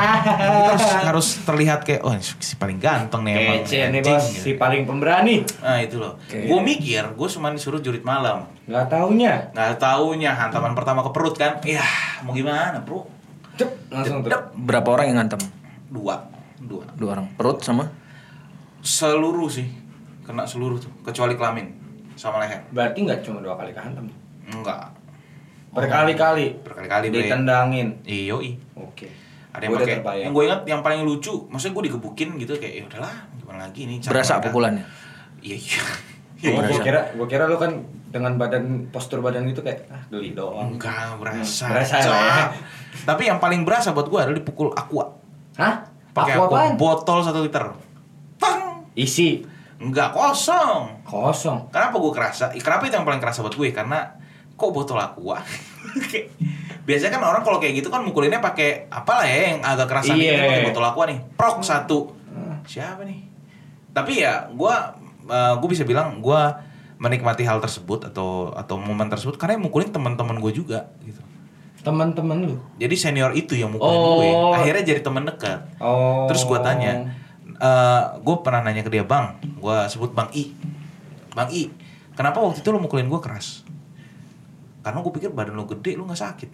harus, 0.68 0.84
harus 1.02 1.28
terlihat 1.42 1.80
kayak 1.82 2.02
oh 2.02 2.12
si 2.18 2.54
paling 2.54 2.76
ganteng 2.76 3.22
nih 3.22 3.32
emang 3.34 3.56
Kece 3.62 3.78
nih 3.88 4.00
bos, 4.02 4.24
gitu. 4.26 4.42
si 4.42 4.50
paling 4.54 4.84
pemberani. 4.84 5.40
nah 5.58 5.78
itu 5.78 5.96
loh 5.96 6.20
Oke. 6.20 6.44
gue 6.44 6.58
mikir 6.60 7.02
gue 7.10 7.28
cuma 7.30 7.48
disuruh 7.48 7.78
jurit 7.78 8.02
malam 8.02 8.44
Gak 8.68 8.86
taunya. 8.86 9.48
nggak 9.50 9.80
taunya 9.80 10.30
hantaman 10.30 10.76
pertama 10.76 11.00
ke 11.00 11.10
perut 11.10 11.32
kan 11.34 11.56
ya 11.64 11.80
mau 12.20 12.36
gimana 12.36 12.76
bro 12.84 13.08
Cep, 13.56 13.90
langsung 13.90 14.22
tuh. 14.22 14.30
Berapa 14.54 14.86
orang 14.92 15.06
yang 15.10 15.18
ngantem? 15.18 15.40
dua 15.88 16.20
dua 16.60 16.84
Dua 16.94 17.10
orang. 17.16 17.26
Perut 17.34 17.58
sama? 17.58 17.88
seluruh 18.78 19.48
sih 19.48 19.66
kena 20.22 20.44
seluruh 20.44 20.76
tuh 20.76 20.92
kecuali 21.02 21.34
kelamin 21.34 21.66
sama 22.14 22.38
leher 22.38 22.62
Berarti 22.68 23.02
nggak 23.02 23.24
cuma 23.24 23.40
dua 23.40 23.56
kali 23.56 23.72
kehantam. 23.72 24.06
enggak 24.46 24.94
Berkali-kali. 25.68 26.60
berkali-kali 26.60 27.06
Ditendangin. 27.08 27.98
iyo 28.04 28.38
Oke. 28.74 29.08
ada 29.48 29.64
yang 29.64 29.74
pakai 29.74 30.22
yang 30.22 30.30
gue 30.30 30.44
ingat 30.44 30.60
yang 30.64 30.80
paling 30.80 31.02
lucu 31.02 31.48
maksudnya 31.48 31.74
gue 31.74 31.84
digebukin 31.88 32.36
gitu 32.36 32.52
kayak 32.54 32.74
ya 32.74 32.82
udahlah 32.84 33.14
gimana 33.34 33.58
lagi 33.66 33.82
nih 33.84 33.96
cara 33.98 34.12
Berasa 34.12 34.32
mereka." 34.36 34.44
pukulannya? 34.46 34.84
iya 35.40 35.56
iya 35.56 35.82
Oh, 36.40 36.54
berasa. 36.54 36.70
gua 36.70 36.80
kira, 36.80 37.00
gua 37.12 37.26
kira 37.26 37.44
lu 37.44 37.56
kan 37.56 37.72
dengan 38.08 38.32
badan 38.34 38.64
postur 38.88 39.18
badan 39.18 39.42
gitu 39.44 39.60
kayak 39.60 39.84
ah 39.86 40.00
geli 40.08 40.32
doang. 40.32 40.72
enggak 40.72 41.18
berasa 41.18 41.66
Hmm, 41.66 41.74
berasa 41.74 41.94
lah 41.98 42.06
ya. 42.06 42.46
tapi 43.04 43.22
yang 43.24 43.36
paling 43.36 43.62
berasa 43.62 43.90
buat 43.90 44.06
gue 44.06 44.16
adalah 44.16 44.32
dipukul 44.34 44.70
aqua 44.70 45.12
Hah? 45.54 45.82
pakai 46.10 46.34
aqua 46.34 46.46
apaan? 46.48 46.74
botol 46.74 47.20
satu 47.20 47.42
liter 47.42 47.68
pang 48.36 48.86
Isi 48.94 49.42
enggak 49.76 50.10
kosong 50.10 51.04
kosong. 51.04 51.68
Kenapa 51.68 51.96
gue 51.96 52.12
kerasa? 52.12 52.44
Kenapa 52.52 52.82
itu 52.84 52.94
yang 52.94 53.04
paling 53.04 53.18
kerasa 53.18 53.40
buat 53.40 53.54
gue? 53.54 53.68
Karena 53.70 54.10
kok 54.52 54.70
botol 54.70 54.96
aqua? 54.96 55.38
Biasanya 56.86 57.12
kan 57.12 57.22
orang 57.22 57.42
kalau 57.42 57.58
kayak 57.58 57.76
gitu 57.76 57.88
kan 57.88 58.00
mukulinnya 58.00 58.38
pakai 58.38 58.88
apalah 58.88 59.22
ya 59.22 59.52
yang 59.52 59.60
agak 59.60 59.88
Iya. 60.02 60.08
dikit 60.08 60.40
pakai 60.42 60.62
botol 60.64 60.84
aqua 60.84 61.04
nih. 61.04 61.18
Prok 61.34 61.60
satu. 61.60 62.12
Siapa 62.64 63.02
nih? 63.02 63.20
Tapi 63.90 64.12
ya 64.18 64.48
gue 64.48 64.74
gue 65.28 65.68
bisa 65.68 65.84
bilang 65.84 66.24
gue 66.24 66.40
menikmati 66.98 67.46
hal 67.46 67.62
tersebut 67.62 68.10
atau 68.10 68.50
atau 68.56 68.74
momen 68.80 69.06
tersebut 69.06 69.38
karena 69.38 69.54
yang 69.54 69.70
mukulin 69.70 69.92
teman-teman 69.92 70.40
gue 70.42 70.50
juga 70.50 70.90
gitu. 71.04 71.22
Teman-teman 71.78 72.42
lu. 72.42 72.56
Jadi 72.80 72.94
senior 72.98 73.30
itu 73.38 73.54
yang 73.54 73.70
mukulin 73.70 74.00
Oh. 74.02 74.18
gue, 74.18 74.30
akhirnya 74.58 74.82
jadi 74.82 75.00
teman 75.04 75.22
dekat. 75.28 75.62
Oh. 75.78 76.26
Terus 76.26 76.42
gue 76.42 76.58
tanya, 76.58 77.14
gue 78.18 78.36
pernah 78.42 78.66
nanya 78.66 78.82
ke 78.82 78.90
dia 78.90 79.06
bang, 79.06 79.38
gue 79.40 79.76
sebut 79.86 80.10
bang 80.10 80.26
I, 80.34 80.50
bang 81.38 81.48
I, 81.54 81.62
kenapa 82.18 82.42
waktu 82.42 82.66
itu 82.66 82.68
lo 82.74 82.82
mukulin 82.82 83.06
gue 83.06 83.20
keras? 83.22 83.62
Karena 84.82 84.98
gue 85.06 85.12
pikir 85.14 85.30
badan 85.30 85.54
lo 85.54 85.70
gede, 85.70 85.94
lo 85.94 86.02
nggak 86.08 86.18
sakit. 86.18 86.50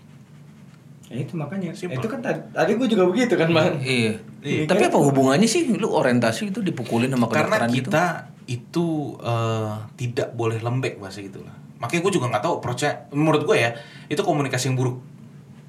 Ya 1.08 1.20
itu 1.20 1.36
makanya. 1.36 1.72
Simple. 1.76 2.00
Itu 2.00 2.08
kan 2.08 2.24
tadi, 2.24 2.40
tadi 2.48 2.72
gua 2.80 2.88
juga 2.88 3.04
begitu 3.06 3.36
kan, 3.36 3.52
Bang. 3.52 3.76
Iya. 3.84 4.18
Iya. 4.40 4.64
Tapi 4.64 4.82
apa 4.88 4.98
hubungannya 4.98 5.44
sih 5.44 5.68
lu 5.76 5.92
orientasi 5.92 6.48
itu 6.48 6.64
dipukulin 6.64 7.12
sama 7.12 7.28
Karena 7.28 7.60
kedokteran 7.60 7.68
gitu? 7.70 7.92
kita 7.92 8.04
itu 8.04 8.33
eh, 8.46 9.74
tidak 9.96 10.36
boleh 10.36 10.60
lembek 10.60 11.00
bahasa 11.00 11.24
gitu 11.24 11.40
lah. 11.44 11.54
Makanya 11.80 12.00
gue 12.04 12.12
juga 12.12 12.26
nggak 12.32 12.44
tahu 12.44 12.54
approach-nya. 12.60 13.08
Menurut 13.12 13.42
gue 13.44 13.56
ya, 13.56 13.76
itu 14.08 14.20
komunikasi 14.20 14.72
yang 14.72 14.76
buruk. 14.76 15.00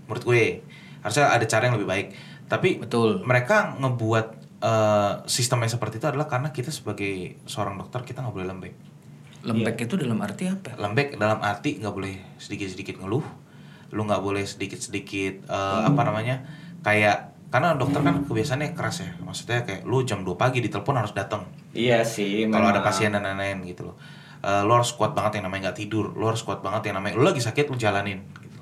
Menurut 0.07 0.23
gue 0.23 0.41
harusnya 1.01 1.31
ada 1.31 1.45
cara 1.47 1.67
yang 1.67 1.75
lebih 1.79 1.89
baik. 1.89 2.07
Tapi 2.45 2.83
Betul. 2.83 3.23
mereka 3.23 3.75
ngebuat 3.79 4.27
eh, 4.63 5.13
sistem 5.27 5.63
yang 5.63 5.71
seperti 5.71 6.03
itu 6.03 6.07
adalah 6.07 6.27
karena 6.27 6.51
kita 6.51 6.71
sebagai 6.71 7.39
seorang 7.47 7.79
dokter 7.79 8.03
kita 8.03 8.23
nggak 8.23 8.35
boleh 8.35 8.47
lembek. 8.47 8.73
Lembek 9.45 9.85
itu 9.85 9.93
dalam 9.93 10.17
arti 10.25 10.49
apa? 10.49 10.73
lembek 10.73 11.21
dalam 11.21 11.37
arti 11.45 11.77
nggak 11.77 11.93
boleh 11.93 12.17
sedikit 12.41 12.65
sedikit 12.65 12.97
ngeluh 12.97 13.21
lu 13.93 14.01
nggak 14.01 14.25
boleh 14.25 14.41
sedikit 14.41 14.81
sedikit 14.81 15.45
apa 15.45 16.01
namanya 16.01 16.41
kayak 16.81 17.34
karena 17.55 17.71
dokter 17.79 18.03
kan 18.03 18.27
kebiasaannya 18.27 18.75
keras 18.75 18.97
ya 18.99 19.11
maksudnya 19.23 19.63
kayak 19.63 19.87
lu 19.87 20.03
jam 20.03 20.27
2 20.27 20.35
pagi 20.35 20.59
ditelepon 20.59 20.99
harus 20.99 21.15
datang 21.15 21.47
Iya 21.71 22.03
sih. 22.03 22.51
kalau 22.51 22.67
ada 22.67 22.83
pasien 22.83 23.15
dan 23.15 23.23
lain-lain 23.23 23.63
gitu 23.63 23.87
loh 23.87 23.95
Eh, 24.45 24.61
lu 24.61 24.77
harus 24.77 24.93
kuat 24.93 25.17
banget 25.17 25.41
yang 25.41 25.49
namanya 25.49 25.73
nggak 25.73 25.77
tidur 25.81 26.13
lu 26.13 26.29
harus 26.29 26.45
kuat 26.45 26.61
banget 26.61 26.93
yang 26.93 27.01
namanya 27.01 27.17
lu 27.17 27.25
lagi 27.25 27.41
sakit 27.41 27.65
lu 27.65 27.81
jalanin 27.81 28.21
gitu 28.37 28.61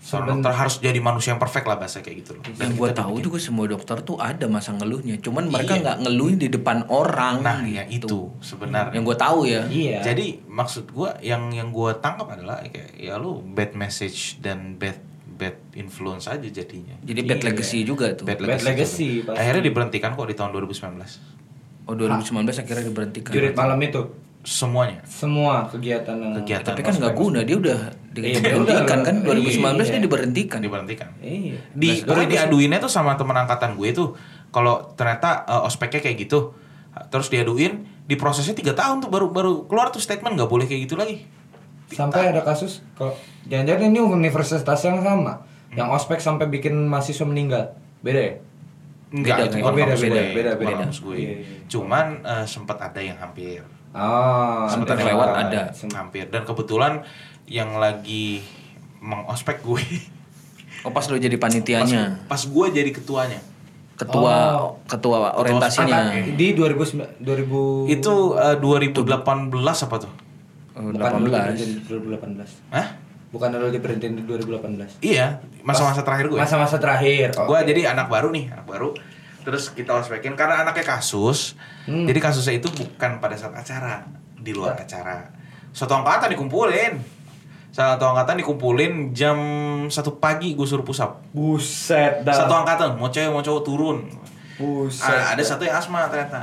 seorang 0.00 0.40
dokter 0.40 0.52
harus 0.56 0.80
jadi 0.80 0.96
manusia 0.96 1.36
yang 1.36 1.42
perfect 1.42 1.68
lah 1.68 1.76
bahasa 1.76 2.00
kayak 2.00 2.24
gitu 2.24 2.40
loh. 2.40 2.44
Yang 2.56 2.72
gue 2.72 2.88
tahu 2.96 3.14
juga 3.20 3.36
semua 3.36 3.68
dokter 3.68 4.00
tuh 4.00 4.16
ada 4.16 4.48
masa 4.48 4.72
ngeluhnya, 4.72 5.20
cuman 5.20 5.52
mereka 5.52 5.76
nggak 5.76 6.08
ngeluhin 6.08 6.40
di 6.40 6.48
depan 6.48 6.88
orang. 6.88 7.44
Nah, 7.44 7.60
ya 7.68 7.84
itu 7.84 8.32
sebenarnya. 8.40 8.96
Yang 8.96 9.12
gue 9.12 9.16
tahu 9.20 9.38
ya. 9.44 9.62
Iya. 9.68 10.00
Jadi 10.00 10.40
maksud 10.48 10.88
gua 10.88 11.20
yang 11.20 11.52
yang 11.52 11.68
gua 11.68 12.00
tangkap 12.00 12.32
adalah 12.32 12.64
kayak 12.64 12.96
ya 12.96 13.20
lu 13.20 13.44
bad 13.44 13.76
message 13.76 14.40
dan 14.40 14.80
bad 14.80 14.96
bad 15.40 15.56
influence 15.72 16.28
aja 16.28 16.44
jadinya. 16.44 16.92
Jadi 17.00 17.20
bad 17.24 17.40
Iya. 17.40 17.46
legacy 17.48 17.78
juga 17.82 18.12
tuh. 18.12 18.28
Bad 18.28 18.38
Bad 18.38 18.60
legacy, 18.60 19.24
juga. 19.24 19.32
pasti. 19.32 19.40
Akhirnya 19.40 19.62
diberhentikan 19.64 20.10
kok 20.12 20.28
di 20.28 20.36
tahun 20.36 20.50
2019. 20.52 21.16
Oh 21.88 21.96
2019 21.96 22.60
akhirnya 22.60 22.84
diberhentikan. 22.86 23.32
Jurit 23.32 23.56
malam 23.56 23.80
itu 23.80 24.00
Semuanya. 24.40 25.00
semua 25.04 25.68
kegiatan 25.68 26.16
yang 26.16 26.32
Kegiatan. 26.40 26.72
Tapi 26.72 26.80
kan 26.80 26.94
nggak 26.96 27.14
guna 27.14 27.40
dia 27.40 27.56
udah 27.56 27.80
Iya, 28.10 28.36
diberhentikan 28.36 28.84
udah, 28.84 29.06
kan 29.06 29.16
2019 29.22 29.86
iya. 29.86 29.92
dia 29.96 30.02
diberhentikan. 30.02 30.58
Diberhentikan. 30.60 31.08
Iya. 31.20 31.56
Di 31.72 31.88
pokoknya 32.02 32.28
diaduinnya 32.28 32.78
tuh 32.78 32.88
sama 32.88 33.16
teman 33.16 33.36
angkatan 33.36 33.76
gue 33.76 33.88
tuh 33.92 34.12
kalau 34.50 34.92
ternyata 34.94 35.44
uh, 35.44 35.62
ospeknya 35.64 36.00
kayak 36.00 36.26
gitu 36.26 36.52
terus 37.06 37.30
diaduin 37.30 37.86
diprosesnya 38.04 38.50
tiga 38.50 38.74
tahun 38.74 38.98
tuh 38.98 39.06
baru 39.06 39.30
baru 39.30 39.52
keluar 39.70 39.94
tuh 39.94 40.02
statement 40.02 40.34
nggak 40.34 40.50
boleh 40.50 40.66
kayak 40.66 40.90
gitu 40.90 40.98
lagi 40.98 41.22
Sampai 41.90 42.30
ada 42.30 42.40
kasus 42.40 42.80
kalau 42.94 43.12
jangan-jangan 43.46 43.90
ini 43.90 44.00
universitas 44.00 44.78
yang 44.82 45.02
sama. 45.02 45.42
Yang 45.70 45.88
ospek 45.94 46.18
sampai 46.18 46.46
bikin 46.46 46.74
mahasiswa 46.86 47.22
meninggal. 47.22 47.74
Beda 48.00 48.20
ya? 48.20 48.34
Enggak, 49.10 49.36
Beda, 49.36 49.42
itu 49.44 49.56
bukan 49.58 49.74
Beda, 49.74 49.94
beda, 49.96 50.20
beda, 50.30 50.50
beda. 50.54 50.84
gue. 50.86 51.16
Iya, 51.16 51.32
iya. 51.36 51.58
Cuman 51.66 52.06
uh, 52.22 52.46
sempat 52.46 52.78
ada 52.78 53.00
yang 53.02 53.18
hampir 53.18 53.62
Ah, 53.90 54.70
Sebentar 54.70 54.94
ada 54.94 55.02
lewat 55.02 55.28
ada. 55.34 55.60
Hampir 55.98 56.30
dan 56.30 56.46
kebetulan 56.46 57.02
yang 57.50 57.74
lagi 57.74 58.38
mengospek 59.02 59.66
gue 59.66 59.82
Oh 60.86 60.94
pas 60.94 61.02
lu 61.10 61.18
jadi 61.18 61.34
pas, 61.36 61.50
panitianya, 61.50 62.24
pas 62.24 62.38
gue 62.40 62.66
jadi 62.70 62.88
ketuanya 62.88 63.42
ketua 63.98 64.32
Oh. 64.56 64.80
ketua 64.88 65.36
orientasinya. 65.36 66.14
Di 66.32 66.54
2009 66.56 67.20
2000 67.20 67.90
itu 67.90 68.14
uh, 68.32 68.56
2018 68.56 69.50
apa 69.60 69.96
tuh 70.00 70.12
Oh, 70.72 70.86
bukan 70.88 71.26
18. 71.26 71.56
di 71.56 71.82
2018. 71.82 72.70
Hah? 72.70 72.88
Bukan 73.30 73.46
lo 73.52 73.68
diberhentiin 73.68 74.14
di 74.14 74.22
2018. 74.22 74.98
iya 75.00 75.38
masa-masa 75.62 76.02
terakhir 76.02 76.26
gue 76.26 76.34
Masa-masa 76.36 76.76
terakhir. 76.76 77.30
gue 77.30 77.58
jadi 77.64 77.90
anak 77.90 78.06
baru 78.06 78.28
nih 78.28 78.50
anak 78.50 78.66
baru 78.66 78.90
terus 79.40 79.70
kita 79.70 79.94
ospekin 79.94 80.34
karena 80.34 80.60
anaknya 80.60 80.82
kasus 80.84 81.54
Hmm. 81.82 82.04
jadi 82.04 82.18
kasusnya 82.20 82.54
itu 82.56 82.68
bukan 82.68 83.18
pada 83.18 83.32
saat 83.32 83.54
acara 83.54 84.02
di 84.34 84.50
luar 84.50 84.74
acara 84.74 85.30
satu 85.70 85.94
angkatan 85.94 86.28
dikumpulin 86.28 86.98
satu 87.68 88.02
angkatan 88.04 88.36
dikumpulin 88.36 88.92
jam 89.10 89.38
satu 89.86 90.16
pagi 90.16 90.52
gue 90.52 90.64
suruh 90.64 90.82
pusap 90.82 91.22
Buset 91.30 92.20
dah. 92.20 92.34
satu 92.36 92.52
angkatan 92.52 92.94
mau 92.94 93.08
cewek 93.08 93.28
mau 93.28 93.40
cowok 93.40 93.62
turun 93.62 93.98
Buset. 94.56 95.06
A- 95.08 95.32
ada 95.32 95.40
satu 95.40 95.62
yang 95.62 95.76
asma 95.76 96.04
ternyata 96.04 96.42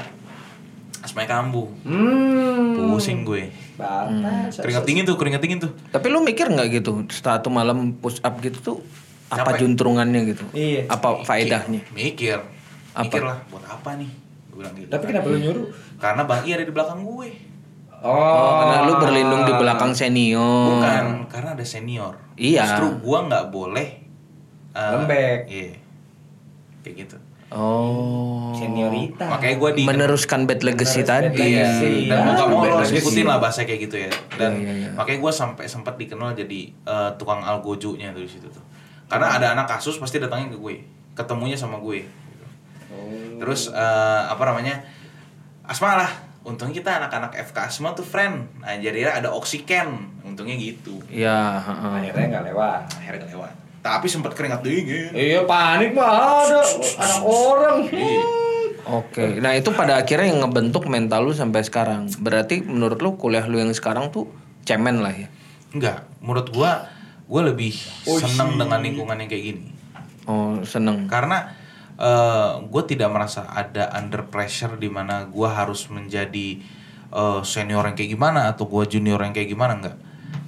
asma 0.99 1.21
kambuh 1.23 1.67
Hmm. 1.83 2.89
pusing 2.89 3.21
gue 3.21 3.51
Bapak. 3.77 4.57
keringat 4.57 4.83
dingin 4.83 5.03
tuh 5.05 5.15
keringat 5.15 5.39
dingin 5.39 5.59
tuh 5.61 5.71
Tapi 5.87 6.05
lu 6.09 6.19
mikir 6.19 6.49
nggak 6.49 6.67
gitu 6.73 7.05
satu 7.07 7.47
malam 7.47 7.93
push 7.93 8.17
up 8.19 8.37
gitu 8.39 8.57
tuh 8.59 8.77
apa 9.27 9.53
Capek. 9.53 9.59
juntrungannya 9.61 10.21
gitu? 10.27 10.43
Iya. 10.51 10.87
Apa 10.87 11.21
faedahnya? 11.21 11.85
mikir 11.91 12.41
Apa? 12.91 13.05
mikir 13.05 13.21
lah 13.21 13.37
buat 13.47 13.61
apa 13.63 13.95
nih 13.95 14.09
gue 14.49 14.57
bilang 14.57 14.73
gitu 14.73 14.89
Tapi 14.89 15.03
kenapa 15.05 15.27
lu 15.27 15.37
nyuruh? 15.37 15.67
karena 15.97 16.21
bang 16.23 16.41
I 16.41 16.49
ada 16.51 16.63
di 16.63 16.73
belakang 16.73 16.99
gue 17.01 17.29
Oh, 17.97 18.13
Oh, 18.13 18.61
karena 18.61 18.85
lu 18.85 18.93
berlindung 19.01 19.41
di 19.41 19.53
belakang 19.57 19.89
senior. 19.91 20.69
Bukan, 20.69 21.05
karena 21.33 21.57
ada 21.57 21.65
senior. 21.65 22.13
Iya. 22.37 22.61
Justru 22.61 23.01
gua 23.01 23.25
nggak 23.25 23.49
boleh 23.49 23.87
uh, 24.77 25.01
Lembek. 25.01 25.49
Iya. 25.49 25.73
Kayak 26.85 26.93
gitu. 26.93 27.17
Oh. 27.47 28.51
Seniorita. 28.53 29.23
Makanya 29.23 29.55
gua 29.55 29.71
di 29.71 29.83
meneruskan 29.83 30.43
bad 30.43 30.67
legacy 30.67 30.99
Menerus 30.99 31.31
tadi. 31.31 31.39
legacy. 31.39 31.93
dan 32.05 32.17
Iya. 32.19 32.25
mau 32.25 32.33
nggak 32.35 32.47
mau 32.49 32.59
lo 32.61 32.75
harus 32.77 32.91
ikutin 32.91 33.23
lah 33.23 33.39
bahasa 33.39 33.63
kayak 33.63 33.87
gitu 33.87 33.97
ya. 34.03 34.11
Dan 34.35 34.51
Iya, 34.59 34.63
iya, 34.63 34.73
iya. 34.83 34.89
makanya 34.91 35.19
gua 35.21 35.31
sampai 35.31 35.65
sempat 35.65 35.95
dikenal 35.95 36.35
jadi 36.35 36.59
uh, 36.83 37.09
tukang 37.15 37.39
algojunya 37.39 38.11
tuh 38.11 38.19
di 38.19 38.29
situ 38.29 38.47
tuh. 38.47 38.63
Karena 39.07 39.31
ada 39.31 39.55
anak 39.55 39.67
kasus 39.69 39.95
pasti 39.95 40.19
datangin 40.19 40.51
ke 40.51 40.59
gue, 40.59 40.83
ketemunya 41.15 41.55
sama 41.55 41.79
gue. 41.79 42.03
gitu. 42.03 42.45
Oh. 42.91 43.39
Terus 43.39 43.71
uh, 43.71 44.27
apa 44.27 44.43
namanya? 44.43 44.83
Asma 45.63 45.95
lah. 45.95 46.11
Untungnya 46.43 46.75
kita 46.75 46.91
anak-anak 46.99 47.31
FK 47.47 47.57
Asma 47.61 47.91
tuh 47.91 48.03
friend. 48.03 48.47
Nah, 48.59 48.75
jadi 48.75 49.07
ada 49.07 49.31
oksigen. 49.31 50.11
Untungnya 50.23 50.55
gitu. 50.55 50.99
Iya, 51.07 51.59
heeh. 51.59 51.91
Akhirnya 52.03 52.25
nggak 52.35 52.45
lewat. 52.51 52.81
akhirnya 52.99 53.19
gak 53.23 53.31
lewat 53.31 53.53
tapi 53.87 54.05
sempat 54.05 54.31
keringat 54.31 54.59
dingin 54.59 55.09
Iya 55.11 55.43
panik 55.43 55.95
mah 55.95 56.07
ada 56.43 56.59
anak 56.99 57.21
orang. 57.23 57.77
Oke. 58.87 59.39
Nah, 59.39 59.51
itu 59.51 59.67
pada 59.71 59.99
akhirnya 59.99 60.31
yang 60.31 60.39
ngebentuk 60.41 60.87
mental 60.87 61.27
lu 61.27 61.31
sampai 61.31 61.59
sekarang. 61.59 62.07
Berarti 62.17 62.63
menurut 62.63 62.99
lu 62.99 63.15
kuliah 63.15 63.43
lu 63.43 63.59
yang 63.59 63.71
sekarang 63.71 64.07
tuh 64.09 64.31
cemen 64.63 64.99
lah 64.99 65.11
ya. 65.11 65.27
enggak 65.67 66.07
menurut 66.19 66.47
gua 66.49 66.87
gua 67.23 67.43
lebih 67.43 67.75
Oh, 68.03 68.15
seneng 68.15 68.55
dengan 68.55 68.79
lingkungan 68.79 69.19
yang 69.19 69.27
kayak 69.27 69.43
gini 69.45 69.67
Oh, 70.23 70.63
seneng. 70.63 71.07
karena 71.07 71.51
eh 71.97 72.49
gue 72.63 72.83
tidak 72.85 73.09
merasa 73.09 73.47
ada 73.47 73.91
under 73.91 74.23
pressure 74.23 74.75
di 74.75 74.87
mana 74.87 75.27
gua 75.27 75.51
harus 75.53 75.87
menjadi 75.87 76.59
eh, 77.09 77.39
senior 77.43 77.83
yang 77.83 77.95
kayak 77.95 78.11
gimana 78.11 78.47
atau 78.47 78.63
gua 78.63 78.83
junior 78.83 79.19
yang 79.19 79.31
kayak 79.31 79.47
gimana 79.47 79.75
enggak 79.75 79.97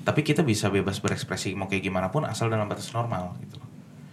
tapi 0.10 0.26
kita 0.26 0.42
bisa 0.42 0.68
bebas 0.68 0.98
berekspresi 0.98 1.54
mau 1.54 1.70
kayak 1.70 1.86
gimana 1.86 2.10
pun 2.10 2.26
asal 2.26 2.50
dalam 2.50 2.66
batas 2.66 2.90
normal 2.90 3.38
gitu 3.40 3.62
loh 3.62 3.70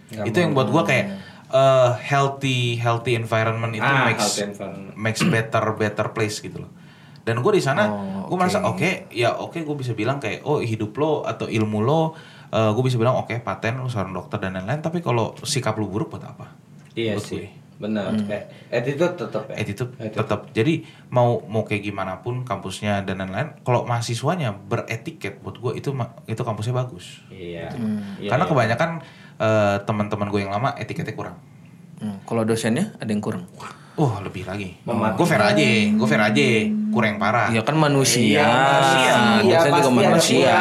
Nggak 0.07 0.25
itu 0.25 0.37
yang 0.37 0.51
buat 0.53 0.69
gua 0.69 0.83
kayak 0.83 1.05
eh, 1.49 1.91
healthy 2.05 2.77
healthy 2.77 3.13
environment 3.13 3.73
itu 3.73 3.81
Ah, 3.83 4.05
makes 4.07 4.37
environment. 4.37 4.93
makes 4.95 5.21
better 5.25 5.65
better 5.73 6.07
place 6.11 6.37
gitu 6.37 6.61
loh 6.61 6.71
dan 7.23 7.41
gue 7.41 7.51
di 7.51 7.59
sana 7.59 7.89
Oh, 7.89 8.23
gue 8.25 8.31
oke. 8.31 8.39
merasa 8.39 8.59
oke 8.61 8.89
ya 9.09 9.35
oke 9.35 9.59
gue 9.59 9.75
bisa 9.75 9.91
bilang 9.91 10.15
kayak 10.15 10.43
oh 10.43 10.61
hidup 10.61 10.93
lo 10.95 11.23
atau 11.23 11.47
ilmu 11.47 11.81
lo 11.81 12.15
gue 12.47 12.83
bisa 12.85 12.95
bilang 12.95 13.17
oke 13.17 13.35
paten 13.41 13.75
lo 13.75 13.89
seorang 13.89 14.13
dokter 14.13 14.39
dan 14.39 14.55
lain-lain 14.55 14.79
tapi 14.79 15.01
kalau 15.01 15.35
sikap 15.41 15.75
lo 15.75 15.85
buruk 15.85 16.07
buat 16.09 16.23
apa 16.23 16.47
Iya 16.93 17.13
Buat 17.13 17.25
sih. 17.25 17.43
gue. 17.43 17.51
Benar. 17.77 18.09
Kayak 18.25 18.45
attitude 18.67 19.13
tetap 19.15 19.43
ya. 19.47 19.55
attitude 19.61 19.91
tetap 20.01 20.39
jadi 20.49 20.81
mau 21.07 21.45
mau 21.45 21.61
kayak 21.61 21.85
gimana 21.85 22.19
pun 22.19 22.41
kampusnya 22.41 23.01
dan 23.01 23.21
lain-lain 23.21 23.53
kalau 23.61 23.85
mahasiswanya 23.85 24.49
beretiket 24.51 25.37
buat 25.39 25.57
gue 25.57 25.77
itu 25.77 25.93
itu 26.25 26.41
kampusnya 26.41 26.73
bagus 26.73 27.21
Iya. 27.29 27.69
Iya, 28.17 28.29
karena 28.29 28.43
iya. 28.43 28.51
kebanyakan 28.51 28.89
eh, 29.37 29.77
teman-teman 29.85 30.27
gue 30.27 30.39
yang 30.41 30.49
lama 30.51 30.73
etiketnya 30.73 31.13
kurang 31.13 31.37
Hmm, 31.97 32.21
Kalau 32.29 32.45
dosennya 32.45 32.93
ada 33.01 33.09
yang 33.09 33.17
kurang. 33.17 33.49
Oh 33.97 34.21
lebih 34.21 34.45
lagi. 34.45 34.77
Gue 34.85 35.25
fair 35.25 35.41
aja, 35.41 35.65
gue 35.89 36.05
fair 36.05 36.21
aja, 36.21 36.45
kurang 36.93 37.17
parah. 37.17 37.49
Iya 37.49 37.65
kan 37.65 37.73
manusia. 37.73 38.37
Iya, 38.37 38.45
manusia. 38.45 39.01
Dosen 39.01 39.17
Iya, 39.17 39.41
juga 39.41 39.57
pasti 39.57 39.73
ada 39.73 39.89
manusia. 39.89 40.53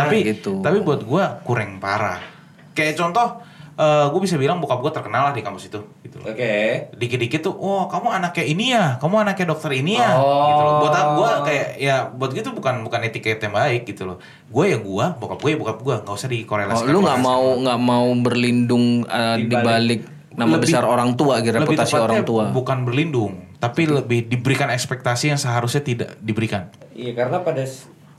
tapi 0.00 0.16
gitu. 0.24 0.52
tapi 0.64 0.80
buat 0.80 1.04
gue 1.04 1.24
kurang 1.44 1.76
parah. 1.76 2.24
Kayak 2.72 2.96
contoh, 2.96 3.44
gue 3.74 4.20
bisa 4.20 4.36
bilang 4.36 4.60
bokap 4.60 4.78
gue 4.80 4.92
terkenal 4.92 5.28
lah 5.28 5.32
di 5.32 5.40
kampus 5.40 5.72
itu, 5.72 5.80
gitu 6.04 6.20
loh. 6.20 6.28
Oke. 6.28 6.92
Dikit-dikit 6.92 7.40
tuh, 7.40 7.54
oh 7.54 7.88
kamu 7.88 8.12
anaknya 8.12 8.44
ini 8.44 8.64
ya, 8.70 9.00
kamu 9.00 9.24
anaknya 9.24 9.46
dokter 9.48 9.72
ini 9.72 9.96
ya, 9.96 10.12
Oh. 10.14 10.44
gitu 10.46 10.62
loh. 10.62 10.72
Buat 10.84 10.94
gue 11.16 11.30
kayak 11.48 11.68
ya 11.80 11.96
buat 12.06 12.30
gitu 12.30 12.52
bukan 12.52 12.84
bukan 12.84 13.00
etiket 13.02 13.40
yang 13.40 13.52
baik 13.52 13.88
gitu 13.88 14.04
loh. 14.04 14.16
Gue 14.46 14.70
ya 14.70 14.78
gue, 14.78 15.04
bokap 15.16 15.38
gue 15.40 15.50
ya 15.50 15.58
bokap 15.58 15.78
gue, 15.80 15.94
nggak 16.04 16.14
usah 16.14 16.28
Oh, 16.28 16.32
dikorelasikan. 16.36 16.92
lu 16.92 17.00
nggak 17.00 17.20
mau 17.20 17.44
nggak 17.58 17.80
mau 17.80 18.06
berlindung 18.20 18.84
uh, 19.08 19.36
di 19.40 19.48
balik 19.48 20.00
nama 20.32 20.56
Lebih- 20.56 20.64
besar 20.68 20.84
orang 20.84 21.12
tua, 21.12 21.40
gitu, 21.40 21.56
reputasi 21.56 21.94
orang 21.96 22.24
tua. 22.24 22.48
Bukan 22.48 22.84
berlindung, 22.84 23.52
tapi 23.56 23.84
lebih 23.84 24.28
diberikan 24.28 24.68
ekspektasi 24.68 25.28
yang 25.28 25.40
seharusnya 25.40 25.80
tidak 25.80 26.16
diberikan. 26.20 26.68
Iya 26.92 27.12
karena 27.12 27.40
pada 27.40 27.64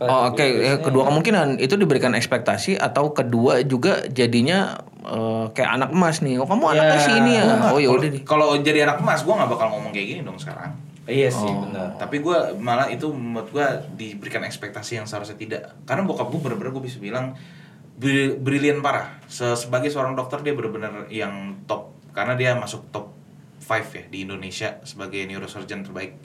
Oh 0.04 0.28
oke, 0.28 0.44
Ya, 0.44 0.52
biasanya- 0.76 0.84
kedua 0.84 1.04
kemungkinan 1.08 1.48
itu 1.58 1.80
diberikan 1.80 2.12
ekspektasi 2.12 2.76
atau 2.76 3.16
kedua 3.16 3.64
juga 3.64 4.04
jadinya 4.12 4.84
eh, 5.06 5.46
kayak 5.52 5.72
anak 5.74 5.90
emas 5.92 6.20
nih. 6.20 6.36
Oh 6.36 6.46
kamu 6.46 6.64
anaknya 6.70 6.96
Ya, 6.96 7.00
si 7.00 7.12
ini 7.14 7.32
ya. 7.34 7.44
Nggak- 7.46 7.70
Oh 7.70 7.78
ya 7.78 7.86
kalau- 7.86 7.98
udah 7.98 8.10
deh. 8.10 8.22
Kalau 8.24 8.46
jadi 8.58 8.80
anak 8.84 8.98
emas, 9.00 9.20
gue 9.22 9.34
nggak 9.34 9.50
bakal 9.50 9.68
ngomong 9.70 9.92
kayak 9.92 10.08
gini 10.10 10.22
dong 10.22 10.36
sekarang. 10.36 10.72
Iya 11.04 11.28
sih 11.28 11.44
Oh. 11.46 11.68
benar. 11.68 11.96
Tapi 11.98 12.18
gue 12.18 12.38
malah 12.58 12.88
itu 12.88 13.08
menurut 13.10 13.50
gue 13.50 13.68
diberikan 13.94 14.40
ekspektasi 14.42 14.96
yang 14.96 15.06
seharusnya 15.06 15.36
tidak. 15.36 15.62
Karena 15.84 16.02
bokap 16.02 16.28
gue 16.28 16.40
bener-bener 16.40 16.72
gue 16.72 16.80
bisa 16.82 16.98
bilang 16.98 17.36
bri- 17.94 18.34
brilian 18.34 18.80
parah. 18.80 19.20
Se- 19.26 19.56
Sebagai 19.58 19.88
seorang 19.88 20.14
dokter 20.14 20.40
dia 20.40 20.52
bener-bener 20.52 21.06
yang 21.10 21.60
top. 21.64 21.92
Karena 22.10 22.34
dia 22.34 22.56
masuk 22.56 22.88
top 22.90 23.12
5 23.60 23.92
ya 23.92 24.04
di 24.06 24.24
Indonesia 24.24 24.80
sebagai 24.82 25.20
neurosurgeon 25.24 25.84
terbaik. 25.84 26.16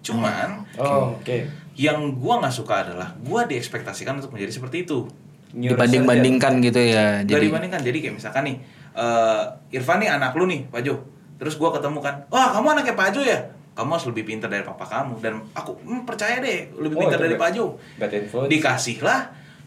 Cuman 0.00 0.68
Oh 0.76 1.16
oke. 1.16 1.48
yang 1.74 2.12
gue 2.12 2.34
nggak 2.36 2.52
suka 2.52 2.84
adalah 2.84 3.16
gue 3.16 3.40
diekspektasikan 3.48 4.14
untuk 4.14 4.30
menjadi 4.30 4.52
seperti 4.52 4.84
itu. 4.84 5.08
Dibanding-bandingkan 5.54 6.52
gitu 6.60 6.80
ya. 6.82 7.22
Gak 7.22 7.30
Jadi 7.30 7.46
dibandingkan 7.48 7.80
jadi 7.86 7.98
kayak 8.02 8.14
misalkan 8.18 8.42
nih 8.50 8.56
eh 8.94 9.42
Irfan 9.74 9.98
nih 9.98 10.10
anak 10.10 10.38
lu 10.38 10.46
nih 10.46 10.70
Pak 10.70 10.80
Jo 10.86 10.94
terus 11.34 11.58
gua 11.58 11.74
ketemu 11.74 11.98
kan 11.98 12.14
wah 12.30 12.54
kamu 12.54 12.78
anaknya 12.78 12.94
Pak 12.94 13.08
Jo 13.10 13.26
ya 13.26 13.38
kamu 13.74 13.90
harus 13.98 14.06
lebih 14.06 14.22
pintar 14.22 14.46
dari 14.46 14.62
papa 14.62 14.86
kamu 14.86 15.18
dan 15.18 15.42
aku 15.50 15.74
hmm, 15.82 16.06
percaya 16.06 16.38
deh 16.38 16.70
lebih 16.78 16.94
Oh, 16.94 17.00
pintar 17.02 17.18
itu 17.18 17.24
dari 17.26 17.34
Pak 17.34 17.50
Jo 17.58 17.74
bad 17.98 18.12
influence. 18.14 18.50
dikasihlah 18.54 19.20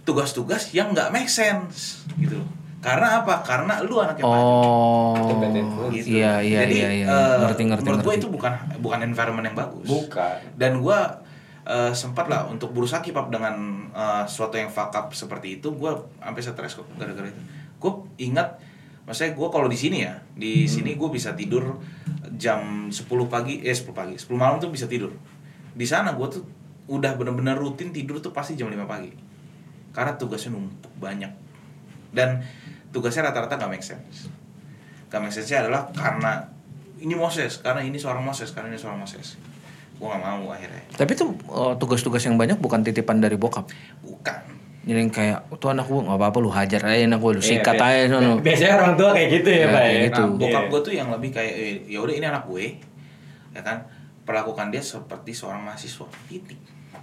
tugas-tugas 0.07 0.71
yang 0.71 0.95
nggak 0.95 1.11
make 1.11 1.27
sense 1.27 2.07
gitu 2.15 2.39
loh 2.39 2.49
Karena 2.77 3.19
apa? 3.25 3.41
Karena 3.41 3.81
lu 3.81 3.97
anaknya. 3.99 4.21
Oh. 4.23 5.17
Independent 5.17 5.65
food. 5.73 5.91
Gitu. 5.97 6.21
Iya 6.21 6.39
iya 6.45 6.59
Jadi, 6.63 6.75
iya 6.77 6.89
iya. 6.93 7.05
eh, 7.09 7.35
ngerti 7.43 7.61
ngerti 7.73 7.83
menurut 7.89 8.05
gue 8.05 8.15
itu 8.21 8.27
bukan 8.29 8.53
bukan 8.79 8.99
environment 9.01 9.45
yang 9.49 9.57
bagus. 9.57 9.83
Bukan. 9.83 10.37
Dan 10.55 10.85
gue 10.85 10.99
eh, 11.67 11.93
sempat 11.93 12.31
lah 12.31 12.47
untuk 12.47 12.71
berusaha 12.71 13.03
keep 13.03 13.19
up 13.19 13.27
dengan 13.27 13.87
eh, 13.91 14.23
sesuatu 14.23 14.55
yang 14.55 14.71
fuck 14.71 14.95
up 14.95 15.11
seperti 15.11 15.59
itu, 15.59 15.75
gue 15.75 15.91
sampai 16.23 16.41
stres 16.41 16.73
kok 16.79 16.87
gara-gara 16.95 17.27
itu. 17.27 17.41
Gue 17.77 17.91
ingat, 18.23 18.57
maksudnya 19.03 19.35
gue 19.35 19.47
kalau 19.51 19.67
di 19.67 19.77
sini 19.77 20.07
ya, 20.07 20.17
di 20.33 20.65
sini 20.65 20.95
gue 20.95 21.09
bisa 21.11 21.35
tidur 21.35 21.77
jam 22.39 22.87
10 22.89 23.03
pagi, 23.27 23.59
eh 23.61 23.75
10 23.75 23.91
pagi, 23.91 24.15
10 24.15 24.31
malam 24.39 24.57
tuh 24.63 24.71
bisa 24.71 24.87
tidur. 24.87 25.11
Di 25.77 25.85
sana 25.85 26.15
gue 26.15 26.27
tuh 26.31 26.43
udah 26.87 27.19
bener-bener 27.19 27.59
rutin 27.59 27.91
tidur 27.91 28.23
tuh 28.23 28.31
pasti 28.31 28.55
jam 28.55 28.71
5 28.71 28.87
pagi. 28.87 29.11
Karena 29.91 30.15
tugasnya 30.15 30.55
numpuk 30.55 30.93
banyak. 31.01 31.31
Dan 32.15 32.41
tugasnya 32.95 33.29
rata-rata 33.29 33.59
gak 33.59 33.71
make 33.71 33.83
sense. 33.83 34.31
Gak 35.11 35.19
make 35.19 35.35
sense 35.35 35.51
adalah 35.51 35.89
karena 35.91 36.47
ini 36.97 37.13
Moses, 37.13 37.61
karena 37.61 37.85
ini 37.85 37.97
seorang 38.01 38.25
Moses, 38.25 38.49
karena 38.53 38.73
ini 38.73 38.79
seorang 38.79 38.97
Moses. 38.97 39.37
Gue 39.97 40.07
gak 40.07 40.21
mau 40.21 40.45
akhirnya. 40.49 40.81
Tapi 40.91 41.11
tuh 41.13 41.29
eh, 41.33 41.73
tugas-tugas 41.75 42.21
yang 42.21 42.35
banyak 42.35 42.57
bukan 42.57 42.81
titipan 42.81 43.17
dari 43.17 43.33
bokap. 43.33 43.65
Bukan. 43.99 44.39
Jadi 44.83 44.97
yang 44.97 45.11
kayak 45.11 45.51
tuh 45.53 45.67
anak 45.67 45.83
gua 45.85 45.99
nggak 46.01 46.15
apa-apa 46.15 46.37
lu 46.37 46.47
hajar 46.47 46.79
aja 46.81 47.03
anak 47.03 47.19
gua 47.19 47.35
lu 47.35 47.41
Iya, 47.41 47.59
sikat 47.59 47.75
bi- 47.75 47.83
aja 47.83 48.03
sono. 48.07 48.33
Biasanya 48.39 48.73
orang 48.77 48.93
tua 48.95 49.09
kayak 49.11 49.29
gitu 49.33 49.49
ya, 49.49 49.59
Ya, 49.59 49.67
Pak. 49.67 49.81
ya? 49.83 49.99
gitu. 50.01 50.21
Nah, 50.23 50.37
bokap 50.37 50.47
Iya. 50.57 50.69
gue 50.69 50.79
tuh 50.79 50.93
yang 50.95 51.09
lebih 51.09 51.29
kayak 51.29 51.53
eh, 51.53 51.75
ya 51.85 51.99
udah 51.99 52.13
ini 52.13 52.25
anak 52.25 52.43
gue, 52.45 52.65
ya 53.51 53.61
kan. 53.61 53.77
Perlakukan 54.23 54.67
dia 54.69 54.79
seperti 54.79 55.31
seorang 55.31 55.59
mahasiswa. 55.61 56.07
Titik. 56.25 56.59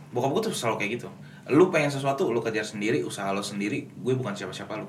Bokap 0.08 0.30
gue 0.32 0.42
tuh 0.42 0.54
selalu 0.54 0.76
kayak 0.78 0.92
gitu. 0.94 1.08
Lu 1.50 1.68
pengen 1.68 1.88
sesuatu, 1.88 2.24
lu 2.26 2.40
kejar 2.40 2.64
sendiri, 2.64 3.02
usaha 3.02 3.28
lo 3.28 3.42
sendiri. 3.42 3.84
Gue 3.94 4.14
bukan 4.14 4.32
siapa-siapa 4.32 4.72
lu. 4.74 4.88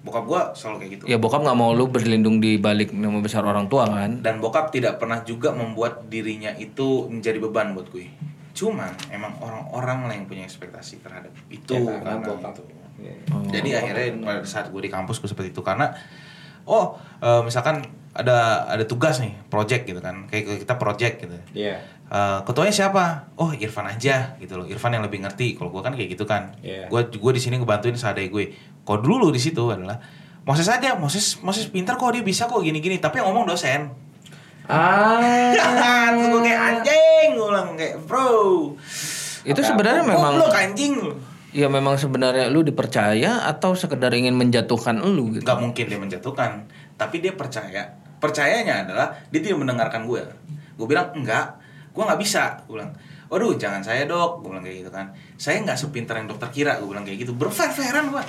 Bokap 0.00 0.24
gue 0.24 0.40
selalu 0.56 0.76
kayak 0.80 0.90
gitu. 0.96 1.02
Ya 1.04 1.20
bokap 1.20 1.44
nggak 1.44 1.58
mau 1.60 1.76
lu 1.76 1.84
berlindung 1.86 2.40
di 2.40 2.56
balik 2.56 2.96
nama 2.96 3.20
besar 3.20 3.44
orang 3.44 3.68
tua 3.68 3.84
kan. 3.84 4.24
Dan 4.24 4.40
bokap 4.40 4.72
tidak 4.72 4.96
pernah 4.96 5.20
juga 5.20 5.52
membuat 5.52 6.08
dirinya 6.08 6.56
itu 6.56 7.04
menjadi 7.12 7.36
beban 7.36 7.76
buat 7.76 7.92
gue. 7.92 8.08
Cuman 8.56 8.92
emang 9.12 9.36
orang-orang 9.44 10.08
lah 10.08 10.14
yang 10.16 10.24
punya 10.24 10.48
ekspektasi 10.48 11.04
terhadap 11.04 11.32
itu 11.52 11.76
Ya, 11.76 12.00
karena 12.00 12.16
karena 12.16 12.26
bokap. 12.32 12.52
itu. 12.56 12.62
Iya. 13.00 13.14
Oh. 13.32 13.44
Jadi 13.48 13.68
akhirnya 13.76 14.06
pada 14.24 14.40
saat 14.44 14.66
gue 14.72 14.80
di 14.80 14.90
kampus 14.92 15.20
gue 15.20 15.28
seperti 15.28 15.52
itu 15.52 15.60
karena 15.60 15.92
oh 16.64 16.96
eh, 17.20 17.42
misalkan 17.44 17.84
ada 18.10 18.66
ada 18.66 18.84
tugas 18.84 19.22
nih 19.22 19.38
project 19.46 19.86
gitu 19.86 20.00
kan 20.02 20.26
kayak 20.26 20.64
kita 20.64 20.74
project 20.80 21.14
gitu. 21.28 21.36
Iya. 21.54 21.76
Eh, 22.10 22.40
ketuanya 22.42 22.74
siapa? 22.74 23.30
Oh 23.38 23.54
Irfan 23.54 23.86
aja 23.86 24.34
gitu 24.42 24.58
loh. 24.58 24.66
Irfan 24.66 24.90
yang 24.90 25.06
lebih 25.06 25.22
ngerti. 25.22 25.54
Kalau 25.54 25.70
gue 25.70 25.78
kan 25.78 25.94
kayak 25.94 26.10
gitu 26.18 26.26
kan. 26.26 26.58
Iya. 26.58 26.90
Gue 26.90 27.06
gue 27.06 27.32
di 27.34 27.38
sini 27.38 27.54
ngebantuin 27.62 27.94
seadanya 27.94 28.26
gue. 28.26 28.50
Kalau 28.82 28.98
dulu 28.98 29.30
di 29.30 29.38
situ 29.38 29.62
adalah 29.70 30.02
Moses 30.42 30.66
aja, 30.66 30.98
Moses 30.98 31.38
Moses 31.38 31.70
pintar 31.70 31.94
kok 31.94 32.10
dia 32.10 32.26
bisa 32.26 32.50
kok 32.50 32.66
gini-gini. 32.66 32.98
Tapi 32.98 33.22
yang 33.22 33.30
ngomong 33.30 33.54
dosen. 33.54 33.94
Ah. 34.66 35.54
Terus 35.54 36.26
gue 36.34 36.40
kayak 36.42 36.60
anjing, 36.66 37.28
gue 37.38 37.46
bilang 37.46 37.78
kayak 37.78 37.94
bro. 38.02 38.74
Itu 39.46 39.60
sebenarnya 39.62 40.02
memang 40.02 40.34
Goblok 40.34 40.58
anjing 40.58 40.94
ya 41.50 41.66
memang 41.66 41.98
sebenarnya 41.98 42.46
lu 42.46 42.62
dipercaya 42.62 43.46
atau 43.46 43.74
sekedar 43.74 44.14
ingin 44.14 44.34
menjatuhkan 44.38 45.02
lu 45.02 45.34
gitu. 45.34 45.46
Gak 45.46 45.58
mungkin 45.58 45.84
dia 45.86 45.98
menjatuhkan, 45.98 46.66
tapi 46.94 47.22
dia 47.22 47.34
percaya. 47.34 47.98
Percayanya 48.22 48.86
adalah 48.86 49.06
dia 49.30 49.40
tidak 49.42 49.58
mendengarkan 49.62 50.06
gue. 50.06 50.22
Gue 50.78 50.86
bilang 50.86 51.10
enggak, 51.16 51.59
gue 51.90 52.02
nggak 52.02 52.18
bisa. 52.18 52.62
Gue 52.64 52.76
bilang, 52.76 52.92
waduh 53.26 53.54
jangan 53.54 53.80
saya 53.80 54.04
dok, 54.04 54.40
gue 54.40 54.48
bilang 54.48 54.62
kayak 54.62 54.78
gitu 54.80 54.90
kan. 54.90 55.06
Saya 55.34 55.60
nggak 55.60 55.76
sepintar 55.76 56.16
yang 56.16 56.26
dokter 56.26 56.48
kira, 56.50 56.76
gue 56.76 56.86
bilang 56.86 57.02
kayak 57.02 57.18
gitu. 57.20 57.32
Berfair-fairan 57.32 58.08
gue. 58.08 58.22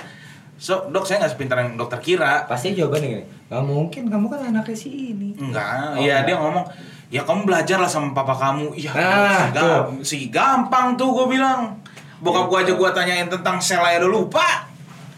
So 0.56 0.86
dok 0.88 1.02
saya 1.02 1.20
nggak 1.20 1.32
sepintar 1.32 1.56
yang 1.58 1.74
dokter 1.74 1.98
kira. 1.98 2.46
Pasti 2.46 2.72
jawabannya 2.72 3.08
gini. 3.08 3.24
Gak 3.46 3.62
mungkin, 3.62 4.02
kamu 4.06 4.26
kan 4.28 4.40
anaknya 4.46 4.72
si 4.72 5.12
ini. 5.12 5.34
Enggak, 5.34 5.66
Oh, 5.92 5.98
iya 5.98 6.22
enggak. 6.22 6.24
dia 6.24 6.36
ngomong, 6.38 6.64
ya 7.08 7.20
kamu 7.20 7.40
belajar 7.44 7.76
lah 7.76 7.86
sama 7.86 8.10
papa 8.12 8.32
kamu. 8.32 8.72
Iya, 8.72 8.90
Ah, 8.90 9.02
si, 9.44 9.48
gam- 9.52 10.00
si 10.02 10.16
gampang 10.28 10.94
tuh 10.94 11.12
gue 11.12 11.26
bilang. 11.30 11.76
Bokap 12.18 12.46
gue 12.46 12.58
aja 12.60 12.72
gue 12.72 12.88
tanyain 12.92 13.26
tentang 13.26 13.58
sel 13.58 13.80
aja 13.80 13.98
udah 13.98 14.12
lupa. 14.12 14.70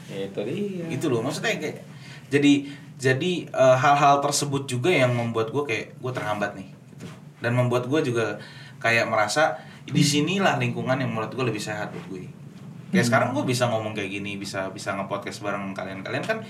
Itu 0.06 0.40
dia. 0.42 0.86
gitu 0.88 1.06
loh 1.08 1.20
maksudnya 1.20 1.54
kayak 1.54 1.82
jadi 2.26 2.70
jadi 2.96 3.32
eh, 3.46 3.76
hal-hal 3.76 4.18
tersebut 4.18 4.64
juga 4.64 4.88
yang 4.88 5.10
membuat 5.10 5.50
gue 5.50 5.62
kayak 5.62 5.86
gue 5.94 6.12
terhambat 6.12 6.54
nih. 6.54 6.73
Dan 7.44 7.52
membuat 7.52 7.84
gue 7.84 8.00
juga 8.00 8.40
kayak 8.80 9.12
merasa 9.12 9.60
di 9.84 10.00
sinilah 10.00 10.56
lingkungan 10.56 10.96
yang 10.96 11.12
menurut 11.12 11.28
gue 11.36 11.44
lebih 11.44 11.60
sehat 11.60 11.92
buat 11.92 12.08
gue 12.08 12.24
kayak 12.96 13.04
sekarang 13.04 13.36
gue 13.36 13.44
bisa 13.44 13.68
ngomong 13.68 13.92
kayak 13.92 14.08
gini 14.16 14.40
bisa 14.40 14.72
bisa 14.72 14.96
nge-podcast 14.96 15.44
bareng 15.44 15.76
kalian-kalian 15.76 16.24
kan 16.24 16.40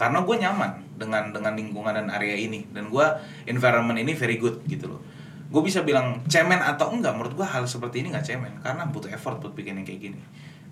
karena 0.00 0.24
gue 0.24 0.36
nyaman 0.40 0.72
dengan 0.96 1.28
dengan 1.28 1.52
lingkungan 1.52 1.92
dan 1.92 2.08
area 2.08 2.32
ini. 2.32 2.64
Dan 2.72 2.88
gue 2.88 3.04
environment 3.44 4.00
ini 4.00 4.16
very 4.16 4.40
good 4.40 4.64
gitu 4.64 4.96
loh. 4.96 5.04
Gue 5.52 5.60
bisa 5.60 5.84
bilang 5.84 6.24
cemen 6.24 6.56
atau 6.56 6.88
enggak 6.88 7.12
menurut 7.12 7.36
gue 7.36 7.44
hal 7.44 7.68
seperti 7.68 8.00
ini 8.00 8.16
nggak 8.16 8.24
cemen. 8.24 8.52
Karena 8.64 8.88
butuh 8.88 9.12
effort 9.12 9.44
buat 9.44 9.52
bikin 9.52 9.76
yang 9.76 9.84
kayak 9.84 10.00
gini 10.00 10.20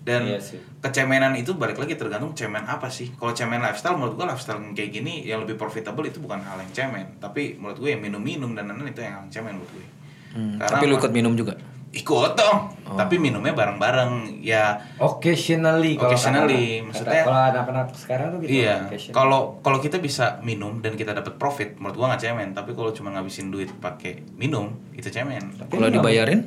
dan 0.09 0.25
Iya 0.25 0.41
sih. 0.41 0.57
kecemenan 0.79 1.35
itu 1.35 1.53
balik 1.53 1.77
lagi 1.77 1.93
tergantung 1.93 2.33
cemen 2.33 2.65
apa 2.65 2.89
sih. 2.89 3.13
Kalau 3.13 3.29
cemen 3.31 3.59
lifestyle 3.59 3.93
menurut 3.93 4.15
gua 4.15 4.25
lifestyle 4.27 4.57
yang 4.57 4.73
kayak 4.73 4.89
gini 4.91 5.21
yang 5.21 5.39
lebih 5.39 5.53
profitable 5.53 6.01
itu 6.03 6.17
bukan 6.17 6.41
hal 6.41 6.57
yang 6.57 6.71
cemen. 6.71 7.05
Tapi 7.15 7.55
menurut 7.55 7.77
gue 7.77 7.89
yang 7.89 8.01
minum-minum 8.01 8.51
dan 8.51 8.65
lain-lain 8.65 8.89
itu 8.89 9.01
yang 9.01 9.29
cemen 9.29 9.53
menurut 9.53 9.69
gue 9.71 9.85
Hmm, 10.29 10.57
Karena 10.57 10.73
tapi 10.75 10.85
lu 10.85 10.93
ikut 10.95 11.09
minum 11.11 11.33
juga. 11.33 11.57
ikut 11.91 12.31
dong. 12.33 12.59
Oh. 12.85 12.93
tapi 12.95 13.17
minumnya 13.17 13.49
bareng-bareng 13.51 14.13
ya. 14.39 14.77
Occasionally 14.99 15.93
kalau 15.93 16.09
Occasionally, 16.09 16.63
kata- 16.79 16.85
maksudnya- 16.87 17.23
kalau 17.23 17.41
anak-anak 17.47 17.87
sekarang 17.93 18.27
tuh 18.31 18.37
gitu. 18.39 18.49
iya. 18.55 18.75
kalau 19.11 19.57
kalau 19.59 19.77
kita 19.77 19.97
bisa 19.97 20.37
minum 20.39 20.79
dan 20.79 20.93
kita 20.93 21.11
dapat 21.11 21.35
profit 21.35 21.75
menurut 21.75 21.95
gua 21.95 22.05
nggak 22.09 22.21
cemen. 22.23 22.49
Tapi 22.51 22.71
kalau 22.71 22.89
cuma 22.89 23.09
ngabisin 23.11 23.49
duit 23.49 23.73
pakai 23.75 24.21
minum 24.33 24.69
itu 24.91 25.05
cemen. 25.07 25.41
Kalau 25.63 25.85
dibayarin? 25.87 26.45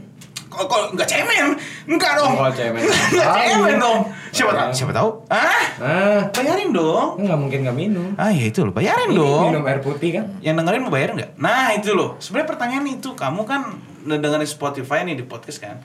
Kalau 0.53 0.67
kalau 0.67 0.87
nggak 0.91 1.09
cemen 1.09 1.57
enggak 1.87 2.13
dong 2.15 2.33
Kalau 2.35 2.53
cemen. 2.53 2.83
nggak 3.13 3.29
cemen 3.49 3.77
dong 3.79 4.01
siapa 4.29 4.53
tahu 4.53 4.69
siapa 4.71 4.93
tahu 4.93 5.09
ah 5.27 5.65
bayarin 6.31 6.71
dong 6.71 7.09
nggak 7.19 7.39
mungkin 7.39 7.59
nggak 7.63 7.77
minum. 7.79 8.09
ah 8.15 8.29
ya 8.29 8.45
itu 8.45 8.61
loh 8.61 8.71
bayarin 8.71 9.09
Ini 9.09 9.17
dong 9.17 9.45
Minum 9.49 9.65
air 9.65 9.81
putih 9.81 10.11
kan? 10.15 10.25
yang 10.39 10.55
dengerin 10.55 10.81
mau 10.81 10.91
bayar 10.91 11.13
nggak? 11.13 11.31
Nah 11.37 11.73
itu 11.73 11.93
loh, 11.93 12.17
sebenarnya 12.17 12.49
pertanyaan 12.49 12.87
itu 12.87 13.13
kamu 13.13 13.43
kan 13.43 13.61
dengerin 14.03 14.45
Spotify 14.45 15.03
nih 15.03 15.15
di 15.15 15.23
podcast 15.23 15.59
kan, 15.59 15.79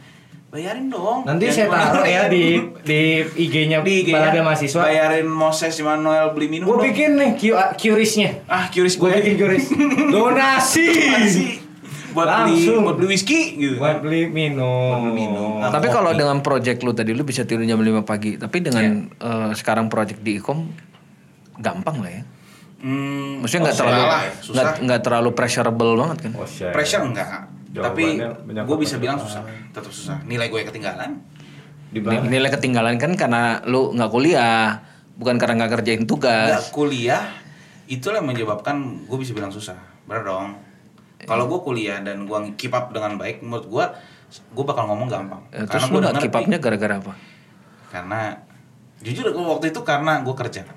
bayarin 0.47 0.87
dong. 0.87 1.21
Nanti 1.23 1.47
saya 1.47 1.67
taruh 1.67 2.01
ya 2.01 2.25
di 2.25 2.57
di 2.81 3.01
IG-nya 3.21 3.79
di 3.81 4.01
IG 4.01 4.09
Balada 4.09 4.41
Mahasiswa. 4.41 4.81
Bayarin 4.81 5.25
Moses 5.25 5.75
Immanuel 5.75 6.31
beli 6.31 6.47
minum. 6.49 6.65
Gue 6.65 6.77
dong. 6.77 6.85
bikin 6.87 7.09
nih 7.13 7.31
Q- 7.35 7.73
QRIS-nya. 7.75 8.47
Ah 8.47 8.67
curious 8.67 8.95
Gue 8.95 9.11
gue. 9.11 9.19
bikin 9.21 9.35
QRIS. 9.37 9.65
Donasi. 10.13 10.87
Buat 12.17 12.27
beli 12.43 12.57
Langsung. 12.57 12.81
buat 12.81 12.95
beli 12.97 13.07
whisky 13.09 13.39
gitu. 13.55 13.77
Buat 13.77 14.01
beli 14.01 14.21
minum. 14.25 14.65
Buat 14.89 15.01
beli 15.03 15.13
minum. 15.15 15.51
Ah, 15.59 15.69
Tapi 15.69 15.87
kalau 15.87 16.11
dengan 16.11 16.41
project 16.41 16.81
lu 16.81 16.91
tadi 16.91 17.13
lu 17.13 17.21
bisa 17.21 17.45
tidur 17.45 17.61
jam 17.63 17.77
5 17.77 18.01
pagi. 18.01 18.35
Tapi 18.35 18.57
dengan 18.59 18.85
Iya. 19.13 19.21
eh, 19.21 19.51
sekarang 19.53 19.85
project 19.85 20.19
di 20.19 20.35
Ikom 20.35 20.65
gampang 21.55 22.01
lah 22.01 22.11
ya. 22.11 22.23
Hmm, 22.77 23.41
Maksudnya 23.41 23.61
nggak 23.63 23.75
susah 23.75 23.85
terlalu 23.85 24.03
nggak 24.03 24.25
susah. 24.39 24.73
nggak 24.79 25.01
terlalu 25.01 25.29
pressurable 25.31 25.91
banget 25.95 26.17
kan? 26.19 26.31
Oh. 26.35 26.45
Pressure 26.71 27.03
enggak. 27.03 27.29
Tapi 27.67 28.03
Jawabannya 28.17 28.29
menyangkut 28.43 28.69
gue 28.71 28.77
bisa 28.81 28.95
bilang 28.97 29.17
susah, 29.17 29.41
tetap 29.69 29.89
susah. 29.89 30.17
Nilai 30.23 30.47
gue 30.47 30.61
ketinggalan. 30.63 31.21
Di 31.87 31.99
mana? 31.99 32.25
Nilai 32.25 32.49
ketinggalan 32.49 32.97
kan 32.97 33.13
karena 33.13 33.61
lu 33.63 33.93
nggak 33.93 34.09
kuliah, 34.09 34.81
bukan 35.13 35.37
karena 35.37 35.53
nggak 35.59 35.71
kerjain 35.73 35.99
Nggak 35.99 36.09
tugas. 36.09 36.69
kuliah 36.69 37.21
itulah 37.85 38.19
yang 38.19 38.27
menyebabkan 38.27 38.75
gue 39.03 39.17
bisa 39.17 39.31
bilang 39.31 39.47
susah 39.47 39.77
bener 40.03 40.21
dong 40.21 40.59
kalau 41.25 41.49
gue 41.49 41.59
kuliah 41.65 42.03
dan 42.05 42.29
gue 42.29 42.37
keep 42.59 42.75
up 42.75 42.93
dengan 42.93 43.17
baik 43.17 43.41
menurut 43.41 43.65
gue 43.65 43.85
gue 44.27 44.65
bakal 44.67 44.91
ngomong 44.91 45.07
gampang. 45.09 45.41
Eh, 45.55 45.63
Terus 45.65 45.87
gue 45.89 45.97
udah 45.97 46.11
nggak 46.13 46.23
keep 46.27 46.35
up-nya 46.35 46.59
gara-gara 46.61 46.95
apa? 46.99 47.13
karena 47.87 48.35
jujur 48.99 49.31
waktu 49.31 49.71
itu 49.71 49.79
karena 49.87 50.19
gue 50.21 50.35
kerja. 50.35 50.67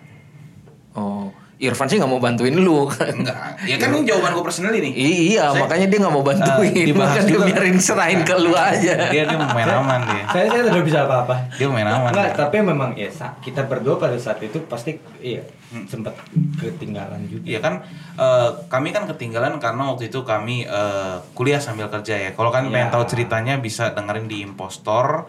Oh, 0.95 1.34
Irfan 1.61 1.87
sih 1.87 2.01
nggak 2.01 2.09
mau 2.09 2.17
bantuin 2.17 2.57
lu. 2.57 2.89
enggak 2.89 3.37
ya 3.63 3.77
kan 3.77 3.93
ini 3.93 4.09
jawaban 4.09 4.33
gue 4.33 4.43
personal 4.43 4.73
ini 4.73 4.91
I- 4.91 5.37
iya, 5.37 5.53
Saya- 5.53 5.61
makanya 5.61 5.87
dia 5.87 5.99
nggak 6.01 6.15
mau 6.15 6.25
bantuin. 6.25 6.73
Eh, 6.73 6.87
dibahas 6.89 7.13
Maka 7.13 7.21
dia 7.21 7.31
juga. 7.31 7.47
biarin 7.47 7.77
serahin 7.79 8.21
ke 8.23 8.35
lu 8.35 8.53
aja. 8.53 8.95
dia 9.07 9.23
dia 9.23 9.37
main 9.37 9.69
aman 9.69 10.01
dia 10.03 10.25
Saya 10.27 10.47
saya 10.49 10.63
tidak 10.67 10.85
bisa 10.89 10.99
apa-apa. 11.05 11.37
dia 11.53 11.69
main 11.69 11.85
aman 11.85 12.11
Enggak, 12.11 12.33
tapi 12.35 12.57
memang 12.61 12.91
ya 12.95 13.13
kita 13.39 13.61
berdua 13.65 13.95
pada 13.95 14.17
saat 14.17 14.41
itu 14.41 14.57
pasti 14.65 14.97
iya 15.21 15.45
sempat 15.85 16.17
ketinggalan 16.57 17.29
juga. 17.29 17.45
Iya 17.45 17.61
kan, 17.61 17.85
eh, 18.17 18.51
kami 18.67 18.91
kan 18.91 19.05
ketinggalan 19.07 19.57
karena 19.57 19.83
waktu 19.87 20.09
itu 20.09 20.25
kami 20.25 20.65
eh, 20.65 21.17
kuliah 21.33 21.61
sambil 21.61 21.87
kerja 21.87 22.17
ya. 22.19 22.31
Kalau 22.33 22.49
kalian 22.49 22.73
pengen 22.73 22.89
Iya. 22.89 22.95
tahu 22.97 23.05
ceritanya 23.07 23.55
bisa 23.57 23.93
dengerin 23.93 24.27
di 24.27 24.41
Impostor. 24.41 25.29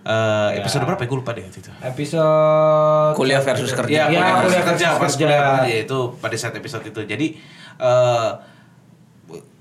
Eh, 0.00 0.08
Iya. 0.50 0.58
episode 0.58 0.82
berapa 0.82 0.96
ya? 0.98 1.06
Gue 1.06 1.18
lupa 1.18 1.32
deh 1.32 1.44
waktu 1.44 1.60
itu. 1.60 1.70
Episode 1.78 3.12
Kuliah 3.14 3.40
versus 3.40 3.70
kerja. 3.70 3.92
Iya, 3.92 4.04
Iya, 4.06 4.16
kuliah 4.16 4.32
kuliah 4.40 4.40
versus 4.40 4.64
kerja 4.66 4.86
versus 4.88 5.00
pas 5.00 5.12
kerja. 5.12 5.26
kuliah 5.26 5.42
kerja 5.60 5.76
itu 5.78 5.98
pada 6.16 6.36
saat 6.36 6.54
episode 6.54 6.84
itu. 6.84 7.00
Jadi 7.04 7.26
eh 7.78 8.30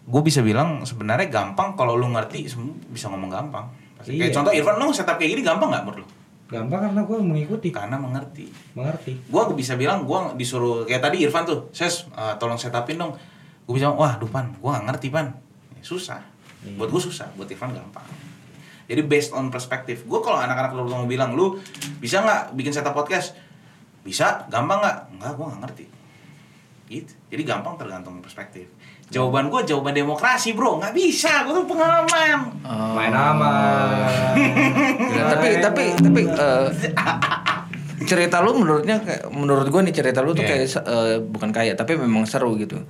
gue 0.09 0.21
bisa 0.21 0.41
bilang 0.41 0.81
sebenarnya 0.81 1.29
gampang 1.29 1.75
kalau 1.75 1.93
lu 1.93 2.09
ngerti 2.09 2.47
semua 2.47 2.73
bisa 2.89 3.07
ngomong 3.07 3.29
gampang. 3.29 3.65
Kayak 3.99 4.09
Iya. 4.09 4.27
contoh 4.31 4.51
Irfan 4.51 4.75
lu 4.77 4.89
setup 4.89 5.15
kayak 5.15 5.31
gini 5.33 5.43
gampang 5.43 5.69
nggak 5.69 5.83
menurut 5.83 6.01
lu? 6.01 6.07
Gampang 6.49 6.81
karena 6.81 7.01
gue 7.03 7.17
mengikuti, 7.19 7.69
karena 7.69 7.93
mengerti. 7.93 8.49
mengerti. 8.73 9.13
Gua 9.29 9.45
bisa 9.53 9.77
bilang 9.77 10.01
gua 10.01 10.33
disuruh 10.33 10.81
kayak 10.81 11.03
tadi 11.03 11.21
Irfan 11.21 11.45
tuh, 11.45 11.69
"Ses, 11.69 12.09
eh, 12.09 12.33
tolong 12.37 12.57
setupin 12.57 12.97
dong." 12.97 13.13
Gua 13.67 13.73
bisa, 13.77 13.93
"Wah, 13.93 14.17
duh 14.17 14.25
Pan, 14.25 14.49
gua 14.57 14.81
gak 14.81 14.85
ngerti, 14.89 15.13
Pan." 15.13 15.29
Ya, 15.77 15.83
susah. 15.83 16.17
Buat 16.73 16.89
gua 16.89 16.97
susah, 16.97 17.29
buat 17.35 17.45
Irfan 17.45 17.69
gampang. 17.69 18.01
Jadi 18.89 19.01
based 19.05 19.31
on 19.31 19.47
perspektif. 19.47 20.01
Gua 20.03 20.17
kalau 20.19 20.41
anak-anak 20.41 20.73
lu 20.73 20.83
mau 20.83 21.05
bilang, 21.05 21.37
"Lu 21.37 21.61
bisa 22.01 22.19
nggak 22.19 22.57
bikin 22.57 22.73
setup 22.73 22.91
podcast?" 22.91 23.37
Bisa, 24.01 24.49
gampang 24.49 24.81
nggak? 24.81 24.97
Enggak, 25.13 25.31
gua 25.37 25.45
nggak 25.47 25.61
ngerti. 25.63 25.85
Gitu. 26.89 27.13
Jadi 27.29 27.41
gampang 27.45 27.77
tergantung 27.77 28.17
perspektif. 28.17 28.65
Jawaban 29.07 29.47
gua 29.47 29.61
jawaban 29.61 29.93
demokrasi, 29.93 30.53
Bro. 30.53 30.81
nggak 30.81 30.93
bisa, 30.93 31.45
gua 31.45 31.53
tuh 31.55 31.67
pengalaman. 31.69 32.39
Oh. 32.61 32.97
Main 32.97 33.13
aman. 33.13 34.33
Tapi 35.29 35.47
tapi 35.59 35.83
tapi 35.95 36.21
eh, 36.25 36.67
cerita 38.01 38.39
lu 38.39 38.57
menurutnya 38.57 38.97
kayak 38.99 39.29
menurut 39.29 39.67
gue 39.67 39.81
nih 39.85 39.93
cerita 39.93 40.23
lu 40.23 40.31
tuh 40.31 40.41
Iya. 40.41 40.49
kayak 40.49 40.65
eh, 40.81 41.17
bukan 41.21 41.49
kayak 41.51 41.75
tapi 41.75 41.93
memang 41.93 42.25
seru 42.25 42.57
gitu. 42.57 42.81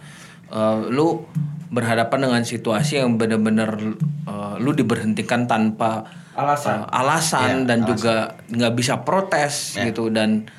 Eh, 0.48 0.78
lu 0.88 1.28
berhadapan 1.70 2.20
dengan 2.26 2.42
situasi 2.44 2.98
yang 2.98 3.16
benar-benar 3.16 3.78
eh, 4.26 4.56
lu 4.58 4.74
diberhentikan 4.74 5.46
tanpa 5.46 6.06
Alasan. 6.34 6.82
eh, 6.82 6.86
alasan 6.92 7.50
Iya, 7.64 7.68
dan 7.68 7.80
alasan. 7.80 7.90
juga 7.90 8.16
nggak 8.48 8.74
bisa 8.74 8.94
protes 9.02 9.54
Iya. 9.76 9.90
gitu 9.90 10.10
dan 10.10 10.50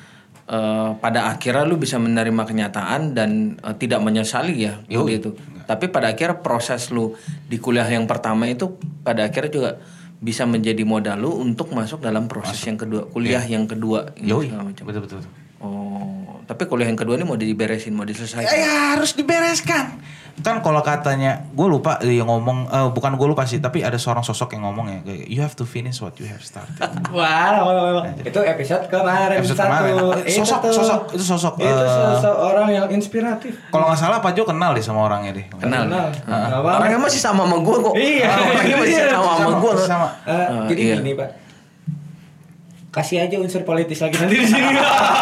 eh, 0.45 0.89
pada 0.95 1.27
akhirnya 1.27 1.63
lu 1.63 1.75
bisa 1.75 1.95
menerima 1.95 2.43
kenyataan 2.43 3.11
dan 3.11 3.29
eh, 3.57 3.75
tidak 3.75 3.99
menyesali 3.99 4.55
ya 4.61 4.79
gitu. 4.87 5.35
Tapi 5.61 5.87
pada 5.87 6.09
akhirnya 6.09 6.39
proses 6.39 6.89
lu 6.89 7.15
di 7.45 7.55
kuliah 7.55 7.85
yang 7.85 8.03
pertama 8.03 8.43
itu 8.45 8.75
pada 9.01 9.23
akhirnya 9.23 9.51
juga 9.51 9.71
bisa 10.17 10.45
menjadi 10.45 10.83
modal 10.83 11.17
lu 11.17 11.33
untuk 11.33 11.71
masuk 11.71 11.97
dalam 11.99 12.27
proses 12.27 12.59
yang 12.61 12.75
kedua, 12.75 13.07
kuliah 13.07 13.41
yang 13.41 13.65
kedua 13.65 14.13
gitu, 14.13 14.37
Yoi. 14.37 14.47
Betul 14.51 15.01
betul. 15.01 15.17
betul. 15.17 15.40
Oh, 15.61 16.41
tapi 16.43 16.65
kuliah 16.65 16.89
yang 16.89 16.97
kedua 16.97 17.13
ini 17.13 17.23
mau 17.23 17.35
diberesin, 17.35 17.93
mau 17.93 18.01
diselesaikan. 18.01 18.43
Ya, 18.43 18.57
ya 18.57 18.71
harus 18.93 19.13
dibereskan. 19.13 20.01
Kan 20.41 20.57
kalau 20.59 20.81
katanya, 20.81 21.45
gue 21.47 21.67
lupa 21.67 22.01
yang 22.01 22.25
ngomong, 22.25 22.65
eh, 22.65 22.89
bukan 22.89 23.13
gue 23.13 23.27
lupa 23.27 23.43
sih, 23.43 23.59
tapi 23.59 23.83
ada 23.83 23.93
seorang 23.95 24.23
sosok 24.23 24.55
yang 24.55 24.65
ngomong 24.65 24.89
ya, 24.89 24.99
kayak, 25.03 25.25
you 25.27 25.37
have 25.37 25.53
to 25.53 25.61
finish 25.61 25.99
what 25.99 26.17
you 26.17 26.25
have 26.25 26.41
started. 26.41 26.73
Wah, 27.13 27.61
wah, 27.61 28.01
wah. 28.01 28.05
itu 28.17 28.39
episode 28.41 28.87
kemarin 28.87 29.37
Episode 29.37 29.59
satu. 29.59 29.69
kemarin. 29.69 29.93
Itu 30.23 30.41
Sosok, 30.41 30.59
tuh. 30.63 30.73
sosok, 30.73 31.01
itu 31.13 31.23
sosok, 31.27 31.53
Itu 31.59 31.67
eh, 31.67 31.93
sosok 32.17 32.35
orang 32.41 32.67
yang 32.71 32.85
inspiratif. 32.89 33.53
Kalau 33.69 33.85
nggak 33.85 33.99
salah 33.99 34.17
Pak 34.17 34.33
Jo 34.33 34.43
kenal 34.43 34.71
deh 34.71 34.81
sama 34.81 35.05
orangnya 35.05 35.35
deh. 35.35 35.45
Kenal. 35.51 35.85
Kenal. 35.85 36.09
Banget. 36.25 36.79
Orangnya 36.79 36.99
masih 37.03 37.21
sama 37.21 37.43
sama 37.45 37.57
gua 37.59 37.77
kok. 37.77 37.93
Iya. 37.93 38.29
Orangnya 38.31 38.77
masih 38.81 38.95
Iya. 38.97 39.05
sama 39.11 39.31
sama 39.35 39.51
gua. 39.59 39.71
kok. 39.75 39.85
Sama. 39.85 40.07
Eh, 40.25 40.31
Ah, 40.31 40.65
jadi 40.65 40.81
iya. 40.81 40.95
gini 40.97 41.11
pak, 41.13 41.27
kasih 42.91 43.23
aja 43.23 43.39
unsur 43.39 43.63
politis 43.63 44.03
lagi 44.03 44.19
nanti 44.19 44.35
di 44.35 44.47
sini. 44.47 44.75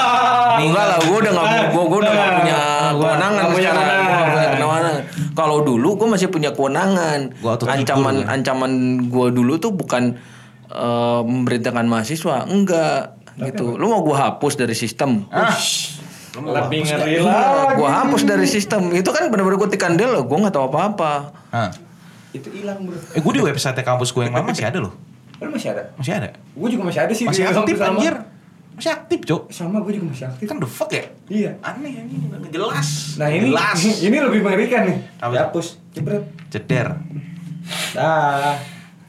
Enggak 0.60 0.86
lah, 0.92 0.98
gue 1.00 1.18
udah 1.24 1.32
gak, 1.32 1.46
gua, 1.72 1.84
gua 1.88 2.00
udah 2.04 2.12
gak 2.12 2.32
punya 2.44 2.60
kewenangan 2.98 3.32
nggak 3.32 3.50
punya 3.54 3.72
kewenangan. 3.72 4.50
Punya. 4.52 4.92
Kalau 5.38 5.58
dulu 5.64 5.90
gue 5.96 6.08
masih 6.10 6.28
punya 6.28 6.52
kewenangan. 6.52 7.32
Ancaman 7.46 8.16
kan? 8.26 8.34
ancaman 8.42 8.72
gue 9.08 9.28
dulu 9.32 9.56
tuh 9.56 9.72
bukan 9.72 10.20
eh, 10.68 11.22
memerintahkan 11.24 11.86
mahasiswa, 11.88 12.44
enggak 12.50 13.16
gitu. 13.40 13.80
Lu 13.80 13.88
mau 13.88 14.04
gue 14.04 14.18
hapus 14.18 14.60
dari 14.60 14.76
sistem? 14.76 15.30
Ah, 15.32 15.56
Lebih 16.40 16.86
ngeri 16.86 17.20
Iya, 17.20 17.26
lagi. 17.26 17.76
gue 17.80 17.90
hapus 17.90 18.22
dari 18.28 18.48
sistem. 18.50 18.92
Itu 18.92 19.16
kan 19.16 19.32
benar-benar 19.32 19.58
gue 19.62 19.70
loh. 20.10 20.24
Gue 20.28 20.38
nggak 20.44 20.54
tahu 20.56 20.66
apa-apa. 20.74 21.14
Itu 22.36 22.54
hilang 22.54 22.86
bro. 22.86 22.98
Eh 23.16 23.22
gue 23.24 23.34
di 23.34 23.42
website 23.42 23.80
kampus 23.82 24.14
gue 24.14 24.28
yang 24.28 24.36
lama 24.36 24.52
masih 24.54 24.68
ada 24.68 24.80
loh. 24.84 24.94
Lu 25.40 25.50
masih 25.50 25.70
ada? 25.72 25.84
Masih 25.96 26.14
ada. 26.16 26.30
Gue 26.36 26.68
juga 26.70 26.84
masih 26.88 27.02
ada 27.08 27.14
sih. 27.16 27.26
Masih 27.26 27.44
aktif 27.48 27.76
sama. 27.80 27.96
anjir. 27.96 28.16
Masih 28.76 28.92
aktif, 28.96 29.20
Cok. 29.28 29.42
Sama 29.52 29.78
gue 29.84 29.92
juga 29.96 30.08
masih 30.12 30.26
aktif. 30.28 30.46
Kan 30.48 30.58
the 30.60 30.68
fuck 30.68 30.92
ya? 30.92 31.04
Iya. 31.28 31.52
Aneh 31.60 31.92
ini 32.00 32.28
nggak 32.28 32.52
jelas. 32.52 33.20
Nah 33.20 33.28
ini 33.28 33.52
jelas. 33.52 33.80
ini 34.08 34.18
lebih 34.20 34.40
mengerikan 34.40 34.88
nih. 34.88 34.98
Apa? 35.20 35.32
Dihapus, 35.36 35.68
jebret. 35.92 36.24
Ceder. 36.48 36.88
Dah. 37.96 38.56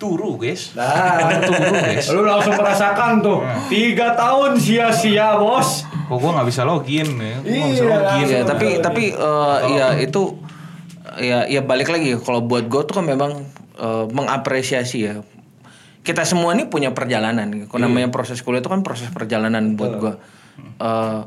Turu, 0.00 0.40
guys. 0.40 0.72
Dah. 0.72 1.28
Turu, 1.48 1.70
guys. 1.76 2.06
Lu 2.10 2.22
langsung 2.24 2.56
merasakan 2.56 3.20
tuh 3.20 3.38
tiga 3.68 4.16
tahun 4.16 4.56
sia-sia 4.56 5.36
bos. 5.36 5.84
Kok 6.08 6.16
gue 6.18 6.30
nggak 6.34 6.48
bisa 6.48 6.62
login 6.64 7.08
ya? 7.14 7.36
Gue 7.38 7.52
nggak 7.52 7.70
bisa 7.70 7.84
Iya, 7.84 7.94
login. 7.94 8.24
Iya, 8.26 8.40
tapi 8.42 8.66
tapi 8.80 9.02
eh, 9.12 9.56
ya 9.76 9.86
itu 10.00 10.22
ya 11.20 11.38
ya 11.46 11.60
balik 11.60 11.90
lagi 11.90 12.16
kalau 12.18 12.40
buat 12.40 12.66
gue 12.66 12.82
tuh 12.86 12.94
kan 12.98 13.06
memang 13.06 13.44
eh, 13.76 14.04
mengapresiasi 14.10 14.98
ya. 15.04 15.14
Kita 16.00 16.24
semua 16.24 16.56
nih 16.56 16.66
punya 16.66 16.96
perjalanan. 16.96 17.68
Kalau 17.68 17.80
namanya 17.84 18.08
proses 18.08 18.40
kuliah 18.40 18.64
itu 18.64 18.72
kan 18.72 18.80
proses 18.80 19.12
perjalanan 19.12 19.76
buat 19.76 19.92
gue. 20.00 20.14
Eh, 20.80 21.20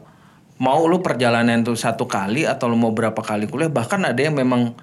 mau 0.61 0.81
lu 0.85 1.01
perjalanan 1.01 1.65
tuh 1.65 1.77
satu 1.77 2.05
kali 2.05 2.45
atau 2.45 2.69
lu 2.69 2.77
mau 2.77 2.93
berapa 2.93 3.17
kali 3.17 3.49
kuliah 3.49 3.69
bahkan 3.69 4.01
ada 4.05 4.17
yang 4.17 4.37
memang 4.37 4.73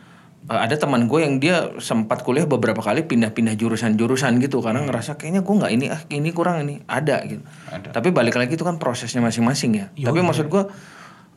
eh, 0.47 0.61
ada 0.61 0.75
teman 0.75 1.07
gue 1.07 1.21
yang 1.23 1.39
dia 1.39 1.71
sempat 1.79 2.23
kuliah 2.27 2.47
beberapa 2.47 2.83
kali 2.83 3.07
pindah-pindah 3.07 3.55
jurusan-jurusan 3.55 4.39
gitu 4.43 4.63
karena 4.63 4.83
ngerasa 4.87 5.19
kayaknya 5.19 5.43
gue 5.43 5.55
nggak 5.59 5.73
ini 5.75 5.87
ah 5.91 6.01
ini 6.11 6.31
kurang 6.31 6.67
ini 6.67 6.83
ada 6.87 7.23
gitu. 7.27 7.43
Ada. 7.71 7.95
Tapi 7.95 8.09
balik 8.11 8.39
lagi 8.39 8.55
itu 8.55 8.63
kan 8.67 8.79
prosesnya 8.79 9.23
masing-masing 9.23 9.73
ya. 9.75 9.87
Tapi 9.91 10.19
maksud 10.23 10.47
gue 10.51 10.63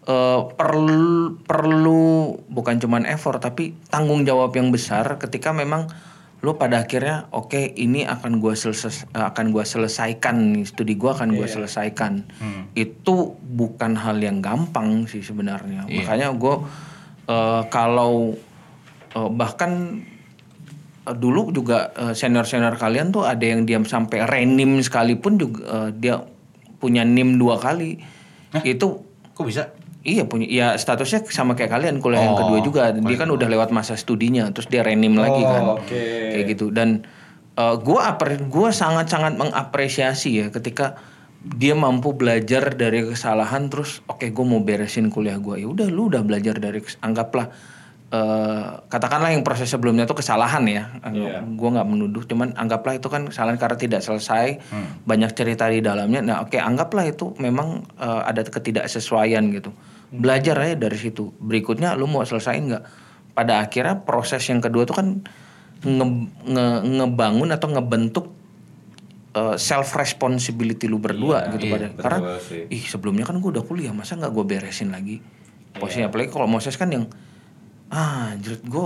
eh, 0.10 0.39
perlu 0.54 1.41
perlu 1.41 2.38
bukan 2.49 2.76
cuman 2.82 3.10
effort 3.10 3.41
tapi 3.41 3.78
tanggung 3.89 4.26
jawab 4.26 4.54
yang 4.54 4.70
besar 4.70 5.18
ketika 5.18 5.54
memang 5.54 5.89
lo 6.44 6.60
pada 6.60 6.84
akhirnya 6.84 7.32
oke 7.32 7.56
ini 7.80 8.04
akan 8.04 8.44
gue 8.44 8.52
selesai 8.52 9.16
akan 9.16 9.56
gua 9.56 9.64
selesaikan 9.64 10.68
studi 10.68 11.00
gue 11.00 11.08
akan 11.08 11.39
gue 11.39 11.48
selesaikan. 11.48 12.28
Itu 12.76 13.39
bukan 13.39 13.96
hal 13.96 14.20
yang 14.20 14.44
gampang 14.44 15.08
sih 15.08 15.24
sebenarnya. 15.24 15.88
Makanya 15.88 16.36
gue 16.36 16.56
kalau 17.72 18.36
eh, 19.16 19.30
bahkan 19.32 20.04
eh, 21.08 21.16
dulu 21.16 21.56
juga 21.56 21.96
senior 22.12 22.44
senior 22.44 22.76
kalian 22.76 23.16
tuh 23.16 23.24
ada 23.24 23.48
yang 23.48 23.64
diam 23.64 23.88
sampai 23.88 24.28
renim 24.28 24.84
sekalipun 24.84 25.39
juga 25.39 25.64
eh, 25.64 25.89
dia 25.96 26.20
punya 26.84 27.08
nim 27.08 27.39
dua 27.39 27.56
kali. 27.56 28.04
Itu 28.68 29.14
Kok 29.34 29.46
bisa? 29.50 29.66
Iya 30.04 30.28
punya, 30.28 30.47
ya 30.51 30.68
statusnya 30.76 31.24
sama 31.32 31.56
kayak 31.56 31.72
kalian 31.72 32.04
kuliah 32.04 32.28
yang 32.28 32.36
Oh, 32.36 32.39
kedua 32.43 32.60
juga. 32.60 32.91
Dia 32.91 33.16
kan 33.16 33.32
udah 33.32 33.47
lewat 33.47 33.72
masa 33.72 33.95
studinya, 33.95 34.51
terus 34.51 34.68
dia 34.68 34.84
renim 34.84 35.16
lagi 35.16 35.39
Oh, 35.39 35.47
kan, 35.47 35.64
oke. 35.80 36.04
kayak 36.36 36.45
gitu. 36.51 36.76
Dan 36.76 37.08
eh, 37.56 37.76
gua 37.80 38.12
apre, 38.12 38.36
gua 38.51 38.76
sangat 38.76 39.08
sangat 39.08 39.39
mengapresiasi 39.39 40.43
ya 40.43 40.47
ketika 40.51 40.99
dia 41.43 41.72
mampu 41.72 42.12
belajar 42.12 42.76
dari 42.76 43.04
kesalahan, 43.04 43.68
terus 43.68 43.99
oke 44.08 44.28
gue 44.28 44.45
mau 44.47 44.60
beresin 44.60 45.08
kuliah 45.08 45.39
gua. 45.39 45.56
Ya 45.56 45.72
udah, 45.72 45.88
lu 45.88 46.12
udah 46.12 46.20
belajar 46.24 46.60
dari 46.60 46.84
anggaplah 46.99 47.47
eh, 48.12 48.68
katakanlah 48.91 49.32
yang 49.32 49.43
proses 49.47 49.72
sebelumnya 49.72 50.04
itu 50.04 50.16
kesalahan 50.16 50.68
ya. 50.68 50.84
Iya. 50.99 51.47
Gua 51.56 51.80
nggak 51.80 51.88
menuduh, 51.88 52.28
cuman 52.28 52.60
anggaplah 52.60 52.99
itu 52.99 53.08
kan 53.08 53.24
kesalahan 53.32 53.56
karena 53.56 53.78
tidak 53.80 54.01
selesai, 54.04 54.60
banyak 55.08 55.32
cerita 55.32 55.72
di 55.72 55.80
dalamnya. 55.80 56.20
Nah 56.20 56.36
oke 56.43 56.60
anggaplah 56.60 57.08
itu 57.08 57.32
memang 57.39 57.88
eh, 57.97 58.22
ada 58.28 58.43
ketidaksesuaian 58.43 59.47
gitu. 59.51 59.72
Belajar 60.14 60.55
aja 60.61 60.76
dari 60.78 60.95
situ. 60.95 61.34
Berikutnya 61.41 61.97
lu 61.97 62.05
mau 62.05 62.22
selesaiin 62.22 62.70
nggak? 62.70 62.84
Pada 63.34 63.66
akhirnya 63.66 64.05
proses 64.05 64.45
yang 64.45 64.61
kedua 64.61 64.86
tuh 64.86 64.93
kan 64.93 65.07
nge- 65.82 66.30
nge- 66.45 66.84
ngebangun 67.01 67.49
atau 67.49 67.68
ngebentuk 67.74 68.26
self 69.57 69.97
responsibility 69.97 70.86
lu 70.86 71.01
berdua 71.01 71.49
gitu 71.57 71.66
pada 71.74 71.89
betul 71.89 72.03
karena 72.05 72.20
sih. 72.38 72.70
ih 72.70 72.86
sebelumnya 72.86 73.26
kan 73.26 73.41
gue 73.41 73.49
udah 73.49 73.66
kuliah 73.66 73.89
masa 73.89 74.14
nggak 74.14 74.30
gue 74.30 74.45
beresin 74.45 74.93
lagi? 74.93 75.26
Posisinya 75.74 76.14
apalagi 76.14 76.30
kalau 76.30 76.45
Moses 76.45 76.78
kan 76.78 76.93
yang 76.93 77.09
ah 77.89 78.38
anjir 78.38 78.61
gue 78.61 78.86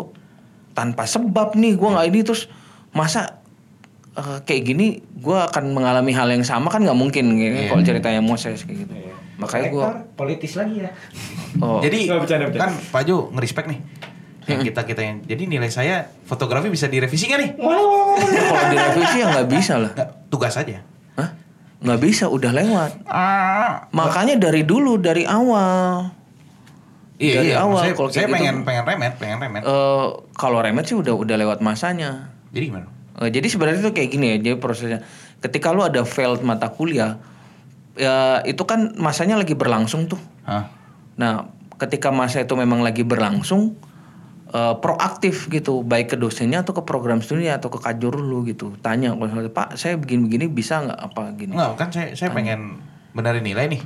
tanpa 0.72 1.04
sebab 1.04 1.52
nih 1.52 1.76
gue 1.76 1.90
nggak 1.92 2.08
ini. 2.08 2.20
Terus 2.24 2.48
masa 2.96 3.44
eh, 4.16 4.40
kayak 4.48 4.62
gini 4.64 4.88
gue 5.20 5.36
akan 5.36 5.76
mengalami 5.76 6.16
hal 6.16 6.32
yang 6.32 6.48
sama? 6.48 6.72
Kan 6.72 6.88
nggak 6.88 6.96
mungkin 6.96 7.36
gitu, 7.36 7.68
kalau 7.68 7.84
ceritanya 7.84 8.24
Moses 8.24 8.64
kayak 8.64 8.88
gitu 8.88 8.94
makanya 9.38 9.68
gue 9.70 9.86
politis 10.14 10.54
lagi 10.54 10.82
ya. 10.82 10.92
oh 11.58 11.78
Jadi 11.80 12.06
Nggak 12.06 12.20
bercanda, 12.20 12.46
bercanda. 12.46 12.64
kan 12.64 12.72
Pak 12.90 13.02
Jo 13.04 13.18
ngerespek 13.32 13.66
nih. 13.68 13.80
Yang 14.48 14.60
kita 14.66 14.82
kita 14.84 15.02
yang 15.02 15.18
jadi 15.22 15.44
nilai 15.46 15.68
saya 15.68 15.96
fotografi 16.24 16.68
bisa 16.68 16.88
direvisi 16.88 17.26
nggak 17.26 17.40
nih? 17.40 17.52
kalau 17.56 18.64
direvisi 18.68 19.18
ya 19.18 19.26
nggak 19.30 19.48
bisa 19.48 19.74
lah 19.78 19.92
Nggak, 19.92 20.10
tugas 20.28 20.54
aja. 20.54 20.80
Hah? 21.14 21.30
nggak 21.78 22.00
bisa 22.00 22.26
udah 22.26 22.52
lewat 22.52 22.92
Ah. 23.06 23.86
makanya 23.92 24.34
dari 24.36 24.64
dulu 24.64 24.98
dari 24.98 25.24
awal 25.24 26.10
Iya, 27.18 27.34
Dari 27.36 27.50
iya. 27.50 27.58
awal, 27.60 27.82
Saya, 27.82 27.94
kalau 27.94 28.10
saya 28.10 28.16
kayak 28.16 28.30
gitu. 28.30 28.36
pengen 28.38 28.56
pengen 28.62 28.84
remet, 28.86 29.14
pengen 29.18 29.38
remet. 29.40 29.62
Eh, 29.64 30.06
kalau 30.32 30.62
remet 30.62 30.86
sih 30.86 30.94
udah 30.94 31.14
udah 31.14 31.34
lewat 31.36 31.60
masanya 31.60 32.30
Jadi 32.50 32.70
gimana? 32.70 32.86
Eh, 33.18 33.30
jadi 33.30 33.48
sebenarnya 33.48 33.82
itu 33.82 33.90
kayak 33.92 34.10
gini 34.12 34.26
ya, 34.30 34.38
jadi 34.40 34.56
prosesnya. 34.56 35.02
Ketika 35.40 35.74
lu 35.74 35.82
ada 35.82 36.02
failed 36.04 36.42
mata 36.42 36.70
kuliah, 36.70 37.18
ya 37.98 38.16
itu 38.42 38.64
kan 38.64 38.96
masanya 38.96 39.36
lagi 39.36 39.52
berlangsung 39.52 40.06
tuh. 40.06 40.22
Hah? 40.44 40.70
Nah, 41.16 41.50
ketika 41.76 42.10
masa 42.10 42.40
itu 42.40 42.54
memang 42.54 42.80
lagi 42.80 43.02
berlangsung, 43.02 43.74
eh, 44.48 44.76
proaktif 44.78 45.46
gitu 45.48 45.82
baik 45.82 46.08
ke 46.08 46.16
dosennya 46.16 46.62
atau 46.62 46.72
ke 46.72 46.82
program 46.82 47.20
studinya 47.20 47.58
atau 47.58 47.68
ke 47.68 47.78
kajur 47.78 48.16
lu 48.16 48.42
gitu 48.44 48.74
tanya 48.80 49.12
kalau 49.12 49.28
misalnya, 49.28 49.50
pak 49.50 49.76
saya 49.76 49.94
begini-begini 49.94 50.48
bisa 50.48 50.80
nggak 50.80 51.00
apa 51.04 51.24
gini 51.34 51.52
Enggak, 51.52 51.74
kan 51.76 51.90
saya 51.92 52.08
saya 52.14 52.30
pengen 52.32 52.80
benerin 53.12 53.42
nilai 53.42 53.68
nih. 53.68 53.82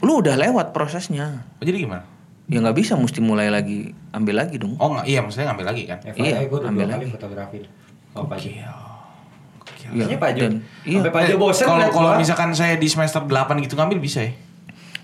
lu 0.00 0.20
udah 0.20 0.34
lewat 0.34 0.72
prosesnya 0.72 1.44
Oh, 1.56 1.64
Jadi 1.64 1.84
gimana? 1.84 2.04
ya 2.46 2.58
nggak 2.58 2.76
bisa 2.76 2.94
mesti 2.94 3.18
mulai 3.18 3.48
lagi 3.48 3.90
ambil 4.12 4.38
lagi 4.38 4.56
dong 4.56 4.76
Oh 4.76 4.92
enggak, 4.92 5.06
iya 5.06 5.18
maksudnya 5.20 5.50
ngambil 5.50 5.66
lagi 5.66 5.82
kan? 5.84 5.98
FYI 6.04 6.20
Iya, 6.20 6.36
gue 6.46 6.58
ambil 6.62 6.86
kali 6.86 7.06
fotografi. 7.08 7.58
Oh, 8.12 8.24
Jo. 8.24 8.64
Iya. 9.88 9.94
Iya, 9.96 10.04
Kayaknya 10.04 10.18
Pak 10.18 10.30
Jo. 10.30 10.40
dan- 10.42 10.60
iya. 10.82 10.96
Sampai 10.96 11.10
Pak 11.10 11.22
Jo 11.22 11.28
Eh, 11.28 11.38
bosen 11.38 11.64
Kalau 11.64 11.86
kalau 11.90 12.10
misalkan 12.14 12.50
saya 12.52 12.74
di 12.74 12.86
semester 12.86 13.20
8 13.20 13.32
gitu 13.60 13.74
ngambil 13.74 13.98
bisa 13.98 14.20
ya? 14.20 14.32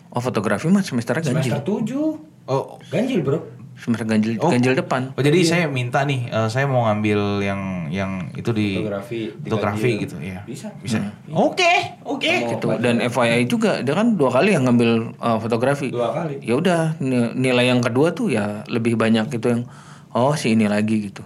oh 0.08 0.20
fotografi 0.20 0.66
mah 0.66 0.80
semesternya 0.80 1.24
ganjil 1.26 1.52
semester 1.52 1.64
7. 1.64 2.20
Oh, 2.44 2.76
Ganjil, 2.86 3.22
Bro. 3.22 3.38
semester 3.74 4.04
ganjil 4.04 4.36
Oh. 4.36 4.46
ganjil 4.46 4.74
depan 4.74 5.10
Oh 5.10 5.20
jadi 5.20 5.40
saya 5.40 5.64
minta 5.66 6.02
nih, 6.02 6.26
eh, 6.26 6.46
saya 6.46 6.66
mau 6.66 6.84
ngambil 6.84 7.18
yang 7.40 7.60
yang 7.88 8.10
itu 8.32 8.50
di 8.50 8.76
Fotografi, 8.76 9.20
fotografi 9.40 9.90
gitu, 9.98 10.16
ya. 10.18 10.42
Bisa. 10.42 10.68
Bisa. 10.76 11.00
Oke, 11.28 11.72
oke. 12.02 12.28
Mau 12.28 12.50
gitu 12.52 12.66
baju. 12.68 12.78
dan 12.78 13.00
FYI 13.00 13.42
juga 13.46 13.80
dia 13.80 13.90
kan 13.92 14.12
dua 14.12 14.30
kali 14.30 14.52
yang 14.52 14.64
ngambil 14.64 14.90
uh, 15.16 15.38
fotografi 15.38 15.88
Dua 15.88 16.12
kali. 16.12 16.38
ya 16.40 16.54
udah 16.54 16.80
ni- 16.98 17.32
nilai 17.40 17.66
yang 17.66 17.80
kedua 17.80 18.10
tuh 18.10 18.28
ya 18.28 18.62
lebih 18.66 18.94
banyak 18.94 19.30
itu 19.30 19.46
yang 19.48 19.62
oh 20.10 20.34
si 20.34 20.52
ini 20.52 20.66
lagi 20.66 21.08
gitu 21.08 21.24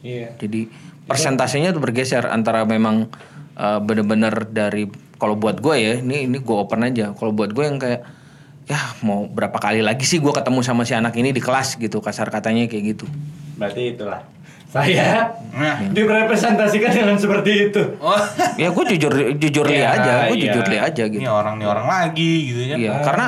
Iya. 0.00 0.38
jadi 0.38 0.70
persentasenya 1.06 1.70
tuh 1.70 1.82
bergeser 1.82 2.26
antara 2.26 2.66
memang 2.66 3.06
uh, 3.54 3.78
bener-bener 3.78 4.46
dari 4.50 4.90
kalau 5.16 5.38
buat 5.38 5.62
gue 5.62 5.74
ya 5.78 5.92
ini 6.02 6.26
ini 6.28 6.38
gue 6.42 6.56
open 6.56 6.82
aja 6.84 7.14
kalau 7.16 7.32
buat 7.32 7.54
gue 7.54 7.64
yang 7.64 7.78
kayak 7.78 8.04
ya 8.66 8.78
mau 9.06 9.30
berapa 9.30 9.54
kali 9.56 9.80
lagi 9.80 10.02
sih 10.02 10.18
gue 10.18 10.34
ketemu 10.34 10.60
sama 10.60 10.82
si 10.82 10.92
anak 10.92 11.14
ini 11.14 11.30
di 11.30 11.38
kelas 11.38 11.78
gitu 11.78 12.02
kasar 12.02 12.28
katanya 12.28 12.66
kayak 12.66 12.98
gitu 12.98 13.06
Berarti 13.56 13.96
itulah. 13.96 14.20
Saya 14.68 15.32
Nah. 15.56 15.88
direpresentasikan 15.88 16.92
dengan 16.92 17.16
seperti 17.16 17.72
itu. 17.72 17.80
Oh. 17.96 18.12
ya 18.60 18.68
gue 18.68 18.84
jujur 18.92 19.12
jujur 19.40 19.64
li 19.64 19.80
Iya, 19.80 19.96
aja 19.96 20.10
gue 20.28 20.36
iya. 20.36 20.52
jujur 20.52 20.64
li 20.68 20.76
aja 20.76 21.02
gitu 21.08 21.22
Ini 21.24 21.30
orang 21.32 21.56
nih 21.56 21.64
orang 21.64 21.86
lagi 21.88 22.32
gitu 22.52 22.60
kan. 22.68 22.76
Iya, 22.76 22.92
karena 23.00 23.26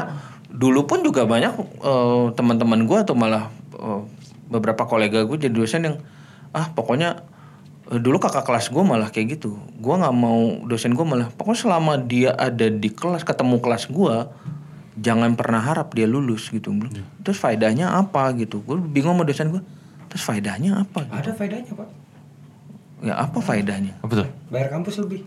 dulu 0.53 0.85
pun 0.85 1.01
juga 1.01 1.25
banyak 1.25 1.53
eh, 1.81 2.25
teman-teman 2.37 2.85
gue 2.85 2.99
atau 3.01 3.17
malah 3.17 3.49
eh, 3.73 4.01
beberapa 4.53 4.85
kolega 4.85 5.25
gue 5.25 5.49
jadi 5.49 5.55
dosen 5.57 5.89
yang 5.89 5.97
ah 6.53 6.69
pokoknya 6.77 7.25
dulu 7.89 8.21
kakak 8.21 8.45
kelas 8.45 8.69
gue 8.69 8.85
malah 8.85 9.09
kayak 9.09 9.41
gitu. 9.41 9.57
Gue 9.75 9.95
nggak 9.97 10.13
mau 10.13 10.61
dosen 10.63 10.93
gue 10.93 11.03
malah 11.03 11.33
pokoknya 11.33 11.59
selama 11.59 11.97
dia 11.97 12.31
ada 12.33 12.69
di 12.69 12.89
kelas 12.89 13.25
ketemu 13.25 13.57
kelas 13.59 13.89
gue 13.89 14.17
jangan 14.99 15.33
pernah 15.33 15.59
harap 15.59 15.95
dia 15.95 16.05
lulus 16.05 16.51
gitu. 16.51 16.69
Terus 17.23 17.39
faedahnya 17.39 17.89
apa 17.91 18.35
gitu? 18.37 18.61
Gue 18.61 18.77
bingung 18.77 19.17
sama 19.17 19.25
dosen 19.25 19.49
gue. 19.49 19.63
Terus 20.09 20.21
faedahnya 20.21 20.83
apa? 20.83 21.05
Gitu. 21.05 21.15
Ada 21.15 21.31
faedahnya, 21.33 21.73
Pak. 21.73 21.89
Ya 22.99 23.15
apa 23.15 23.39
faedahnya? 23.39 23.95
Apa 24.03 24.25
tuh? 24.25 24.29
Bayar 24.49 24.69
kampus 24.69 24.99
lebih. 24.99 25.23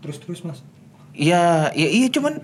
Terus-terus, 0.00 0.40
Mas. 0.42 0.64
Iya, 1.12 1.68
ya 1.70 1.88
iya 1.90 2.08
cuman 2.08 2.38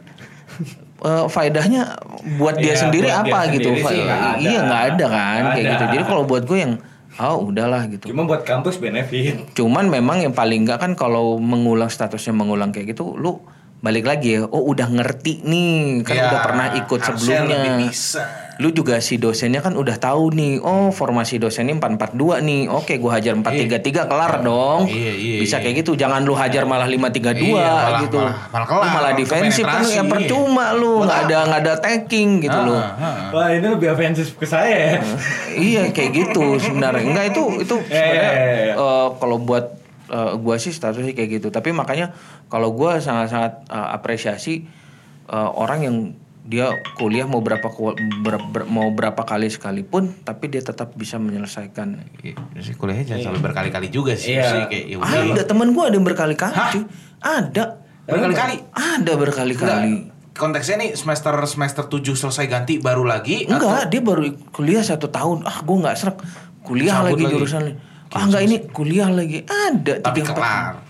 eh, 1.01 1.27
faedahnya 1.27 1.97
buat 2.37 2.59
dia 2.59 2.75
Iya, 2.75 2.83
sendiri 2.83 3.09
buat 3.09 3.25
dia 3.25 3.33
apa 3.33 3.39
gitu. 3.51 3.71
sendiri 3.73 3.89
sih 3.89 3.99
nggak 4.03 4.21
ada. 4.21 4.37
Iya 4.37 4.59
nggak 4.63 4.83
ada 4.85 5.05
kan 5.07 5.17
Nggak 5.41 5.55
kayak 5.55 5.65
ada. 5.65 5.73
gitu. 5.73 5.85
Jadi 5.97 6.05
kalau 6.05 6.23
buat 6.23 6.43
gue 6.45 6.59
yang 6.61 6.73
oh 7.19 7.49
udahlah 7.49 7.89
gitu. 7.89 8.13
Cuma 8.13 8.25
buat 8.25 8.45
kampus 8.45 8.77
benefit. 8.77 9.57
Cuman 9.57 9.89
memang 9.89 10.23
yang 10.23 10.35
paling 10.37 10.65
nggak 10.65 10.79
kan 10.81 10.93
kalau 10.95 11.41
mengulang 11.41 11.89
statusnya 11.89 12.37
mengulang 12.37 12.71
kayak 12.71 12.97
gitu, 12.97 13.17
lu 13.17 13.41
balik 13.81 14.09
lagi 14.09 14.41
ya. 14.41 14.49
Oh 14.49 14.65
udah 14.69 14.89
ngerti 14.89 15.45
nih, 15.45 16.03
kan 16.05 16.15
Ya, 16.17 16.29
udah 16.33 16.41
pernah 16.43 16.67
ikut 16.77 17.01
sebelumnya. 17.03 17.77
bisa. 17.81 18.46
Lu 18.57 18.73
juga 18.73 18.97
si 18.99 19.17
dosennya 19.17 19.61
kan 19.61 19.73
udah 19.73 19.97
tahu 19.97 20.33
nih. 20.33 20.57
Oh 20.59 20.89
formasi 20.89 21.37
dosennya 21.37 21.77
442 21.77 22.41
nih. 22.41 22.63
Oke 22.67 22.97
gua 22.97 23.15
hajar 23.15 23.37
433 23.37 24.09
kelar 24.09 24.41
dong. 24.41 24.89
Iya, 24.89 25.13
iya, 25.13 25.37
Bisa 25.37 25.61
iya. 25.61 25.63
kayak 25.63 25.77
gitu. 25.81 25.93
Jangan 25.93 26.25
lu 26.25 26.33
hajar 26.33 26.65
malah 26.65 26.85
532 26.85 27.53
Iya, 27.53 27.69
malah- 27.69 28.01
gitu. 28.01 28.17
malah- 28.17 28.49
malah 28.49 28.67
kelar, 28.67 28.81
Lu 28.81 28.89
malah 28.91 29.13
defensif 29.13 29.61
kan 29.61 29.83
ya 29.83 29.93
iya. 29.93 30.03
percuma 30.03 30.67
lu 30.73 31.05
nggak 31.05 31.21
ada 31.23 31.39
nggak 31.45 31.61
ada 31.63 31.75
tagging 31.77 32.31
gitu 32.41 32.59
lu. 32.63 32.73
Ah, 32.73 32.97
ah. 32.97 33.15
Wah, 33.31 33.49
ini 33.51 33.67
lebih 33.67 33.89
ofensif 33.89 34.33
ke 34.33 34.45
saya 34.45 34.73
ya. 34.73 35.01
iya 35.69 35.83
kayak 35.91 36.11
gitu 36.15 36.57
sebenarnya. 36.57 37.05
Enggak 37.05 37.27
itu 37.31 37.43
itu 37.61 37.77
Eh, 37.83 37.93
sebenarnya 37.93 38.33
eh, 38.73 39.07
kalau 39.15 39.37
buat 39.37 39.65
eh, 40.07 40.33
gua 40.35 40.57
sih 40.57 40.73
statusnya 40.73 41.13
kayak 41.13 41.31
gitu. 41.37 41.49
Tapi 41.51 41.71
makanya 41.71 42.17
kalau 42.47 42.73
gua 42.73 42.97
sangat-sangat 42.99 43.69
eh, 43.69 43.89
apresiasi 43.93 44.65
eh, 45.27 45.51
orang 45.53 45.81
yang 45.83 45.97
dia 46.47 46.71
kuliah 46.95 47.27
mau 47.27 47.43
berapa 47.43 47.67
ku- 47.67 47.93
ber- 48.23 48.47
ber- 48.47 48.71
mau 48.71 48.87
berapa 48.89 49.19
kali 49.19 49.51
sekalipun 49.51 50.15
tapi 50.23 50.47
dia 50.47 50.63
tetap 50.63 50.95
bisa 50.95 51.19
menyelesaikan. 51.19 51.99
Iya, 52.23 52.39
sih 52.63 52.79
kuliahnya 52.79 53.05
jangan 53.05 53.35
sampai 53.35 53.43
berkali-kali 53.43 53.91
juga 53.91 54.15
sih. 54.15 54.39
Iya. 54.39 54.47
Sih, 54.47 54.63
kayak 54.71 54.85
ya 54.87 54.97
udah. 54.97 55.23
Ada 55.35 55.43
teman 55.45 55.75
gua 55.75 55.91
ada 55.91 55.99
yang 55.99 56.07
berkali-kali, 56.07 56.55
cuy. 56.73 56.83
Ada. 57.19 57.65
Berkali-kali. 58.07 58.57
Ada 58.71 59.13
berkali-kali. 59.19 59.93
Enggak, 59.93 60.15
Konteksnya 60.37 60.77
nih 60.79 60.91
semester 60.93 61.33
semester 61.49 61.89
7 61.89 62.13
selesai 62.13 62.45
ganti 62.45 62.77
baru 62.77 63.09
lagi 63.09 63.49
Enggak, 63.49 63.89
dia 63.89 64.05
baru 64.05 64.29
kuliah 64.53 64.85
satu 64.85 65.09
tahun. 65.09 65.43
Ah, 65.43 65.65
gua 65.67 65.77
nggak 65.89 65.97
serak. 65.97 66.17
Kuliah 66.63 67.01
Cabut 67.01 67.17
lagi, 67.19 67.25
lagi. 67.25 67.35
jurusan. 67.35 67.63
Ah, 68.15 68.23
enggak 68.23 68.43
ini 68.45 68.57
kuliah 68.71 69.11
lagi. 69.11 69.43
Ada 69.43 69.99
Tapi 69.99 70.21
kelar. 70.23 70.85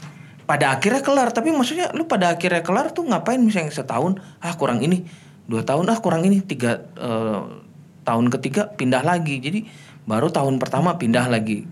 Pada 0.46 0.78
akhirnya 0.78 1.02
kelar, 1.02 1.34
tapi 1.34 1.50
maksudnya 1.50 1.90
lu 1.90 2.06
pada 2.06 2.30
akhirnya 2.30 2.62
kelar 2.62 2.94
tuh 2.94 3.02
ngapain 3.02 3.42
misalnya 3.42 3.74
setahun, 3.74 4.14
ah 4.38 4.54
kurang 4.54 4.78
ini, 4.78 5.02
dua 5.46 5.62
tahun, 5.62 5.86
ah 5.88 5.98
kurang 5.98 6.22
ini, 6.22 6.42
tiga 6.42 6.82
eh, 6.94 7.42
tahun 8.02 8.26
ketiga 8.30 8.70
pindah 8.70 9.02
lagi. 9.02 9.38
Jadi 9.38 9.66
baru 10.02 10.28
tahun 10.28 10.58
pertama 10.58 10.94
pindah 10.94 11.26
lagi. 11.26 11.66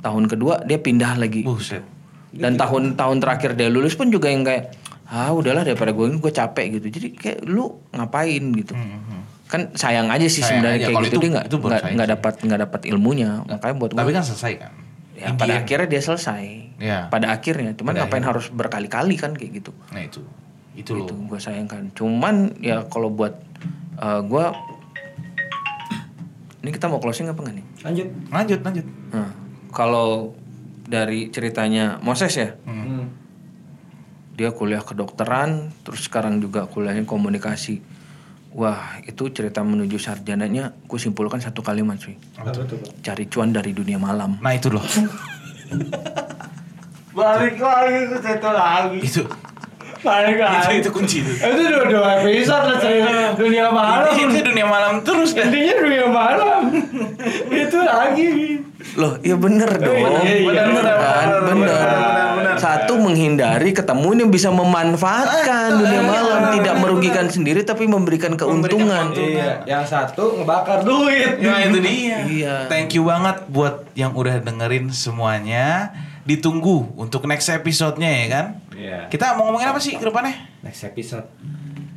Tahun 0.00 0.24
kedua 0.26 0.64
dia 0.64 0.80
pindah 0.80 1.16
lagi. 1.16 1.44
Buset. 1.44 1.84
Dan 2.30 2.54
tahun-tahun 2.54 3.18
terakhir 3.18 3.58
dia 3.58 3.66
lulus 3.66 3.98
pun 3.98 4.06
juga 4.08 4.30
yang 4.30 4.46
kayak 4.46 4.70
ah 5.10 5.34
udahlah 5.34 5.66
daripada 5.66 5.90
gue 5.90 6.06
ini 6.06 6.16
gue 6.16 6.30
capek 6.30 6.66
gitu. 6.78 6.86
Jadi 6.88 7.06
kayak 7.12 7.38
lu 7.44 7.68
ngapain 7.90 8.44
gitu. 8.54 8.72
Kan 9.50 9.74
sayang 9.74 10.06
aja 10.06 10.24
sih 10.24 10.40
Sayang 10.40 10.62
sebenarnya 10.62 10.76
aja. 10.78 10.84
kayak 10.86 10.94
Kalau 10.94 11.06
gitu 11.06 11.16
itu- 11.18 11.22
dia 11.26 11.30
nggak 11.34 11.46
nggak 11.90 12.08
dapat 12.08 12.34
nggak 12.40 12.60
dapat 12.64 12.80
ilmunya. 12.86 13.30
Makanya 13.44 13.74
buat 13.76 13.90
Tapi 13.92 14.06
gue 14.06 14.14
kan 14.14 14.24
selesai 14.24 14.52
kan. 14.56 14.72
ya, 15.12 15.26
pada 15.34 15.52
India. 15.52 15.60
akhirnya 15.60 15.88
dia 15.90 16.02
selesai. 16.06 16.44
Iya. 16.80 16.98
Pada 17.10 17.26
akhirnya, 17.28 17.74
cuman 17.74 17.92
Pada 17.92 18.00
ngapain 18.06 18.24
harus 18.24 18.46
berkali-kali 18.48 19.14
kan 19.18 19.34
kayak 19.34 19.60
gitu. 19.60 19.74
Nah 19.90 20.00
itu. 20.00 20.22
Itu 20.72 20.94
loh. 20.94 21.06
Itu 21.06 21.14
gue 21.16 21.38
sayangkan. 21.38 21.90
Cuman 21.92 22.58
ya 22.58 22.86
kalau 22.86 23.08
buat 23.08 23.34
eh, 23.96 24.20
gue 24.22 24.44
ini 26.60 26.70
kita 26.70 26.86
mau 26.86 27.00
closing 27.00 27.24
apa 27.26 27.40
nggak 27.40 27.54
nih? 27.56 27.66
Lanjut. 27.82 28.08
Lanjut, 28.28 28.60
lanjut. 28.60 28.86
Nah, 29.10 29.30
kalau 29.72 30.36
dari 30.84 31.30
ceritanya 31.30 31.96
Moses 32.00 32.36
ya, 32.36 32.52
Hmm. 32.66 33.08
dia 34.36 34.52
kuliah 34.52 34.80
kedokteran, 34.80 35.72
terus 35.80 36.04
sekarang 36.04 36.36
juga 36.36 36.66
kuliahnya 36.66 37.04
komunikasi. 37.04 37.80
Wah, 38.50 38.98
itu 39.06 39.30
cerita 39.30 39.62
menuju 39.62 39.94
sarjananya, 39.96 40.74
gue 40.84 40.98
simpulkan 40.98 41.38
satu 41.38 41.62
kalimat 41.62 41.96
sih. 41.96 42.18
Cari 43.00 43.24
cuan 43.30 43.54
dari 43.54 43.70
dunia 43.70 43.96
malam. 43.96 44.42
Nah 44.42 44.52
itu 44.52 44.68
loh. 44.68 44.82
Balik 47.10 47.56
lagi 47.58 48.00
ke 48.06 48.16
situ 48.18 48.50
lagi. 48.50 48.98
itu. 49.02 49.22
Balik 50.00 50.40
itu 50.40 50.68
itu 50.80 50.90
kunci 50.90 51.16
itu. 51.20 51.32
Itu 51.36 51.62
dua 51.68 51.84
dua 51.84 52.08
episode 52.18 52.64
lah 52.64 52.76
cerita 52.80 53.36
dunia 53.36 53.68
malam. 53.68 54.08
Itu, 54.08 54.32
itu 54.32 54.40
dunia 54.48 54.66
malam 54.66 54.92
terus 55.04 55.36
kan. 55.36 55.52
Intinya 55.52 55.74
dunia 55.76 56.06
malam. 56.08 56.62
itu 57.52 57.78
lagi. 57.78 58.28
Loh, 58.96 59.20
ya 59.20 59.36
bener 59.36 59.70
dong. 59.76 59.92
iya, 60.24 60.40
iya. 60.40 60.46
bener, 60.48 60.64
Bener, 60.72 60.96
kan? 60.96 61.26
bener, 61.28 61.40
Bener. 61.44 61.84
bener, 61.84 62.28
bener. 62.32 62.54
Satu 62.56 62.96
menghindari 62.96 63.70
ketemu 63.70 64.08
yang 64.16 64.30
bisa 64.32 64.48
memanfaatkan 64.50 65.68
dunia 65.78 66.02
malam, 66.02 66.40
tidak 66.56 66.74
merugikan 66.80 67.26
sendiri 67.28 67.60
tapi 67.60 67.84
memberikan 67.84 68.34
keuntungan. 68.40 69.12
Iya, 69.12 69.64
yang 69.68 69.84
satu 69.84 70.40
ngebakar 70.40 70.80
duit. 70.82 71.40
Nah 71.40 71.60
itu 71.60 71.78
dia. 71.80 72.18
Iya. 72.24 72.54
Thank 72.72 72.96
you 72.96 73.04
banget 73.04 73.44
buat 73.52 73.84
yang 73.92 74.16
udah 74.16 74.40
dengerin 74.40 74.88
semuanya. 74.90 75.92
Ditunggu 76.20 76.94
untuk 76.94 77.24
next 77.26 77.48
episode-nya 77.48 78.10
ya 78.10 78.26
kan. 78.28 78.46
Iya. 78.80 78.98
Kita 79.12 79.36
mau 79.36 79.52
ngomongin 79.52 79.68
apa 79.68 79.80
sih 79.80 79.92
ke 79.94 80.04
depannya? 80.04 80.32
Next 80.64 80.82
episode. 80.82 81.28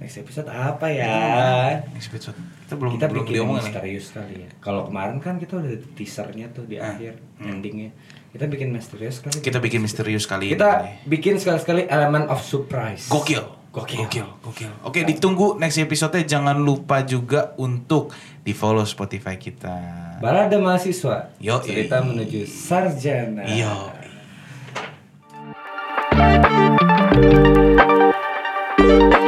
Next 0.03 0.19
episode 0.19 0.51
apa 0.51 0.91
ya? 0.91 1.15
Next 1.95 2.11
episode. 2.11 2.35
Kita 2.67 2.75
belum 2.75 2.99
kita 2.99 3.05
belum 3.07 3.23
bikin 3.23 3.31
yang 3.31 3.37
diomongin 3.39 3.63
nih. 3.63 3.71
misterius 3.71 4.05
kali 4.11 4.35
ya. 4.43 4.49
Kalau 4.59 4.81
kemarin 4.83 5.17
kan 5.23 5.39
kita 5.39 5.63
udah 5.63 5.73
teasernya 5.95 6.51
tuh 6.51 6.67
di 6.67 6.75
akhir, 6.75 7.23
endingnya. 7.39 7.95
Kita 8.35 8.49
bikin 8.49 8.73
misterius 8.73 9.23
kali. 9.23 9.39
Kita 9.39 9.63
bikin 9.63 9.79
misterius 9.79 10.25
kali 10.25 10.51
Kita 10.51 10.83
ini. 10.83 11.07
bikin 11.07 11.39
sekali-sekali 11.39 11.87
elemen 11.87 12.27
of 12.27 12.43
surprise. 12.43 13.07
Gokil. 13.07 13.45
Gokil. 13.73 14.05
Gokil, 14.05 14.27
gokil. 14.45 14.71
Oke, 14.85 15.01
ditunggu 15.01 15.57
next 15.57 15.81
episode-nya. 15.81 16.21
Jangan 16.27 16.61
lupa 16.61 17.01
juga 17.01 17.57
untuk 17.57 18.13
di-follow 18.45 18.85
Spotify 18.85 19.33
kita. 19.33 19.73
Balada 20.21 20.61
mahasiswa. 20.61 21.33
Yo, 21.41 21.57
Cerita 21.57 22.05
menuju 22.05 22.45
sarjana. 22.45 23.49
Iya. 23.49 24.02
Thank 27.13 29.13
you. 29.13 29.22